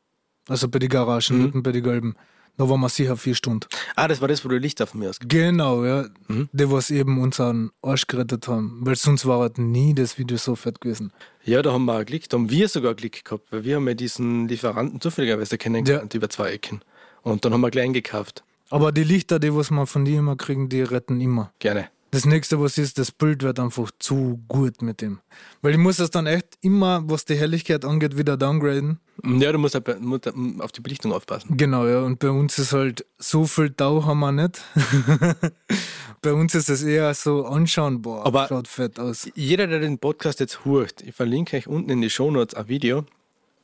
Also 0.49 0.67
bei 0.67 0.77
den 0.80 0.89
Garagen, 0.89 1.51
Mhm. 1.54 1.63
bei 1.63 1.71
den 1.71 1.84
Gelben. 1.84 2.15
Da 2.58 2.67
waren 2.67 2.82
wir 2.82 2.89
sicher 2.89 3.15
vier 3.15 3.34
Stunden. 3.34 3.65
Ah, 3.95 4.10
das 4.10 4.19
war 4.19 4.27
das, 4.27 4.43
wo 4.43 4.49
du 4.49 4.58
Licht 4.58 4.82
auf 4.82 4.93
mir 4.93 5.08
hast. 5.08 5.21
Genau, 5.25 5.86
ja. 5.86 6.08
Mhm. 6.27 6.49
Die, 6.51 6.69
was 6.69 6.91
eben 6.91 7.21
unseren 7.21 7.71
Arsch 7.82 8.08
gerettet 8.08 8.49
haben. 8.49 8.80
Weil 8.82 8.97
sonst 8.97 9.25
war 9.25 9.39
halt 9.39 9.58
nie 9.58 9.93
das 9.93 10.17
Video 10.17 10.36
so 10.36 10.58
fett 10.58 10.82
gewesen. 10.82 11.13
Ja, 11.45 11.62
da 11.62 11.71
haben 11.71 11.86
wir 11.86 12.04
Glück, 12.04 12.27
da 12.27 12.36
haben 12.38 12.49
wir 12.49 12.67
sogar 12.67 12.93
Glück 12.95 13.23
gehabt, 13.23 13.54
weil 13.54 13.63
wir 13.63 13.77
haben 13.77 13.88
ja 13.88 13.93
diesen 13.93 14.49
Lieferanten 14.49 14.99
zufälligerweise 14.99 15.58
kennengelernt 15.58 16.13
über 16.13 16.30
zwei 16.30 16.51
Ecken. 16.51 16.82
Und 17.21 17.45
dann 17.45 17.54
haben 17.54 17.62
wir 17.62 17.71
gleich 17.71 17.86
eingekauft. 17.86 18.43
Aber 18.71 18.91
die 18.91 19.03
Lichter, 19.03 19.39
die 19.39 19.53
was 19.55 19.69
wir 19.69 19.86
von 19.86 20.05
dir 20.05 20.19
immer 20.19 20.36
kriegen, 20.36 20.69
die 20.69 20.81
retten 20.81 21.21
immer. 21.21 21.51
Gerne. 21.60 21.89
Das 22.13 22.25
nächste, 22.25 22.60
was 22.60 22.77
ist, 22.77 22.97
das 22.99 23.10
Bild 23.13 23.41
wird 23.41 23.57
einfach 23.57 23.89
zu 23.97 24.41
gut 24.49 24.81
mit 24.81 24.99
dem. 24.99 25.19
Weil 25.62 25.71
ich 25.71 25.77
muss 25.77 25.95
das 25.95 26.10
dann 26.12 26.27
echt 26.27 26.57
immer, 26.60 27.03
was 27.05 27.23
die 27.23 27.36
Helligkeit 27.36 27.86
angeht, 27.86 28.17
wieder 28.17 28.36
downgraden. 28.36 28.99
Ja, 29.23 29.53
du 29.53 29.57
musst, 29.57 29.75
halt 29.75 30.01
musst 30.01 30.27
auf 30.60 30.73
die 30.73 30.81
Belichtung 30.81 31.13
aufpassen. 31.13 31.55
Genau, 31.55 31.88
ja. 31.88 32.01
Und 32.01 32.19
bei 32.19 32.29
uns 32.29 32.60
ist 32.60 32.73
halt 32.73 33.05
so 33.17 33.45
viel 33.45 33.69
Tau 33.69 34.03
haben 34.05 34.19
wir 34.19 34.34
nicht. 34.34 34.62
bei 36.21 36.34
uns 36.34 36.53
ist 36.53 36.69
es 36.69 36.84
eher 36.84 37.13
so 37.13 37.45
anschauen, 37.45 38.01
boah, 38.01 38.25
Aber- 38.25 38.47
schaut 38.47 38.67
fett 38.67 38.99
aus. 38.99 39.29
Jeder, 39.36 39.67
der 39.67 39.79
den 39.79 39.97
Podcast 39.97 40.41
jetzt 40.41 40.65
hört, 40.65 41.01
ich 41.03 41.15
verlinke 41.15 41.55
euch 41.55 41.67
unten 41.67 41.91
in 41.91 42.01
die 42.01 42.10
Shownotes 42.10 42.55
ein 42.55 42.67
Video 42.67 43.05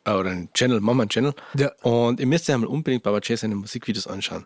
äh, 0.06 0.12
oder 0.12 0.30
einen 0.30 0.54
Channel, 0.54 0.80
machen 0.80 0.98
wir 0.98 1.02
einen 1.04 1.10
Channel. 1.10 1.34
Ja. 1.58 1.72
Und 1.82 2.22
ihr 2.22 2.28
müsst 2.28 2.50
euch 2.50 2.56
einmal 2.56 2.70
unbedingt 2.70 3.04
Baba 3.04 3.20
J 3.20 3.38
seine 3.38 3.56
Musikvideos 3.56 4.08
anschauen. 4.08 4.46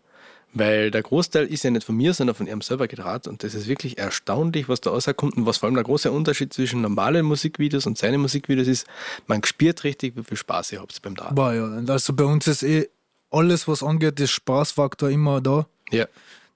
Weil 0.54 0.92
der 0.92 1.02
Großteil 1.02 1.46
ist 1.48 1.64
ja 1.64 1.72
nicht 1.72 1.86
von 1.86 1.96
mir, 1.96 2.14
sondern 2.14 2.36
von 2.36 2.46
ihrem 2.46 2.62
selber 2.62 2.88
gedraht. 2.90 3.26
Und 3.28 3.42
das 3.44 3.54
ist 3.54 3.68
wirklich 3.68 3.98
erstaunlich, 3.98 4.68
was 4.68 4.82
da 4.82 4.90
rauskommt. 4.90 5.38
Und 5.38 5.46
was 5.46 5.58
vor 5.58 5.68
allem 5.68 5.76
der 5.76 5.84
große 5.86 6.12
Unterschied 6.12 6.54
zwischen 6.54 6.82
normalen 6.82 7.26
Musikvideos 7.26 7.86
und 7.86 7.98
seinen 7.98 8.20
Musikvideos 8.20 8.68
ist, 8.68 8.88
man 9.28 9.44
spürt 9.46 9.84
richtig, 9.86 10.18
wie 10.18 10.24
viel 10.24 10.36
Spaß 10.38 10.74
ihr 10.74 10.82
habt 10.82 11.02
beim 11.02 11.16
Draht. 11.16 11.36
Boah, 11.36 11.54
ja. 11.54 11.66
Also 11.88 12.14
bei 12.14 12.26
uns 12.26 12.48
ist 12.48 12.64
eh 12.64 12.90
alles, 13.30 13.68
was 13.70 13.82
angeht, 13.82 14.20
ist 14.20 14.32
Spaßfaktor 14.32 15.10
immer 15.10 15.40
da. 15.40 15.68
Ja. 15.90 16.06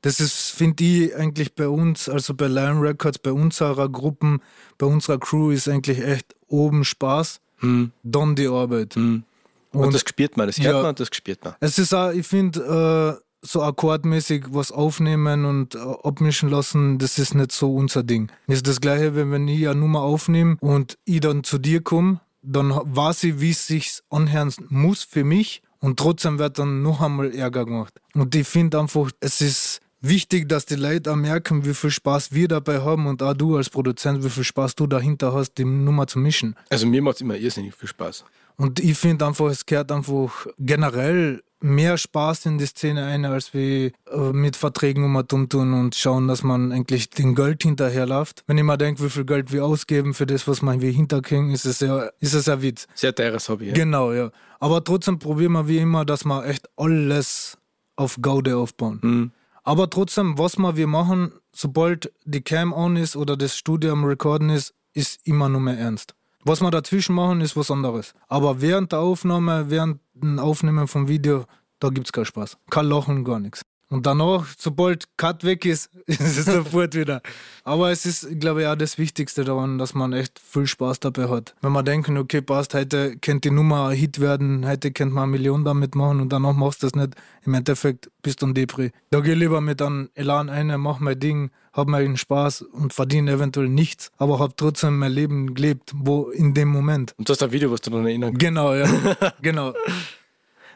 Das 0.02 0.20
ist, 0.20 0.50
finde 0.52 0.84
ich, 0.84 1.16
eigentlich 1.16 1.54
bei 1.56 1.68
uns, 1.70 2.10
also 2.10 2.34
bei 2.36 2.48
Lion 2.48 2.80
Records, 2.80 3.18
bei 3.18 3.32
unserer 3.32 3.88
Gruppen, 3.90 4.42
bei 4.78 4.86
unserer 4.86 5.18
Crew 5.20 5.52
ist 5.52 5.68
eigentlich 5.70 6.00
echt 6.00 6.36
oben 6.48 6.84
Spaß, 6.84 7.40
Hm. 7.60 7.92
dann 8.04 8.36
die 8.36 8.48
Arbeit. 8.48 8.96
Hm. 8.96 9.24
Und, 9.72 9.86
Und- 9.86 9.94
das 9.96 10.02
spürt 10.02 10.36
man, 10.38 10.48
das 10.48 10.58
hört 10.58 10.68
Ja. 10.68 10.74
man 10.82 10.90
und 10.90 11.00
das 11.00 11.08
spürt 11.12 11.44
man. 11.44 11.56
Es 11.62 11.80
ist 11.80 11.94
auch, 11.94 12.12
ich 12.12 12.28
finde, 12.28 13.20
äh, 13.20 13.25
so 13.46 13.62
akkordmäßig 13.62 14.46
was 14.50 14.72
aufnehmen 14.72 15.46
und 15.46 15.76
äh, 15.76 15.80
abmischen 16.04 16.50
lassen, 16.50 16.98
das 16.98 17.18
ist 17.18 17.36
nicht 17.36 17.52
so 17.52 17.74
unser 17.74 18.04
Ding. 18.04 18.32
Ist 18.48 18.68
das 18.68 18.82
Gleiche, 18.82 19.16
wenn, 19.16 19.32
wenn 19.32 19.48
ich 19.48 19.68
eine 19.68 19.80
Nummer 19.80 20.02
aufnehme 20.02 20.58
und 20.60 20.98
ich 21.06 21.20
dann 21.22 21.44
zu 21.44 21.58
dir 21.58 21.82
komme, 21.82 22.20
dann 22.42 22.72
weiß 22.72 23.24
ich, 23.24 23.40
wie 23.40 23.52
es 23.52 23.68
sich 23.68 24.00
anhören 24.10 24.54
muss 24.70 25.04
für 25.04 25.24
mich 25.24 25.62
und 25.80 26.00
trotzdem 26.00 26.40
wird 26.40 26.60
dann 26.60 26.82
noch 26.82 27.02
einmal 27.02 27.34
Ärger 27.34 27.66
gemacht. 27.66 27.94
Und 28.14 28.36
ich 28.36 28.48
finde 28.48 28.80
einfach, 28.80 29.12
es 29.20 29.42
ist 29.42 29.82
wichtig, 30.02 30.48
dass 30.48 30.66
die 30.66 30.76
Leute 30.76 31.12
auch 31.12 31.16
merken, 31.16 31.66
wie 31.66 31.74
viel 31.74 31.92
Spaß 31.92 32.32
wir 32.32 32.48
dabei 32.48 32.82
haben 32.82 33.08
und 33.08 33.22
auch 33.24 33.34
du 33.34 33.58
als 33.58 33.70
Produzent, 33.70 34.24
wie 34.24 34.30
viel 34.30 34.44
Spaß 34.44 34.76
du 34.76 34.88
dahinter 34.88 35.34
hast, 35.34 35.56
die 35.58 35.66
Nummer 35.66 36.08
zu 36.08 36.20
mischen. 36.20 36.56
Also 36.70 36.86
mir 36.88 37.02
macht 37.02 37.16
es 37.16 37.22
immer 37.22 37.36
irrsinnig 37.36 37.76
viel 37.76 37.90
Spaß. 37.90 38.24
Und 38.58 38.80
ich 38.80 38.98
finde 38.98 39.26
einfach, 39.26 39.48
es 39.48 39.66
gehört 39.66 39.92
einfach 39.92 40.48
generell 40.58 41.44
mehr 41.62 41.98
Spaß 41.98 42.46
in 42.46 42.58
die 42.58 42.66
Szene 42.66 43.06
ein, 43.06 43.26
als 43.26 43.54
wie 43.54 43.94
äh, 44.12 44.32
mit 44.32 44.56
Verträgen 44.56 45.04
um 45.04 45.28
dumm 45.28 45.50
tun 45.50 45.74
und 45.74 45.96
schauen, 45.96 46.28
dass 46.28 46.44
man 46.44 46.72
eigentlich 46.72 47.10
den 47.10 47.36
Geld 47.36 47.64
hinterherläuft. 47.64 48.44
Wenn 48.48 48.58
ich 48.58 48.64
mal 48.64 48.78
denke, 48.78 49.04
wie 49.04 49.10
viel 49.10 49.26
Geld 49.26 49.52
wir 49.52 49.66
ausgeben 49.66 50.14
für 50.14 50.26
das, 50.26 50.48
was 50.48 50.62
man 50.62 50.82
wir 50.82 50.92
hinterkriegen, 50.92 51.52
ist 51.52 51.66
es 51.66 51.80
ja, 51.80 52.10
ist 52.20 52.34
es 52.34 52.46
ja 52.46 52.62
Witz. 52.62 52.88
Sehr 52.94 53.16
teures 53.16 53.50
Hobby. 53.50 53.68
Ja. 53.68 53.74
Genau, 53.74 54.14
ja. 54.14 54.32
Aber 54.60 54.84
trotzdem 54.84 55.20
probieren 55.20 55.54
wir 55.54 55.68
wie 55.68 55.78
immer, 55.78 56.06
dass 56.06 56.26
wir 56.26 56.46
echt 56.46 56.68
alles 56.78 57.58
auf 57.96 58.18
Gaude 58.22 58.58
aufbauen. 58.58 59.00
Hm. 59.02 59.32
Aber 59.64 59.90
trotzdem, 59.90 60.38
was 60.38 60.58
wir 60.58 60.78
wir 60.78 60.88
machen, 60.88 61.32
sobald 61.52 62.12
die 62.26 62.42
Cam 62.42 62.72
on 62.72 62.98
ist 62.98 63.16
oder 63.16 63.36
das 63.36 63.58
Studio 63.58 63.94
am 63.94 64.04
Recorden 64.04 64.50
ist, 64.50 64.74
ist 64.94 65.26
immer 65.26 65.50
nur 65.50 65.62
mehr 65.62 65.78
ernst. 65.78 66.14
Was 66.48 66.62
wir 66.62 66.70
dazwischen 66.70 67.16
machen, 67.16 67.42
ist 67.42 67.58
was 67.58 67.72
anderes. 67.72 68.14
Aber 68.28 68.62
während 68.62 68.92
der 68.92 69.00
Aufnahme, 69.00 69.72
während 69.72 70.00
dem 70.14 70.38
Aufnehmen 70.38 70.88
vom 70.88 71.08
Video, 71.08 71.46
da 71.80 71.90
gibt's 71.90 72.12
keinen 72.12 72.26
Spaß. 72.26 72.58
Kein 72.70 72.86
Lachen, 72.86 73.24
gar 73.24 73.40
nichts. 73.40 73.64
Und 73.90 74.06
danach, 74.08 74.48
sobald 74.58 75.06
Cut 75.18 75.44
weg 75.44 75.66
ist, 75.66 75.90
ist 76.08 76.38
es 76.38 76.46
sofort 76.46 76.96
wieder. 76.96 77.22
Aber 77.64 77.92
es 77.92 78.06
ist, 78.06 78.40
glaube 78.40 78.62
ich, 78.62 78.68
auch 78.68 78.76
das 78.76 78.98
Wichtigste 78.98 79.44
daran, 79.44 79.78
dass 79.78 79.94
man 79.94 80.14
echt 80.14 80.40
viel 80.40 80.66
Spaß 80.66 81.00
dabei 81.00 81.30
hat. 81.30 81.56
Wenn 81.62 81.72
man 81.72 81.86
denken, 81.86 82.18
okay, 82.18 82.42
passt, 82.42 82.74
heute 82.74 83.18
könnte 83.18 83.50
die 83.50 83.56
Nummer 83.56 83.90
ein 83.90 83.98
Hit 83.98 84.20
werden, 84.20 84.68
heute 84.68 84.92
könnte 84.92 85.14
man 85.14 85.26
eine 85.26 85.32
Million 85.34 85.64
damit 85.64 85.94
machen 85.96 86.20
und 86.20 86.34
danach 86.34 86.54
machst 86.54 86.82
du 86.82 86.88
das 86.88 86.96
nicht. 86.96 87.16
Im 87.46 87.54
Endeffekt 87.54 88.10
bist 88.24 88.42
du 88.42 88.48
ein 88.48 88.54
Depri. 88.56 88.92
Da 89.12 89.20
geh 89.20 89.34
lieber 89.34 89.62
mit 89.62 89.82
einem 89.82 90.10
Elan 90.16 90.50
ein, 90.50 90.68
mach 90.80 91.00
mein 91.00 91.20
Ding, 91.20 91.52
hab 91.74 91.88
meinen 91.88 92.18
Spaß 92.18 92.64
und 92.64 92.94
verdiene 92.94 93.32
eventuell 93.32 93.70
nichts, 93.70 94.12
aber 94.18 94.40
hab 94.40 94.58
trotzdem 94.58 94.98
mein 94.98 95.12
Leben 95.12 95.54
gelebt, 95.54 95.92
wo 95.94 96.30
in 96.30 96.54
dem 96.54 96.70
Moment. 96.70 97.14
Und 97.18 97.30
du 97.30 97.34
hast 97.34 97.44
ein 97.44 97.52
Video, 97.52 97.72
was 97.72 97.82
du 97.82 97.92
dann 97.92 98.06
erinnern 98.06 98.32
kannst. 98.32 98.40
Genau, 98.40 98.74
ja. 98.74 98.88
genau. 99.42 99.74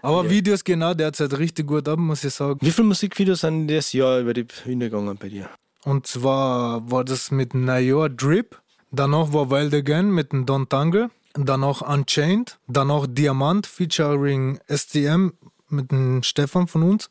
Aber 0.01 0.29
Videos 0.29 0.63
gehen 0.63 0.83
auch 0.83 0.93
derzeit 0.93 1.37
richtig 1.37 1.67
gut 1.67 1.87
ab, 1.87 1.99
muss 1.99 2.23
ich 2.23 2.33
sagen. 2.33 2.59
Wie 2.61 2.71
viele 2.71 2.87
Musikvideos 2.87 3.41
sind 3.41 3.67
das 3.67 3.93
Jahr 3.93 4.19
über 4.19 4.33
die 4.33 4.43
Bühne 4.45 4.89
gegangen 4.89 5.17
bei 5.19 5.29
dir? 5.29 5.49
Und 5.83 6.07
zwar 6.07 6.89
war 6.91 7.03
das 7.03 7.31
mit 7.31 7.53
Nayor 7.53 8.09
Drip, 8.09 8.61
danach 8.91 9.31
war 9.33 9.49
Wild 9.49 9.73
Again 9.73 10.11
mit 10.11 10.31
dem 10.33 10.45
Don 10.45 10.67
Tangle, 10.67 11.09
danach 11.33 11.81
Unchained, 11.81 12.59
danach 12.67 13.07
Diamant 13.07 13.65
featuring 13.65 14.59
STM 14.67 15.31
mit 15.69 15.91
dem 15.91 16.23
Stefan 16.23 16.67
von 16.67 16.83
uns, 16.83 17.09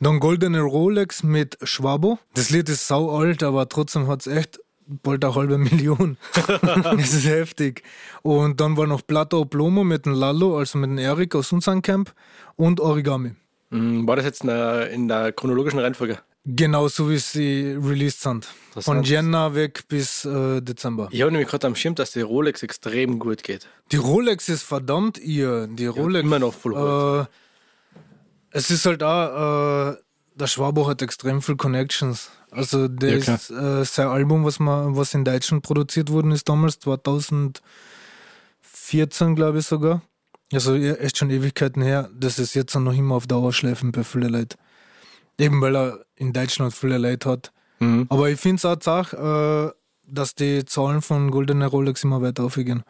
dann 0.00 0.18
Goldene 0.18 0.60
Rolex 0.62 1.22
mit 1.22 1.58
Schwabo. 1.62 2.18
Das 2.34 2.50
Lied 2.50 2.68
ist 2.68 2.88
sau 2.88 3.16
alt, 3.16 3.42
aber 3.44 3.68
trotzdem 3.68 4.08
hat 4.08 4.22
es 4.22 4.26
echt 4.26 4.58
bald 5.02 5.24
eine 5.24 5.34
halbe 5.34 5.58
Million. 5.58 6.16
das 6.34 7.12
ist 7.12 7.26
heftig. 7.26 7.82
Und 8.22 8.60
dann 8.60 8.76
war 8.76 8.86
noch 8.86 9.06
Plato 9.06 9.44
Plomo 9.44 9.84
mit 9.84 10.06
dem 10.06 10.14
Lalo, 10.14 10.58
also 10.58 10.78
mit 10.78 10.90
dem 10.90 10.98
Erik 10.98 11.34
aus 11.34 11.52
unserem 11.52 11.82
Camp 11.82 12.12
und 12.56 12.80
Origami. 12.80 13.32
Hm, 13.70 14.06
War 14.06 14.16
das 14.16 14.24
jetzt 14.24 14.42
in 14.42 14.48
der, 14.48 14.90
in 14.90 15.08
der 15.08 15.32
chronologischen 15.32 15.78
Reihenfolge? 15.78 16.18
Genau 16.44 16.88
so 16.88 17.08
wie 17.08 17.18
sie 17.18 17.76
released 17.80 18.20
sind. 18.20 18.48
Von. 18.76 19.04
Jänner 19.04 19.54
weg 19.54 19.84
bis 19.86 20.24
äh, 20.24 20.60
Dezember. 20.60 21.08
Ich 21.12 21.20
habe 21.22 21.30
nämlich 21.30 21.48
gerade 21.48 21.68
am 21.68 21.76
Schirm, 21.76 21.94
dass 21.94 22.12
die 22.12 22.20
Rolex 22.20 22.62
extrem 22.64 23.20
gut 23.20 23.44
geht. 23.44 23.68
Die 23.92 23.96
Rolex 23.96 24.48
ist 24.48 24.62
verdammt 24.62 25.18
ihr. 25.18 25.68
Die 25.68 25.86
Rolex. 25.86 26.24
immer 26.24 26.40
noch 26.40 26.52
voll 26.52 26.74
äh, 26.74 27.26
Es 28.50 28.70
ist 28.70 28.86
halt 28.86 29.04
auch, 29.04 29.92
äh, 29.92 29.96
der 30.34 30.46
Schwabo 30.48 30.88
hat 30.88 31.00
extrem 31.00 31.42
viel 31.42 31.56
Connections. 31.56 32.30
Also 32.52 32.86
der 32.86 33.18
Ja, 33.18 33.34
äh, 33.34 33.84
sein 33.84 34.08
Album, 34.08 34.44
was, 34.44 34.58
man, 34.58 34.94
was 34.94 35.14
in 35.14 35.24
Deutschland 35.24 35.62
produziert 35.62 36.10
worden 36.10 36.32
ist 36.32 36.48
damals, 36.48 36.78
2014 36.80 37.62
glaube 39.34 39.58
ich 39.58 39.66
sogar. 39.66 40.02
Also 40.52 40.74
echt 40.74 41.16
schon 41.16 41.30
Ewigkeiten 41.30 41.82
her. 41.82 42.10
Das 42.14 42.38
ist 42.38 42.54
jetzt 42.54 42.74
noch 42.74 42.92
immer 42.92 43.14
auf 43.14 43.26
Dauerschleifen 43.26 43.90
bei 43.90 44.04
vielen 44.04 44.28
Leuten. 44.28 44.58
Eben 45.38 45.62
weil 45.62 45.74
er 45.74 46.04
in 46.14 46.34
Deutschland 46.34 46.74
viele 46.74 46.98
Leute 46.98 47.30
hat. 47.30 47.52
Mhm. 47.78 48.06
Aber 48.10 48.28
ich 48.28 48.38
finde 48.38 48.56
es 48.56 48.64
auch 48.66 48.76
Sache, 48.80 49.16
äh, 49.16 49.78
dass 50.06 50.34
die 50.34 50.66
Zahlen 50.66 51.00
von 51.00 51.30
Goldene 51.30 51.66
Rolex 51.66 52.04
immer 52.04 52.20
weiter 52.20 52.44
aufgehen. 52.44 52.82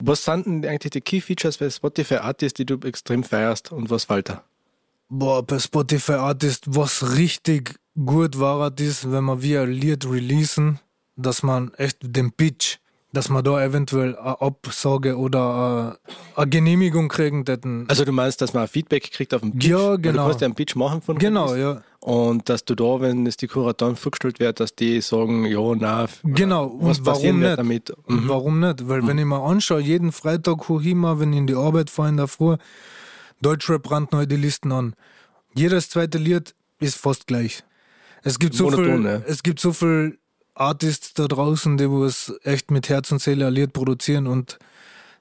Was 0.00 0.24
sind 0.24 0.46
denn 0.46 0.66
eigentlich 0.66 0.90
die 0.90 1.00
Key 1.00 1.20
Features 1.20 1.58
bei 1.58 1.70
Spotify 1.70 2.16
Artists, 2.16 2.56
die 2.56 2.66
du 2.66 2.78
extrem 2.80 3.22
feierst 3.22 3.70
und 3.70 3.88
was 3.88 4.04
fällt 4.04 4.28
da? 4.28 4.42
Boah, 5.08 5.44
bei 5.44 5.60
Spotify 5.60 6.14
Artist, 6.14 6.64
was 6.66 7.16
richtig 7.16 7.76
gut 8.04 8.38
war, 8.38 8.72
ist, 8.78 9.10
wenn 9.10 9.24
man 9.24 9.42
wie 9.42 9.56
ein 9.58 9.70
Lied 9.70 10.04
releasen, 10.08 10.80
dass 11.16 11.42
man 11.42 11.72
echt 11.74 11.98
den 12.02 12.32
Pitch, 12.32 12.76
dass 13.12 13.30
man 13.30 13.42
da 13.42 13.64
eventuell 13.64 14.14
eine 14.16 14.40
Absage 14.40 15.16
oder 15.16 15.98
eine, 16.36 16.50
Genehmigung 16.50 17.08
kriegen 17.08 17.44
hätten. 17.46 17.86
Also 17.88 18.04
du 18.04 18.12
meinst, 18.12 18.42
dass 18.42 18.52
man 18.52 18.64
ein 18.64 18.68
Feedback 18.68 19.10
kriegt 19.10 19.32
auf 19.32 19.40
den 19.40 19.52
Pitch? 19.52 19.66
Ja, 19.68 19.90
Weil 19.92 19.98
genau. 19.98 20.22
Du 20.24 20.28
kannst 20.28 20.40
ja 20.42 20.46
einen 20.46 20.54
Pitch 20.54 20.76
machen 20.76 21.00
von 21.00 21.16
Genau, 21.18 21.46
Release. 21.46 21.60
ja. 21.60 21.82
Und 22.00 22.48
dass 22.48 22.64
du 22.64 22.74
da, 22.74 23.00
wenn 23.00 23.26
es 23.26 23.36
die 23.38 23.46
Kuratoren 23.48 23.96
vorgestellt 23.96 24.38
wird, 24.38 24.60
dass 24.60 24.74
die 24.74 25.00
sagen, 25.00 25.46
ja, 25.46 25.74
nein, 25.74 26.06
Genau, 26.24 26.76
was 26.80 26.98
und 26.98 27.06
warum 27.06 27.40
nicht? 27.40 27.58
damit? 27.58 27.92
Mhm. 28.06 28.28
Warum 28.28 28.60
nicht? 28.60 28.86
Weil 28.88 29.06
wenn 29.06 29.18
ich 29.18 29.24
mir 29.24 29.42
anschaue, 29.42 29.80
jeden 29.80 30.12
Freitag 30.12 30.68
hoch 30.68 30.82
immer, 30.82 31.18
wenn 31.18 31.32
ich 31.32 31.38
in 31.38 31.46
die 31.46 31.54
Arbeit 31.56 31.88
fahre 31.90 32.10
in 32.10 32.16
der 32.18 32.28
Früh, 32.28 32.56
Deutschrap 33.40 33.82
brandneu 33.82 34.26
die 34.26 34.36
Listen 34.36 34.70
an. 34.72 34.94
Jedes 35.54 35.88
zweite 35.90 36.18
Lied 36.18 36.54
ist 36.78 36.96
fast 36.96 37.26
gleich. 37.26 37.64
Es 38.26 38.40
gibt 38.40 38.54
so 38.54 38.64
Monoton, 38.64 39.02
viel, 39.02 39.04
ja. 39.04 39.22
es 39.26 39.42
gibt 39.44 39.60
so 39.60 39.72
viel 39.72 40.18
Artists 40.54 41.14
da 41.14 41.28
draußen, 41.28 41.76
die 41.76 41.88
wo 41.88 42.04
es 42.04 42.34
echt 42.42 42.72
mit 42.72 42.88
Herz 42.88 43.12
und 43.12 43.20
Seele 43.20 43.46
ein 43.46 43.52
Lied 43.52 43.72
produzieren 43.72 44.26
und 44.26 44.58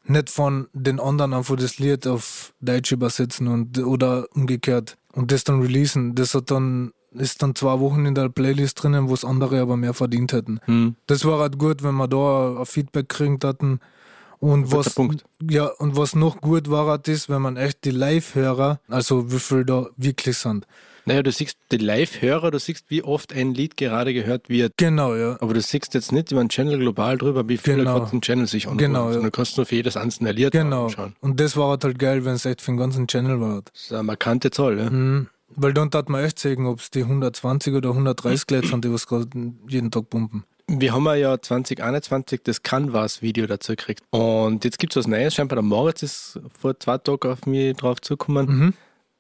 nicht 0.06 0.32
von 0.32 0.68
den 0.74 1.00
anderen 1.00 1.34
einfach 1.34 1.56
das 1.56 1.78
Lied 1.78 2.08
auf 2.08 2.54
Deutsch 2.62 2.92
übersetzen 2.92 3.48
und 3.48 3.78
oder 3.78 4.28
umgekehrt 4.34 4.98
und 5.14 5.32
das 5.32 5.44
dann 5.44 5.62
releasen. 5.62 6.16
Das 6.16 6.34
hat 6.34 6.50
dann 6.50 6.94
ist 7.12 7.44
dann 7.44 7.54
zwei 7.54 7.80
Wochen 7.80 8.06
in 8.08 8.16
der 8.16 8.30
Playlist 8.30 8.82
drinnen, 8.82 9.08
wo 9.08 9.14
es 9.14 9.24
andere 9.24 9.62
aber 9.62 9.78
mehr 9.78 9.94
verdient 9.94 10.34
hätten. 10.34 10.60
Mhm. 10.66 10.96
Das 11.06 11.24
war 11.26 11.40
halt 11.40 11.60
gut, 11.60 11.84
wenn 11.84 11.96
wir 11.96 12.08
da 12.08 12.60
ein 12.60 12.66
Feedback 12.66 13.08
kriegen 13.08 13.40
hatten. 13.44 13.80
Und 14.40 14.72
was, 14.72 14.96
ja, 15.50 15.66
und 15.66 15.96
was 15.96 16.16
noch 16.16 16.42
gut 16.42 16.70
war, 16.70 16.88
halt 16.88 17.08
ist, 17.08 17.30
wenn 17.30 17.42
man 17.42 17.56
echt 17.56 17.86
die 17.86 17.92
Live-Hörer, 17.92 18.80
also 18.90 19.32
wie 19.32 19.40
viel 19.40 19.64
da 19.64 19.88
wirklich 19.96 20.38
sind. 20.38 20.68
Naja, 21.06 21.22
du 21.24 21.32
siehst 21.32 21.58
die 21.72 21.78
Live-Hörer, 21.78 22.50
du 22.52 22.60
siehst, 22.60 22.86
wie 22.90 23.04
oft 23.04 23.32
ein 23.34 23.54
Lied 23.54 23.78
gerade 23.78 24.14
gehört 24.14 24.50
wird. 24.50 24.74
Genau, 24.78 25.16
ja. 25.16 25.38
Aber 25.40 25.54
du 25.54 25.62
siehst 25.62 25.94
jetzt 25.94 26.12
nicht 26.12 26.32
über 26.32 26.40
einen 26.42 26.50
Channel 26.50 26.80
global 26.80 27.18
drüber, 27.18 27.48
wie 27.48 27.58
viele 27.58 27.78
Genau. 27.78 28.00
den 28.06 28.22
Channel 28.22 28.48
sich 28.48 28.66
anschauen. 28.66 28.78
Genau, 28.80 29.12
ja. 29.12 29.20
Du 29.20 29.30
kannst 29.32 29.56
nur 29.58 29.66
für 29.68 29.76
jedes 29.76 29.98
einzelne 29.98 30.32
Lied 30.32 30.52
Genau. 30.52 30.86
anschauen. 30.86 31.16
Und 31.22 31.40
das 31.40 31.56
war 31.56 31.70
halt, 31.70 31.84
halt 31.84 32.00
geil, 32.00 32.26
wenn 32.26 32.34
es 32.34 32.46
echt 32.46 32.62
für 32.62 32.72
den 32.72 32.78
ganzen 32.78 33.08
Channel 33.08 33.40
war. 33.40 33.62
Das 33.72 33.84
ist 33.84 33.94
eine 33.94 34.04
markante 34.04 34.50
Zahl. 34.50 34.80
Ja? 34.80 34.90
Mhm. 34.90 35.28
Weil 35.56 35.74
dann 35.74 35.92
tat 35.92 36.10
man 36.10 36.24
echt 36.24 36.40
sagen, 36.40 36.66
ob 36.66 36.80
es 36.80 36.90
die 36.90 37.04
120 37.04 37.74
oder 37.76 37.90
130 37.94 38.50
Leute 38.50 38.68
sind, 38.68 38.84
die 38.84 38.92
was 38.92 39.06
gerade 39.08 39.28
jeden 39.68 39.92
Tag 39.92 40.10
pumpen. 40.10 40.44
Wir 40.68 40.94
haben 40.94 41.06
ja 41.16 41.40
2021 41.40 42.42
das 42.44 42.64
Canvas-Video 42.64 43.46
dazu 43.46 43.74
gekriegt. 43.74 44.02
Und 44.10 44.66
jetzt 44.66 44.80
gibt 44.80 44.94
es 44.94 44.98
was 44.98 45.08
Neues. 45.08 45.36
Scheinbar 45.36 45.58
der 45.58 45.64
Moritz 45.64 46.02
ist 46.02 46.40
vor 46.60 46.80
zwei 46.80 46.98
Tagen 46.98 47.30
auf 47.32 47.46
mich 47.46 47.76
drauf 47.78 48.02
zugekommen. 48.02 48.46
Mhm. 48.48 48.74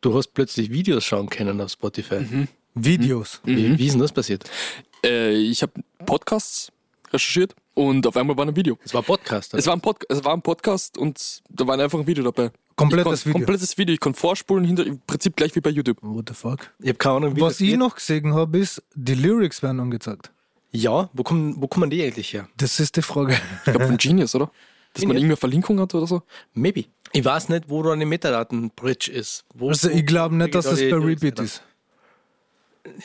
Du 0.06 0.13
hast 0.13 0.36
plötzlich 0.36 0.70
Videos 0.70 1.04
schauen 1.04 1.28
können 1.28 1.60
auf 1.60 1.72
Spotify. 1.72 2.48
Videos. 2.76 3.41
Wie, 3.44 3.76
wie 3.76 3.88
ist 3.88 3.94
denn 3.94 4.02
das 4.02 4.12
passiert? 4.12 4.48
Äh, 5.04 5.34
ich 5.34 5.63
habe 5.63 5.74
Podcasts 6.06 6.72
recherchiert 7.12 7.56
und 7.74 8.06
auf 8.06 8.15
einmal 8.15 8.38
war 8.38 8.46
ein 8.46 8.56
Video. 8.56 8.78
Es 8.86 8.94
war 8.94 9.02
ein 9.02 9.06
Podcast. 9.06 9.56
Es 9.56 9.65
war 9.65 9.76
ein, 9.76 9.82
Pod 9.82 10.04
es 10.08 10.24
war 10.24 10.34
ein 10.34 10.44
Podcast 10.44 11.00
und 11.00 11.41
da 11.50 11.65
war 11.65 11.80
einfach 11.80 11.98
ein 11.98 12.06
Video 12.06 12.24
dabei. 12.24 12.52
Komplettes 12.76 13.26
Video. 13.26 13.39
Komplettes 13.39 13.76
Video. 13.80 13.96
Ich 13.96 14.00
konnte 14.00 14.20
vorspulen, 14.20 14.63
hinter, 14.63 14.86
im 14.86 15.00
Prinzip 15.08 15.36
gleich 15.36 15.56
wie 15.56 15.62
bei 15.62 15.72
YouTube. 15.72 15.98
What 16.04 16.30
the 16.30 16.36
fuck? 16.36 16.72
ich 16.84 16.89
habe 16.89 17.00
keine 17.00 17.15
Ahnung, 17.15 17.36
wie 17.36 17.41
Was 17.41 17.54
das 17.54 17.62
ich 17.62 17.70
geht. 17.72 17.80
noch 17.80 17.96
gesehen 17.96 18.36
habe, 18.36 18.60
ist, 18.60 18.84
die 18.94 19.15
Lyrics 19.15 19.63
werden 19.63 19.80
angezeigt. 19.80 20.30
Ja, 20.72 21.10
wo 21.13 21.24
kommen, 21.24 21.56
wo 21.60 21.68
kommen 21.68 21.89
die 21.89 22.04
eigentlich 22.04 22.32
her? 22.32 22.48
Das 22.58 22.80
ist 22.80 22.96
die 22.96 23.02
Frage. 23.02 23.34
Ich 23.65 23.72
glaube 23.72 23.88
von 23.88 23.98
Genius, 23.98 24.36
oder? 24.36 24.52
Dass 24.95 25.03
man 25.03 25.10
Genius. 25.10 25.15
irgendeine 25.23 25.38
Verlinkung 25.38 25.79
hat 25.81 25.93
oder 25.93 26.08
so. 26.08 26.23
Maybe. 26.53 26.86
Ich 27.12 27.23
weiß 27.23 27.49
nicht, 27.49 27.69
wo 27.69 27.84
da 27.84 27.91
eine 27.91 28.05
Metadaten-Bridge 28.05 29.12
ist. 29.12 29.43
Wo, 29.53 29.69
Also 29.69 29.89
ich 29.89 30.05
glaube 30.05 30.36
nicht, 30.36 30.55
dass 30.55 30.65
da 30.65 30.71
das 30.71 30.79
bei 30.79 30.95
Repeat 30.95 31.39
ist. 31.39 31.62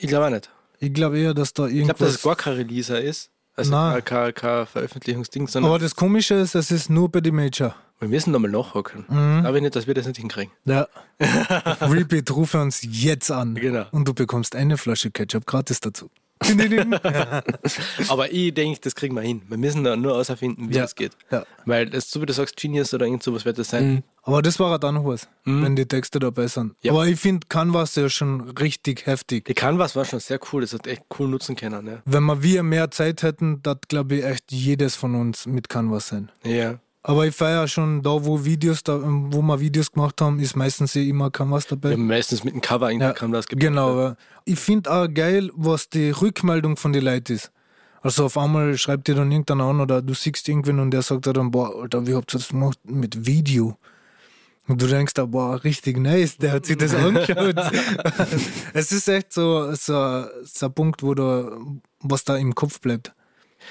Ich 0.00 0.08
glaube 0.08 0.26
auch 0.26 0.30
nicht. 0.30 0.50
Ich 0.78 0.92
glaube 0.94 1.18
eher, 1.18 1.34
dass 1.34 1.52
da 1.52 1.66
Ich 1.66 1.74
glaube, 1.74 1.88
dass 1.88 1.98
irgendwas... 2.00 2.14
es 2.16 2.22
gar 2.22 2.36
kein 2.36 2.54
Releaser 2.54 3.00
ist. 3.00 3.30
Also 3.56 3.72
Nein. 3.72 4.04
kein, 4.04 4.32
kein, 4.32 4.66
Veröffentlichungsding, 4.66 5.46
sondern 5.48 5.70
Aber 5.70 5.78
das 5.78 5.94
Komische 5.94 6.34
ist, 6.34 6.54
es 6.54 6.70
ist 6.70 6.88
nur 6.88 7.10
bei 7.10 7.20
die 7.20 7.32
Major. 7.32 7.74
wir 7.98 8.08
müssen 8.08 8.30
nochmal 8.30 8.50
nachhaken. 8.50 9.04
Mhm. 9.08 9.40
Glaube 9.42 9.58
ich 9.58 9.62
nicht, 9.62 9.76
dass 9.76 9.86
wir 9.86 9.94
das 9.94 10.06
nicht 10.06 10.16
hinkriegen. 10.18 10.52
Ja. 10.64 10.86
Repeat, 11.82 12.30
rufe 12.30 12.60
uns 12.60 12.80
jetzt 12.88 13.30
an. 13.30 13.56
Genau. 13.56 13.86
Und 13.90 14.06
du 14.08 14.14
bekommst 14.14 14.54
eine 14.54 14.78
Flasche 14.78 15.10
Ketchup 15.10 15.44
gratis 15.46 15.80
dazu. 15.80 16.08
Aber 18.08 18.32
ich 18.32 18.54
denke, 18.54 18.80
das 18.80 18.94
kriegen 18.94 19.14
wir 19.14 19.22
hin. 19.22 19.42
Wir 19.48 19.58
müssen 19.58 19.84
da 19.84 19.96
nur 19.96 20.14
auserfinden, 20.16 20.68
wie 20.70 20.74
Ja. 20.74 20.82
das 20.82 20.94
geht. 20.94 21.12
Ja. 21.30 21.44
Weil, 21.66 21.88
das, 21.90 22.10
so 22.10 22.20
wie 22.22 22.26
du 22.26 22.32
sagst, 22.32 22.56
Genius 22.56 22.94
oder 22.94 23.06
irgend 23.06 23.22
sowas 23.22 23.44
wird 23.44 23.58
das 23.58 23.68
sein. 23.70 23.92
Mhm. 23.94 24.02
Aber 24.22 24.42
das 24.42 24.58
war 24.60 24.70
halt 24.70 24.84
auch 24.84 24.92
noch 24.92 25.04
was, 25.06 25.28
wenn 25.44 25.76
die 25.76 25.86
Texte 25.86 26.18
dabei 26.18 26.46
sind. 26.46 26.74
Ja. 26.82 26.92
Aber 26.92 27.06
ich 27.06 27.18
finde 27.18 27.46
Canvas 27.48 27.94
ja 27.96 28.08
schon 28.10 28.50
richtig 28.50 29.06
heftig. 29.06 29.46
Die 29.46 29.54
Canvas 29.54 29.96
war 29.96 30.04
schon 30.04 30.20
sehr 30.20 30.38
cool. 30.52 30.60
Das 30.60 30.72
hat 30.74 30.86
echt 30.86 31.02
cool 31.18 31.28
nutzen 31.28 31.56
können. 31.56 31.86
Ja. 31.86 32.02
Wenn 32.04 32.24
wir 32.24 32.42
wir 32.42 32.62
mehr 32.62 32.90
Zeit 32.90 33.22
hätten, 33.22 33.62
das 33.62 33.78
glaube 33.88 34.16
ich 34.16 34.24
echt 34.24 34.52
jedes 34.52 34.94
von 34.96 35.14
uns 35.14 35.46
mit 35.46 35.68
Canvas 35.68 36.08
sein. 36.08 36.30
ja. 36.44 36.78
Aber 37.02 37.26
ich 37.26 37.34
feiere 37.34 37.66
schon 37.66 38.02
da, 38.02 38.10
wo 38.10 38.44
Videos, 38.44 38.82
da, 38.82 39.00
wo 39.02 39.40
wir 39.40 39.60
Videos 39.60 39.90
gemacht 39.90 40.20
haben, 40.20 40.38
ist 40.38 40.54
meistens 40.54 40.94
eh 40.96 41.08
immer 41.08 41.30
Canvas 41.30 41.66
dabei. 41.66 41.90
Wir 41.90 41.96
haben 41.96 42.06
meistens 42.06 42.44
mit 42.44 42.52
dem 42.52 42.60
Cover 42.60 42.90
in 42.90 43.00
Ja, 43.00 43.12
Canvas 43.12 43.46
gebaut. 43.46 43.62
Genau, 43.62 43.92
aber 43.92 44.16
ich 44.44 44.58
finde 44.58 44.92
auch 44.92 45.08
geil, 45.08 45.50
was 45.54 45.88
die 45.88 46.10
Rückmeldung 46.10 46.76
von 46.76 46.92
den 46.92 47.04
Leuten 47.04 47.32
ist. 47.32 47.50
Also 48.02 48.26
auf 48.26 48.36
einmal 48.36 48.76
schreibt 48.78 49.08
dir 49.08 49.14
dann 49.14 49.30
irgendeiner 49.30 49.64
an 49.64 49.80
oder 49.80 50.02
du 50.02 50.14
siehst 50.14 50.48
irgendwen 50.48 50.78
und 50.78 50.90
der 50.90 51.02
sagt 51.02 51.26
dir 51.26 51.32
dann, 51.32 51.50
boah, 51.50 51.74
Alter, 51.82 52.06
wie 52.06 52.14
habt 52.14 52.34
ihr 52.34 52.38
das 52.38 52.48
gemacht 52.48 52.78
mit 52.84 53.26
Video? 53.26 53.76
Und 54.68 54.80
du 54.80 54.86
denkst 54.86 55.14
da, 55.14 55.24
boah, 55.24 55.62
richtig 55.64 55.98
nice, 55.98 56.36
der 56.36 56.52
hat 56.52 56.66
sich 56.66 56.76
das 56.76 56.94
angeschaut. 56.94 57.56
es 58.74 58.92
ist 58.92 59.08
echt 59.08 59.32
so, 59.32 59.74
so, 59.74 60.26
so 60.44 60.66
ein 60.66 60.72
Punkt, 60.72 61.02
wo 61.02 61.14
du, 61.14 61.80
was 62.00 62.24
da 62.24 62.36
im 62.36 62.54
Kopf 62.54 62.80
bleibt. 62.80 63.12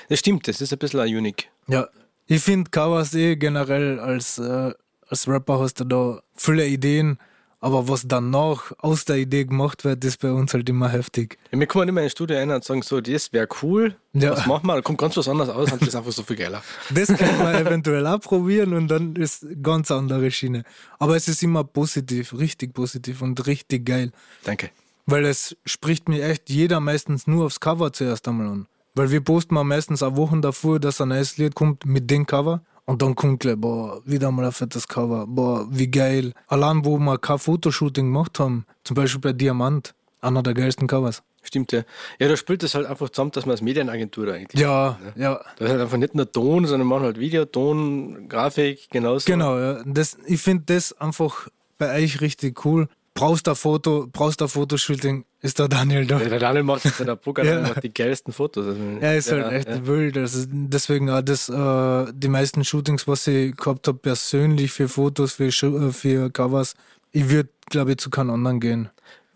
Das 0.10 0.20
stimmt, 0.20 0.48
das 0.48 0.62
ist 0.62 0.74
ein 0.74 0.80
bisschen 0.80 1.00
ein 1.00 1.16
unique. 1.16 1.50
Ja. 1.68 1.88
Ich 2.32 2.42
finde 2.44 2.70
Kawas 2.70 3.16
eh 3.16 3.36
generell 3.38 4.00
als, 4.00 4.38
äh, 4.38 4.72
als 5.08 5.28
Rapper 5.28 5.60
hast 5.60 5.80
du 5.80 5.84
da 5.84 6.20
viele 6.36 6.68
Ideen, 6.68 7.18
aber 7.60 7.88
was 7.88 8.08
danach 8.08 8.72
aus 8.78 9.04
der 9.06 9.16
Idee 9.18 9.46
gemacht 9.46 9.84
wird, 9.84 10.06
ist 10.06 10.22
bei 10.22 10.32
uns 10.32 10.54
halt 10.54 10.70
immer 10.70 10.90
heftig. 10.90 11.40
Ja, 11.52 11.60
wir 11.60 11.66
kommen 11.66 11.90
immer 11.90 12.04
ins 12.04 12.12
Studio 12.12 12.38
rein 12.38 12.52
und 12.52 12.64
sagen 12.64 12.84
so, 12.84 13.02
das 13.02 13.34
wäre 13.34 13.48
cool, 13.64 13.96
Ja. 14.14 14.30
was 14.34 14.46
machen 14.46 14.68
wir? 14.68 14.76
Da 14.76 14.82
kommt 14.82 15.00
ganz 15.00 15.18
was 15.18 15.28
anderes 15.28 15.50
aus 15.50 15.72
und 15.72 15.82
das 15.82 15.90
ist 15.90 15.96
einfach 15.96 16.12
so 16.12 16.22
viel 16.22 16.36
geiler. 16.36 16.62
Das 16.94 17.08
kann 17.08 17.40
man 17.40 17.56
eventuell 17.56 18.06
auch 18.06 18.20
probieren 18.22 18.74
und 18.76 18.90
dann 18.90 19.16
ist 19.16 19.48
ganz 19.64 19.90
andere 19.90 20.30
Schiene. 20.30 20.66
Aber 21.00 21.16
es 21.16 21.28
ist 21.28 21.42
immer 21.42 21.64
positiv, 21.64 22.34
richtig 22.38 22.76
positiv 22.76 23.24
und 23.24 23.48
richtig 23.48 23.88
geil. 23.88 24.12
Danke. 24.44 24.70
Weil 25.08 25.26
es 25.26 25.58
spricht 25.66 26.08
mir 26.08 26.24
echt 26.24 26.52
jeder 26.52 26.80
meistens 26.80 27.26
nur 27.26 27.48
aufs 27.48 27.60
Cover 27.60 27.92
zuerst 27.92 28.28
einmal 28.28 28.48
an. 28.50 28.68
Weil 28.96 29.12
wir 29.12 29.22
posten 29.22 29.54
mal 29.56 29.64
meistens 29.64 30.04
auch 30.04 30.16
Wochen 30.16 30.42
davor, 30.42 30.80
dass 30.80 31.02
ein 31.02 31.10
neues 31.10 31.38
Lied 31.38 31.56
kommt 31.56 31.86
mit 31.86 32.10
dem 32.10 32.26
Cover. 32.26 32.62
Und 32.86 33.04
dann 33.04 33.16
kommt 33.16 33.42
gleich, 33.42 33.56
boah, 33.56 34.02
wieder 34.06 34.32
mal 34.32 34.46
ein 34.46 34.52
fettes 34.52 34.88
Cover. 34.88 35.28
Boah, 35.28 35.68
wie 35.70 35.92
geil. 35.92 36.34
Allein, 36.48 36.84
wo 36.84 36.98
wir 36.98 37.20
kein 37.20 37.38
Fotoshooting 37.38 38.06
gemacht 38.06 38.40
haben, 38.40 38.66
zum 38.84 38.96
Beispiel 38.96 39.22
bei 39.22 39.34
Diamant, 39.34 39.94
einer 40.22 40.42
der 40.42 40.56
geilsten 40.56 40.88
Covers. 40.88 41.22
Stimmt, 41.44 41.72
ja. 41.72 41.84
Ja, 42.20 42.28
da 42.28 42.36
spielt 42.36 42.64
es 42.64 42.76
halt 42.76 42.86
einfach 42.86 43.10
zusammen, 43.10 43.32
dass 43.32 43.46
man 43.46 43.52
als 43.52 43.62
Medienagentur 43.62 44.34
eigentlich. 44.34 44.60
Ja, 44.60 45.00
ja. 45.16 45.40
Da 45.58 45.66
ist 45.66 45.72
halt 45.72 45.82
einfach 45.82 45.98
nicht 45.98 46.16
nur 46.16 46.32
Ton, 46.32 46.66
sondern 46.66 46.88
machen 46.88 47.04
halt 47.04 47.20
Video, 47.20 47.46
Ton, 47.46 48.28
Grafik, 48.28 48.90
genauso. 48.90 49.26
Genau, 49.26 49.58
ja. 49.58 49.84
Das, 49.86 50.18
ich 50.26 50.42
finde 50.42 50.64
das 50.66 50.94
einfach 50.94 51.48
bei 51.78 51.96
euch 52.04 52.22
richtig 52.22 52.66
cool. 52.66 52.90
Brauchst 53.20 53.48
du 53.48 53.52
ein 53.52 53.56
Foto, 53.58 54.08
brauchst 54.12 54.40
du 54.40 54.46
ein 54.46 54.50
Fotoshooting, 54.50 55.26
ist 55.42 55.60
der 55.60 55.68
Daniel 55.68 56.06
da. 56.06 56.22
Ja, 56.22 56.30
der 56.30 56.40
Daniel 56.40 56.64
macht 56.64 56.84
der 57.00 57.16
Poker 57.18 57.44
Ja. 57.44 57.62
macht 57.62 57.84
die 57.84 57.94
geilsten 57.94 58.32
Fotos. 58.32 58.66
Also, 58.66 58.80
Er 59.02 59.18
ist 59.18 59.30
halt 59.32 59.42
ja, 59.42 59.52
echt 59.52 59.68
ja. 59.68 59.86
wild. 59.88 60.18
Also 60.18 60.46
deswegen 60.50 61.10
auch 61.10 61.22
das, 61.22 61.50
äh, 61.50 62.14
die 62.14 62.30
meisten 62.30 62.64
Shootings, 62.64 63.08
was 63.10 63.28
ich 63.28 63.56
gehabt 63.58 63.88
habe, 63.90 63.98
persönlich 63.98 64.72
für 64.72 64.88
Fotos, 64.88 65.34
für, 65.34 65.48
äh, 65.48 65.92
für 65.92 66.30
Covers, 66.30 66.76
ich 67.12 67.30
würde, 67.30 67.50
glaube 67.70 67.92
ich, 67.92 67.98
zu 67.98 68.10
keinem 68.10 68.30
anderen 68.32 68.60
gehen. 68.62 68.90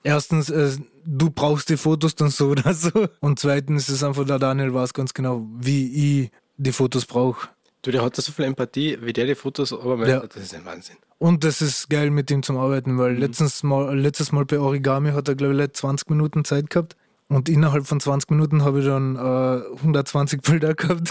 Erstens, 0.03 0.49
äh, 0.49 0.71
du 1.05 1.29
brauchst 1.29 1.69
die 1.69 1.77
Fotos 1.77 2.15
dann 2.15 2.29
so 2.29 2.47
oder 2.51 2.73
so. 2.73 2.89
Und 3.19 3.39
zweitens 3.39 3.89
ist 3.89 4.03
einfach 4.03 4.25
der 4.25 4.39
Daniel 4.39 4.73
weiß 4.73 4.93
ganz 4.93 5.13
genau, 5.13 5.45
wie 5.59 6.21
ich 6.23 6.31
die 6.57 6.71
Fotos 6.71 7.05
brauche. 7.05 7.49
Du, 7.83 7.91
der 7.91 8.01
hat 8.01 8.17
da 8.17 8.21
so 8.21 8.31
viel 8.31 8.45
Empathie, 8.45 8.97
wie 9.01 9.13
der 9.13 9.25
die 9.27 9.35
Fotos 9.35 9.73
aber 9.73 10.07
Ja. 10.07 10.19
das 10.21 10.37
ist 10.43 10.55
ein 10.55 10.65
Wahnsinn. 10.65 10.95
Und 11.19 11.43
das 11.43 11.61
ist 11.61 11.89
geil, 11.89 12.09
mit 12.09 12.31
ihm 12.31 12.41
zum 12.41 12.57
Arbeiten, 12.57 12.97
weil 12.97 13.15
letztens 13.17 13.61
mal, 13.61 13.97
letztes 13.97 14.31
Mal 14.31 14.45
bei 14.45 14.57
Origami 14.59 15.11
hat 15.11 15.27
er, 15.27 15.35
glaube 15.35 15.61
ich, 15.61 15.73
20 15.73 16.09
Minuten 16.09 16.43
Zeit 16.45 16.69
gehabt. 16.69 16.95
Und 17.27 17.49
innerhalb 17.49 17.85
von 17.85 17.99
20 17.99 18.29
Minuten 18.31 18.63
habe 18.63 18.79
ich 18.79 18.85
dann 18.85 19.15
äh, 19.15 19.75
120 19.77 20.41
Bilder 20.41 20.73
gehabt. 20.75 21.09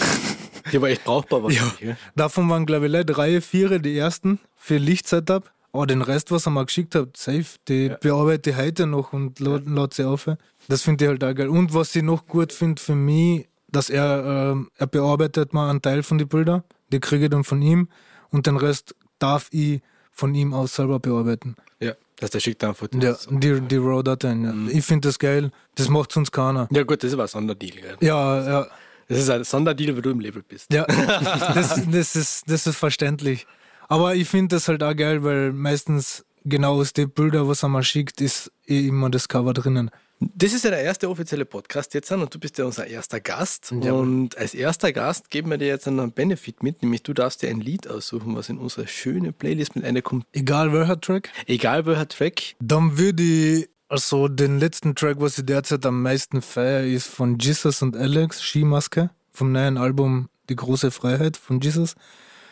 Die 0.71 0.81
war 0.81 0.89
echt 0.89 1.03
brauchbar. 1.03 1.43
Was 1.43 1.55
Ja. 1.55 1.71
ja. 1.79 1.95
Davon 2.15 2.49
waren, 2.49 2.65
glaube 2.65 2.87
ich, 2.87 3.05
drei, 3.05 3.39
vier 3.41 3.79
die 3.79 3.97
ersten 3.97 4.39
für 4.55 4.77
Lichtsetup. 4.77 5.51
Aber 5.73 5.87
den 5.87 6.03
Rest, 6.03 6.31
was 6.31 6.45
er 6.47 6.51
mir 6.51 6.65
geschickt 6.65 6.93
hat, 6.95 7.17
safe, 7.17 7.45
die 7.67 7.87
Ja. 7.87 7.97
bearbeite 7.99 8.51
ich 8.51 8.55
heute 8.57 8.85
noch 8.87 9.11
und 9.13 9.39
lad, 9.39 9.63
lad 9.65 9.93
sie 9.95 10.03
auf. 10.05 10.29
Das 10.67 10.81
finde 10.83 11.05
ich 11.05 11.09
halt 11.09 11.23
auch 11.23 11.33
geil. 11.35 11.49
Und 11.49 11.73
was 11.73 11.95
ich 11.95 12.03
noch 12.03 12.27
gut 12.27 12.53
finde 12.53 12.79
für 12.81 12.93
mich, 12.95 13.47
dass 13.73 13.89
er, 13.89 14.51
ähm, 14.53 14.69
er 14.77 14.87
bearbeitet 14.87 15.53
mal 15.53 15.69
einen 15.69 15.81
Teil 15.81 16.03
von 16.03 16.17
den 16.17 16.27
Bildern, 16.27 16.63
die 16.91 16.99
kriege 16.99 17.25
ich 17.25 17.29
dann 17.31 17.43
von 17.43 17.61
ihm 17.61 17.89
und 18.29 18.47
den 18.47 18.57
Rest 18.57 18.95
darf 19.19 19.47
ich 19.51 19.81
von 20.11 20.33
ihm 20.35 20.53
aus 20.53 20.75
selber 20.75 20.99
bearbeiten. 20.99 21.55
ja. 21.79 21.93
Dass 22.19 22.29
der 22.29 22.39
schickt 22.39 22.61
dann 22.63 22.75
Fotos. 22.75 23.03
Ja, 23.03 23.15
die, 23.29 23.59
die 23.59 23.75
RAW-Dateien. 23.75 24.43
Ja. 24.45 24.53
Mhm. 24.53 24.69
Ich 24.69 24.85
finde 24.85 25.09
das 25.09 25.17
geil. 25.19 25.51
Das 25.75 25.89
macht 25.89 26.11
sonst 26.11 26.31
keiner. 26.31 26.69
Ja, 26.71 26.83
gut, 26.83 27.03
das 27.03 27.09
ist 27.09 27.13
aber 27.15 27.23
ein 27.23 27.27
Sonderdeal. 27.27 27.71
Gell? 27.75 27.97
Ja, 27.99 28.45
ja, 28.61 28.67
Das 29.09 29.17
ist 29.17 29.29
ein 29.29 29.43
Sonderdeal, 29.43 29.95
weil 29.95 30.01
du 30.03 30.11
im 30.11 30.19
Label 30.21 30.43
bist. 30.47 30.71
ja. 30.71 30.85
das, 31.53 31.81
das, 31.91 32.15
ist, 32.15 32.49
das 32.49 32.67
ist 32.67 32.77
verständlich. 32.77 33.45
Aber 33.89 34.15
ich 34.15 34.29
finde 34.29 34.55
das 34.55 34.67
halt 34.67 34.83
auch 34.83 34.95
geil, 34.95 35.23
weil 35.23 35.51
meistens 35.51 36.23
genau 36.45 36.75
aus 36.79 36.93
den 36.93 37.09
Bildern, 37.09 37.47
was 37.47 37.63
er 37.63 37.69
mal 37.69 37.83
schickt, 37.83 38.21
ist 38.21 38.51
eh 38.67 38.87
immer 38.87 39.09
das 39.09 39.27
Cover 39.27 39.53
drinnen. 39.53 39.89
Das 40.35 40.53
ist 40.53 40.63
ja 40.63 40.69
der 40.69 40.81
erste 40.81 41.09
offizielle 41.09 41.45
Podcast 41.45 41.93
jetzt 41.93 42.11
an 42.11 42.21
und 42.21 42.33
du 42.33 42.39
bist 42.39 42.57
ja 42.57 42.65
unser 42.65 42.87
erster 42.87 43.19
Gast. 43.19 43.73
Ja. 43.81 43.93
Und 43.93 44.37
als 44.37 44.53
erster 44.53 44.91
Gast 44.91 45.29
geben 45.29 45.49
wir 45.49 45.57
dir 45.57 45.67
jetzt 45.67 45.87
einen 45.87 46.11
Benefit 46.11 46.63
mit, 46.63 46.81
nämlich 46.81 47.03
du 47.03 47.13
darfst 47.13 47.41
dir 47.41 47.49
ein 47.49 47.59
Lied 47.59 47.87
aussuchen, 47.87 48.35
was 48.35 48.49
in 48.49 48.57
unsere 48.57 48.87
schöne 48.87 49.31
Playlist 49.31 49.75
mit 49.75 49.85
einkommt. 49.85 50.25
Egal 50.33 50.73
welcher 50.73 50.99
Track. 50.99 51.29
Egal 51.45 51.85
welcher 51.85 52.07
Track. 52.07 52.55
Dann 52.59 52.97
würde 52.97 53.23
ich, 53.23 53.69
also 53.87 54.27
den 54.27 54.59
letzten 54.59 54.95
Track, 54.95 55.17
was 55.19 55.37
ich 55.37 55.45
derzeit 55.45 55.85
am 55.85 56.01
meisten 56.01 56.41
feiere, 56.41 56.85
ist 56.85 57.07
von 57.07 57.37
Jesus 57.39 57.81
und 57.81 57.95
Alex, 57.95 58.41
Skimaske, 58.41 59.09
vom 59.31 59.51
neuen 59.51 59.77
Album 59.77 60.29
Die 60.49 60.55
große 60.55 60.91
Freiheit 60.91 61.37
von 61.37 61.61
Jesus. 61.61 61.95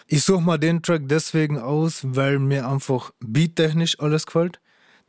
Ich 0.07 0.23
suche 0.23 0.41
mal 0.41 0.57
den 0.57 0.81
Track 0.81 1.03
deswegen 1.05 1.57
aus, 1.57 2.01
weil 2.03 2.37
mir 2.39 2.67
einfach 2.67 3.11
beattechnisch 3.19 3.99
alles 3.99 4.25
gefällt. 4.25 4.59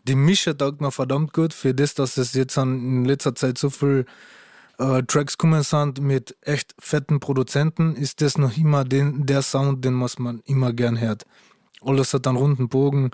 Die 0.04 0.14
Mische 0.14 0.56
taugt 0.56 0.80
mir 0.80 0.90
verdammt 0.90 1.32
gut 1.32 1.54
für 1.54 1.74
das, 1.74 1.94
dass 1.94 2.16
es 2.16 2.34
jetzt 2.34 2.56
in 2.56 3.04
letzter 3.04 3.34
Zeit 3.34 3.58
so 3.58 3.70
viel 3.70 4.04
äh, 4.78 5.02
Tracks 5.04 5.38
kommen 5.38 5.62
sind 5.62 6.00
mit 6.00 6.36
echt 6.42 6.74
fetten 6.78 7.20
Produzenten, 7.20 7.94
ist 7.94 8.20
das 8.20 8.38
noch 8.38 8.56
immer 8.56 8.84
den, 8.84 9.26
der 9.26 9.42
Sound, 9.42 9.84
den 9.84 10.00
was 10.00 10.18
man 10.18 10.40
immer 10.44 10.72
gern 10.72 11.00
hört. 11.00 11.24
Alles 11.82 12.14
hat 12.14 12.26
einen 12.26 12.36
runden 12.36 12.68
Bogen. 12.68 13.10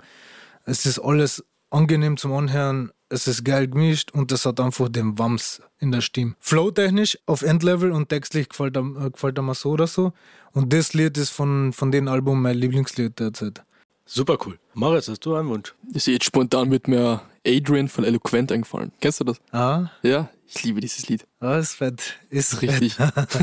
Es 0.65 0.85
ist 0.85 0.99
alles 0.99 1.43
angenehm 1.69 2.17
zum 2.17 2.33
Anhören. 2.33 2.91
Es 3.11 3.27
ist 3.27 3.43
geil 3.43 3.67
gemischt 3.67 4.11
und 4.11 4.31
es 4.31 4.45
hat 4.45 4.59
einfach 4.59 4.87
den 4.89 5.17
Wams 5.17 5.61
in 5.79 5.91
der 5.91 6.01
Stimme. 6.01 6.35
Flow-technisch 6.39 7.17
auf 7.25 7.41
Endlevel 7.41 7.91
und 7.91 8.09
textlich 8.09 8.49
gefällt 8.49 8.77
er, 8.77 8.83
äh, 8.83 9.09
gefällt 9.09 9.37
er 9.37 9.41
mir 9.41 9.55
so 9.55 9.71
oder 9.71 9.87
so. 9.87 10.13
Und 10.51 10.73
das 10.73 10.93
Lied 10.93 11.17
ist 11.17 11.29
von, 11.29 11.73
von 11.73 11.91
dem 11.91 12.07
Album 12.07 12.41
mein 12.41 12.57
Lieblingslied 12.57 13.19
derzeit. 13.19 13.63
Super 14.11 14.37
cool. 14.45 14.57
Moritz, 14.73 15.07
hast 15.07 15.23
du 15.25 15.35
einen 15.35 15.49
Wunsch? 15.49 15.75
Ist 15.93 16.07
jetzt 16.07 16.25
spontan 16.25 16.67
mit 16.67 16.87
mir 16.87 17.21
Adrian 17.45 17.87
von 17.87 18.03
Eloquent 18.03 18.51
eingefallen. 18.51 18.91
Kennst 19.01 19.19
du 19.19 19.23
das? 19.23 19.39
Ah, 19.51 19.89
Ja, 20.01 20.29
ich 20.47 20.63
liebe 20.63 20.81
dieses 20.81 21.07
Lied. 21.09 21.27
ah 21.39 21.57
ist 21.59 21.75
fett. 21.75 22.17
Ist 22.31 22.59
Richtig. 22.63 22.97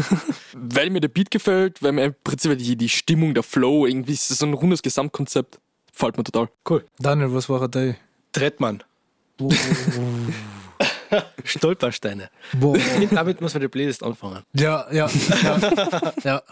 weil 0.55 0.91
mir 0.91 1.01
der 1.01 1.07
Beat 1.09 1.31
gefällt, 1.31 1.83
weil 1.85 1.93
mir 1.93 2.07
im 2.07 2.14
Prinzip 2.25 2.59
die, 2.59 2.75
die 2.77 2.89
Stimmung, 2.89 3.33
der 3.33 3.45
Flow, 3.45 3.87
irgendwie 3.87 4.12
ist 4.14 4.29
das 4.31 4.39
so 4.39 4.47
ein 4.47 4.55
rundes 4.55 4.83
Gesamtkonzept. 4.83 5.61
Gefällt 5.93 6.17
mir 6.19 6.25
total. 6.25 6.49
Cool. 6.69 6.85
Daniel, 6.99 7.33
was 7.33 7.49
war 7.49 7.69
da? 7.69 7.95
Trettmann. 8.33 8.83
Stolpersteine. 11.45 12.29
Boah. 12.55 12.77
Damit 13.12 13.41
muss 13.41 13.55
man 13.55 13.61
die 13.61 13.69
Playlist 13.69 14.03
anfangen. 14.03 14.43
Ja, 14.53 14.87
ja, 14.93 15.09
ja. 15.43 16.12
ja. 16.25 16.43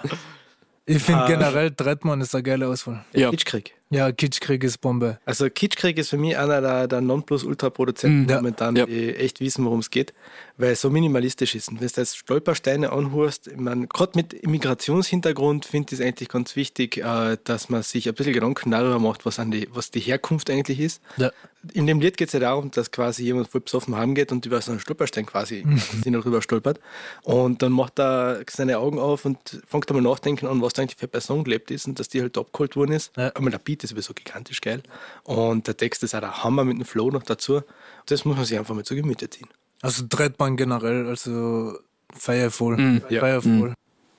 Ich 0.87 1.03
finde 1.03 1.23
Ah. 1.23 1.27
generell 1.27 1.71
Trettmann 1.71 2.21
ist 2.21 2.35
eine 2.35 2.43
geile 2.43 2.69
Auswahl. 2.69 3.05
Ja. 3.12 3.31
Kitschkrieg. 3.31 3.75
Ja, 3.95 4.12
Kitschkrieg 4.12 4.62
ist 4.64 4.78
Bombe. 4.80 5.18
Also 5.24 5.49
Kitschkrieg 5.49 5.99
ist 5.99 6.11
für 6.11 6.16
mich 6.18 6.36
einer 6.36 6.61
der, 6.61 6.88
der 6.88 7.01
Nonplus-Ultra-Produzenten 7.01 8.22
Mhm. 8.22 8.28
Ja. 8.28 8.36
momentan, 8.36 8.76
Ja. 8.76 8.86
die 8.86 9.14
echt 9.14 9.40
wissen, 9.40 9.64
worum 9.64 9.78
es 9.80 9.90
geht, 9.90 10.12
weil 10.57 10.72
es 10.72 10.80
so 10.80 10.90
minimalistisch 10.90 11.55
ist. 11.55 11.68
Und 11.68 11.80
wenn 11.80 11.88
du 11.88 12.01
jetzt 12.01 12.16
Stolpersteine 12.16 12.92
anhörst, 12.92 13.51
gerade 13.55 14.12
mit 14.14 14.34
Immigrationshintergrund 14.34 15.64
finde 15.64 15.95
ich 15.95 16.01
es 16.01 16.07
eigentlich 16.07 16.28
ganz 16.28 16.57
wichtig, 16.57 16.99
äh, 16.99 17.36
dass 17.45 17.68
man 17.68 17.82
sich 17.82 18.09
ein 18.09 18.14
bisschen 18.14 18.32
Gedanken 18.32 18.70
darüber 18.70 18.99
macht, 18.99 19.24
was, 19.26 19.38
an 19.38 19.51
die, 19.51 19.68
was 19.72 19.90
die 19.90 20.01
Herkunft 20.01 20.51
eigentlich 20.51 20.80
ist. 20.80 21.01
Ja. 21.16 21.30
In 21.72 21.86
dem 21.86 21.99
Lied 22.01 22.18
geht 22.18 22.28
es 22.28 22.34
ja 22.34 22.40
darum, 22.40 22.70
dass 22.72 22.90
quasi 22.90 23.24
jemand 23.24 23.49
voll 23.49 23.62
besoffen 23.62 23.97
heimgeht 23.97 24.32
und 24.32 24.45
über 24.45 24.61
so 24.61 24.70
einen 24.70 24.80
Stolperstein 24.80 25.24
quasi 25.24 25.64
noch 26.05 26.22
drüber 26.22 26.42
stolpert. 26.42 26.78
Und 27.22 27.62
dann 27.62 27.72
macht 27.72 27.99
er 27.99 28.42
seine 28.51 28.78
Augen 28.78 28.99
auf 28.99 29.24
und 29.24 29.38
fängt 29.66 29.88
einmal 29.88 30.03
nachdenken 30.03 30.47
an, 30.47 30.61
was 30.61 30.74
da 30.74 30.82
eigentlich 30.82 30.97
für 30.97 31.05
eine 31.05 31.09
Person 31.09 31.42
gelebt 31.42 31.70
ist 31.70 31.86
und 31.86 31.99
dass 31.99 32.09
die 32.11 32.20
halt 32.20 32.36
abgeholt 32.36 32.76
worden 32.76 32.92
ist. 32.92 33.16
Ja. 33.16 33.28
Einmal 33.30 33.51
der 33.53 33.59
Beat 33.61 33.82
ist 33.85 33.91
sowieso 33.91 34.14
gigantisch 34.14 34.61
geil. 34.61 34.82
Und 35.24 35.66
der 35.68 35.76
Text 35.76 36.03
ist 36.03 36.14
auch 36.14 36.20
der 36.20 36.43
Hammer 36.43 36.64
mit 36.64 36.78
dem 36.78 36.85
Flow 36.85 37.11
noch 37.11 37.22
dazu. 37.22 37.61
Das 38.07 38.24
muss 38.24 38.37
man 38.37 38.45
sich 38.45 38.59
einfach 38.59 38.74
mal 38.74 38.85
zu 38.85 38.95
Gemüte 38.97 39.28
ziehen. 39.30 39.49
Also 39.82 40.07
Trettmann 40.07 40.57
generell, 40.57 41.07
also 41.07 41.78
feiervoll. 42.16 42.76
Mhm. 42.76 43.03
Ja. 43.11 43.20
Feiervoll. 43.20 43.74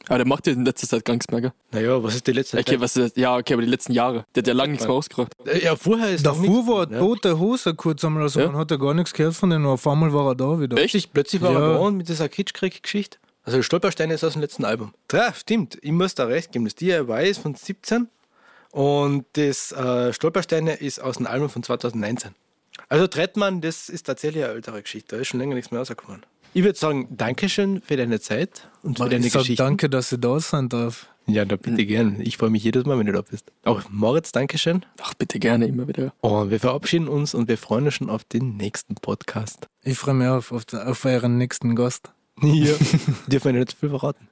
Aber 0.07 0.17
der 0.19 0.27
macht 0.27 0.45
ja 0.45 0.53
in 0.53 0.63
letzter 0.63 0.87
Zeit 0.87 1.03
gar 1.03 1.15
nichts 1.15 1.31
mehr, 1.31 1.41
gell? 1.41 1.53
Naja, 1.71 2.03
was 2.03 2.13
ist 2.13 2.27
die 2.27 2.31
letzte 2.31 2.59
Okay, 2.59 2.79
was 2.79 2.95
ist 2.95 3.15
das? 3.17 3.19
Ja, 3.19 3.35
okay, 3.37 3.53
aber 3.53 3.63
die 3.63 3.69
letzten 3.69 3.91
Jahre. 3.91 4.23
Der 4.35 4.41
hat 4.41 4.47
ja 4.47 4.53
lange 4.53 4.73
nichts 4.73 4.85
mehr 4.85 4.93
rausgebracht. 4.93 5.31
Äh, 5.47 5.63
Ja, 5.63 5.75
vorher 5.75 6.11
ist 6.11 6.23
Davor 6.23 6.41
nichts- 6.41 6.67
war 6.67 6.91
ja. 6.91 6.99
tote 6.99 7.39
Hose 7.39 7.73
kurz 7.73 8.05
einmal, 8.05 8.21
also 8.21 8.39
Ja. 8.39 8.47
man 8.47 8.57
hat 8.57 8.69
ja 8.69 8.77
gar 8.77 8.93
nichts 8.93 9.13
gehört 9.13 9.33
von 9.33 9.49
denen, 9.49 9.65
und 9.65 9.71
auf 9.71 9.87
einmal 9.87 10.13
war 10.13 10.27
er 10.27 10.35
da 10.35 10.59
wieder. 10.59 10.75
Plötzlich, 10.75 11.11
plötzlich 11.11 11.41
war 11.41 11.53
Ja. 11.53 11.71
er 11.73 11.79
da 11.79 11.89
mit 11.91 12.07
dieser 12.07 12.29
Kitschkrieg-Geschichte. 12.29 13.17
Also 13.43 13.63
Stolpersteine 13.63 14.13
ist 14.13 14.23
aus 14.23 14.33
dem 14.33 14.41
letzten 14.43 14.63
Album. 14.63 14.93
Ja, 15.11 15.33
stimmt. 15.33 15.79
Ich 15.81 15.91
muss 15.91 16.13
da 16.13 16.25
recht 16.25 16.51
geben. 16.51 16.65
Das 16.65 16.75
DIY 16.75 17.29
ist 17.29 17.39
von 17.41 17.55
17 17.55 18.07
und 18.75 19.23
das 19.33 19.71
äh, 19.71 20.11
Stolpersteine 20.11 20.73
ist 20.73 20.99
aus 20.99 21.15
dem 21.15 21.27
Album 21.27 21.47
von 21.47 21.63
2019. 21.63 22.31
Also 22.89 23.07
Trettmann, 23.07 23.61
das 23.61 23.87
ist 23.87 24.03
tatsächlich 24.03 24.43
eine 24.43 24.53
ältere 24.53 24.81
Geschichte. 24.81 25.15
Da 25.15 25.21
ist 25.21 25.29
schon 25.29 25.39
länger 25.39 25.55
nichts 25.55 25.71
mehr 25.71 25.79
rausgekommen. 25.79 26.25
Ich 26.53 26.61
würde 26.61 26.77
sagen, 26.77 27.07
Dankeschön 27.09 27.81
für 27.81 27.95
deine 27.95 28.19
Zeit 28.19 28.67
und 28.83 28.97
für 28.97 29.07
deine 29.07 29.29
Geschichte. 29.29 29.55
danke, 29.55 29.89
dass 29.89 30.11
ich 30.11 30.19
da 30.19 30.41
sein 30.41 30.67
darf. 30.67 31.07
Ja, 31.25 31.45
da 31.45 31.55
bitte 31.55 31.85
gern. 31.85 32.19
Ich 32.19 32.35
freue 32.35 32.49
mich 32.49 32.65
jedes 32.65 32.83
Mal, 32.85 32.99
wenn 32.99 33.05
du 33.05 33.13
da 33.13 33.21
bist. 33.21 33.49
Auch 33.63 33.81
Moritz, 33.89 34.33
Dankeschön. 34.33 34.85
Ach, 35.01 35.13
bitte 35.13 35.39
gerne 35.39 35.67
immer 35.67 35.87
wieder. 35.87 36.11
Und 36.19 36.51
wir 36.51 36.59
verabschieden 36.59 37.07
uns 37.07 37.33
und 37.33 37.47
wir 37.47 37.57
freuen 37.57 37.85
uns 37.85 37.93
schon 37.93 38.09
auf 38.09 38.25
den 38.25 38.57
nächsten 38.57 38.95
Podcast. 38.95 39.69
Ich 39.83 39.97
freue 39.97 40.15
mich 40.15 40.27
auf, 40.27 40.51
auf, 40.51 40.65
auf 40.73 41.05
euren 41.05 41.37
nächsten 41.37 41.77
Gast. 41.77 42.11
Ja. 42.41 42.75
Dürfen 43.27 43.53
wir 43.53 43.59
nicht 43.59 43.71
zu 43.71 43.77
viel 43.77 43.89
verraten. 43.89 44.27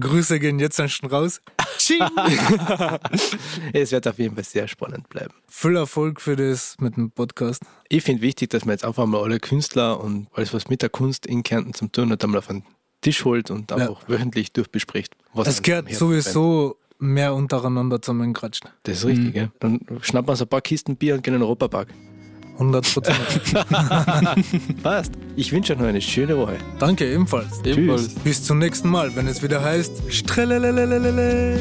Grüße 0.00 0.38
gehen 0.40 0.58
jetzt 0.58 0.80
schon 0.90 1.10
raus. 1.10 1.40
Es 3.72 3.92
wird 3.92 4.08
auf 4.08 4.18
jeden 4.18 4.34
Fall 4.34 4.44
sehr 4.44 4.68
spannend 4.68 5.08
bleiben. 5.08 5.34
Viel 5.48 5.76
Erfolg 5.76 6.20
für 6.20 6.36
das 6.36 6.76
mit 6.80 6.96
dem 6.96 7.10
Podcast. 7.10 7.62
Ich 7.88 8.02
finde 8.02 8.22
wichtig, 8.22 8.50
dass 8.50 8.64
man 8.64 8.72
jetzt 8.72 8.84
einfach 8.84 9.06
mal 9.06 9.22
alle 9.22 9.38
Künstler 9.40 10.00
und 10.00 10.28
alles, 10.32 10.52
was 10.54 10.68
mit 10.68 10.82
der 10.82 10.88
Kunst 10.88 11.26
in 11.26 11.42
Kärnten 11.42 11.74
zum 11.74 11.92
tun 11.92 12.10
hat, 12.10 12.22
einmal 12.24 12.38
auf 12.38 12.46
den 12.48 12.62
Tisch 13.00 13.24
holt 13.24 13.50
und 13.50 13.72
einfach 13.72 14.08
wöchentlich 14.08 14.52
durchbespricht. 14.52 15.14
Was 15.34 15.48
Es 15.48 15.62
gehört 15.62 15.86
brennt. 15.86 15.98
sowieso 15.98 16.76
mehr 16.98 17.34
untereinander 17.34 18.00
zusammengekratscht. 18.00 18.64
Das 18.84 18.98
ist 18.98 19.04
richtig, 19.04 19.34
gell? 19.34 19.50
Dann 19.60 19.80
schnappen 20.00 20.28
wir 20.28 20.32
uns 20.32 20.42
ein 20.42 20.48
paar 20.48 20.62
Kisten 20.62 20.96
Bier 20.96 21.14
und 21.14 21.22
gehen 21.22 21.34
in 21.34 21.40
den 21.40 21.44
Europapark. 21.44 21.88
100 22.58 22.94
Prozent. 22.94 23.18
Passt. 24.82 25.12
Ich 25.36 25.52
wünsche 25.52 25.74
euch 25.74 25.78
noch 25.78 25.86
eine 25.86 26.00
schöne 26.00 26.36
Woche. 26.36 26.56
Danke 26.78 27.10
ebenfalls. 27.12 27.60
Ebenfalls. 27.64 28.14
Bis 28.14 28.42
zum 28.42 28.58
nächsten 28.58 28.88
Mal, 28.88 29.14
wenn 29.14 29.26
es 29.26 29.42
wieder 29.42 29.62
heißt 29.62 30.02
Strelelelelelele. 30.08 31.58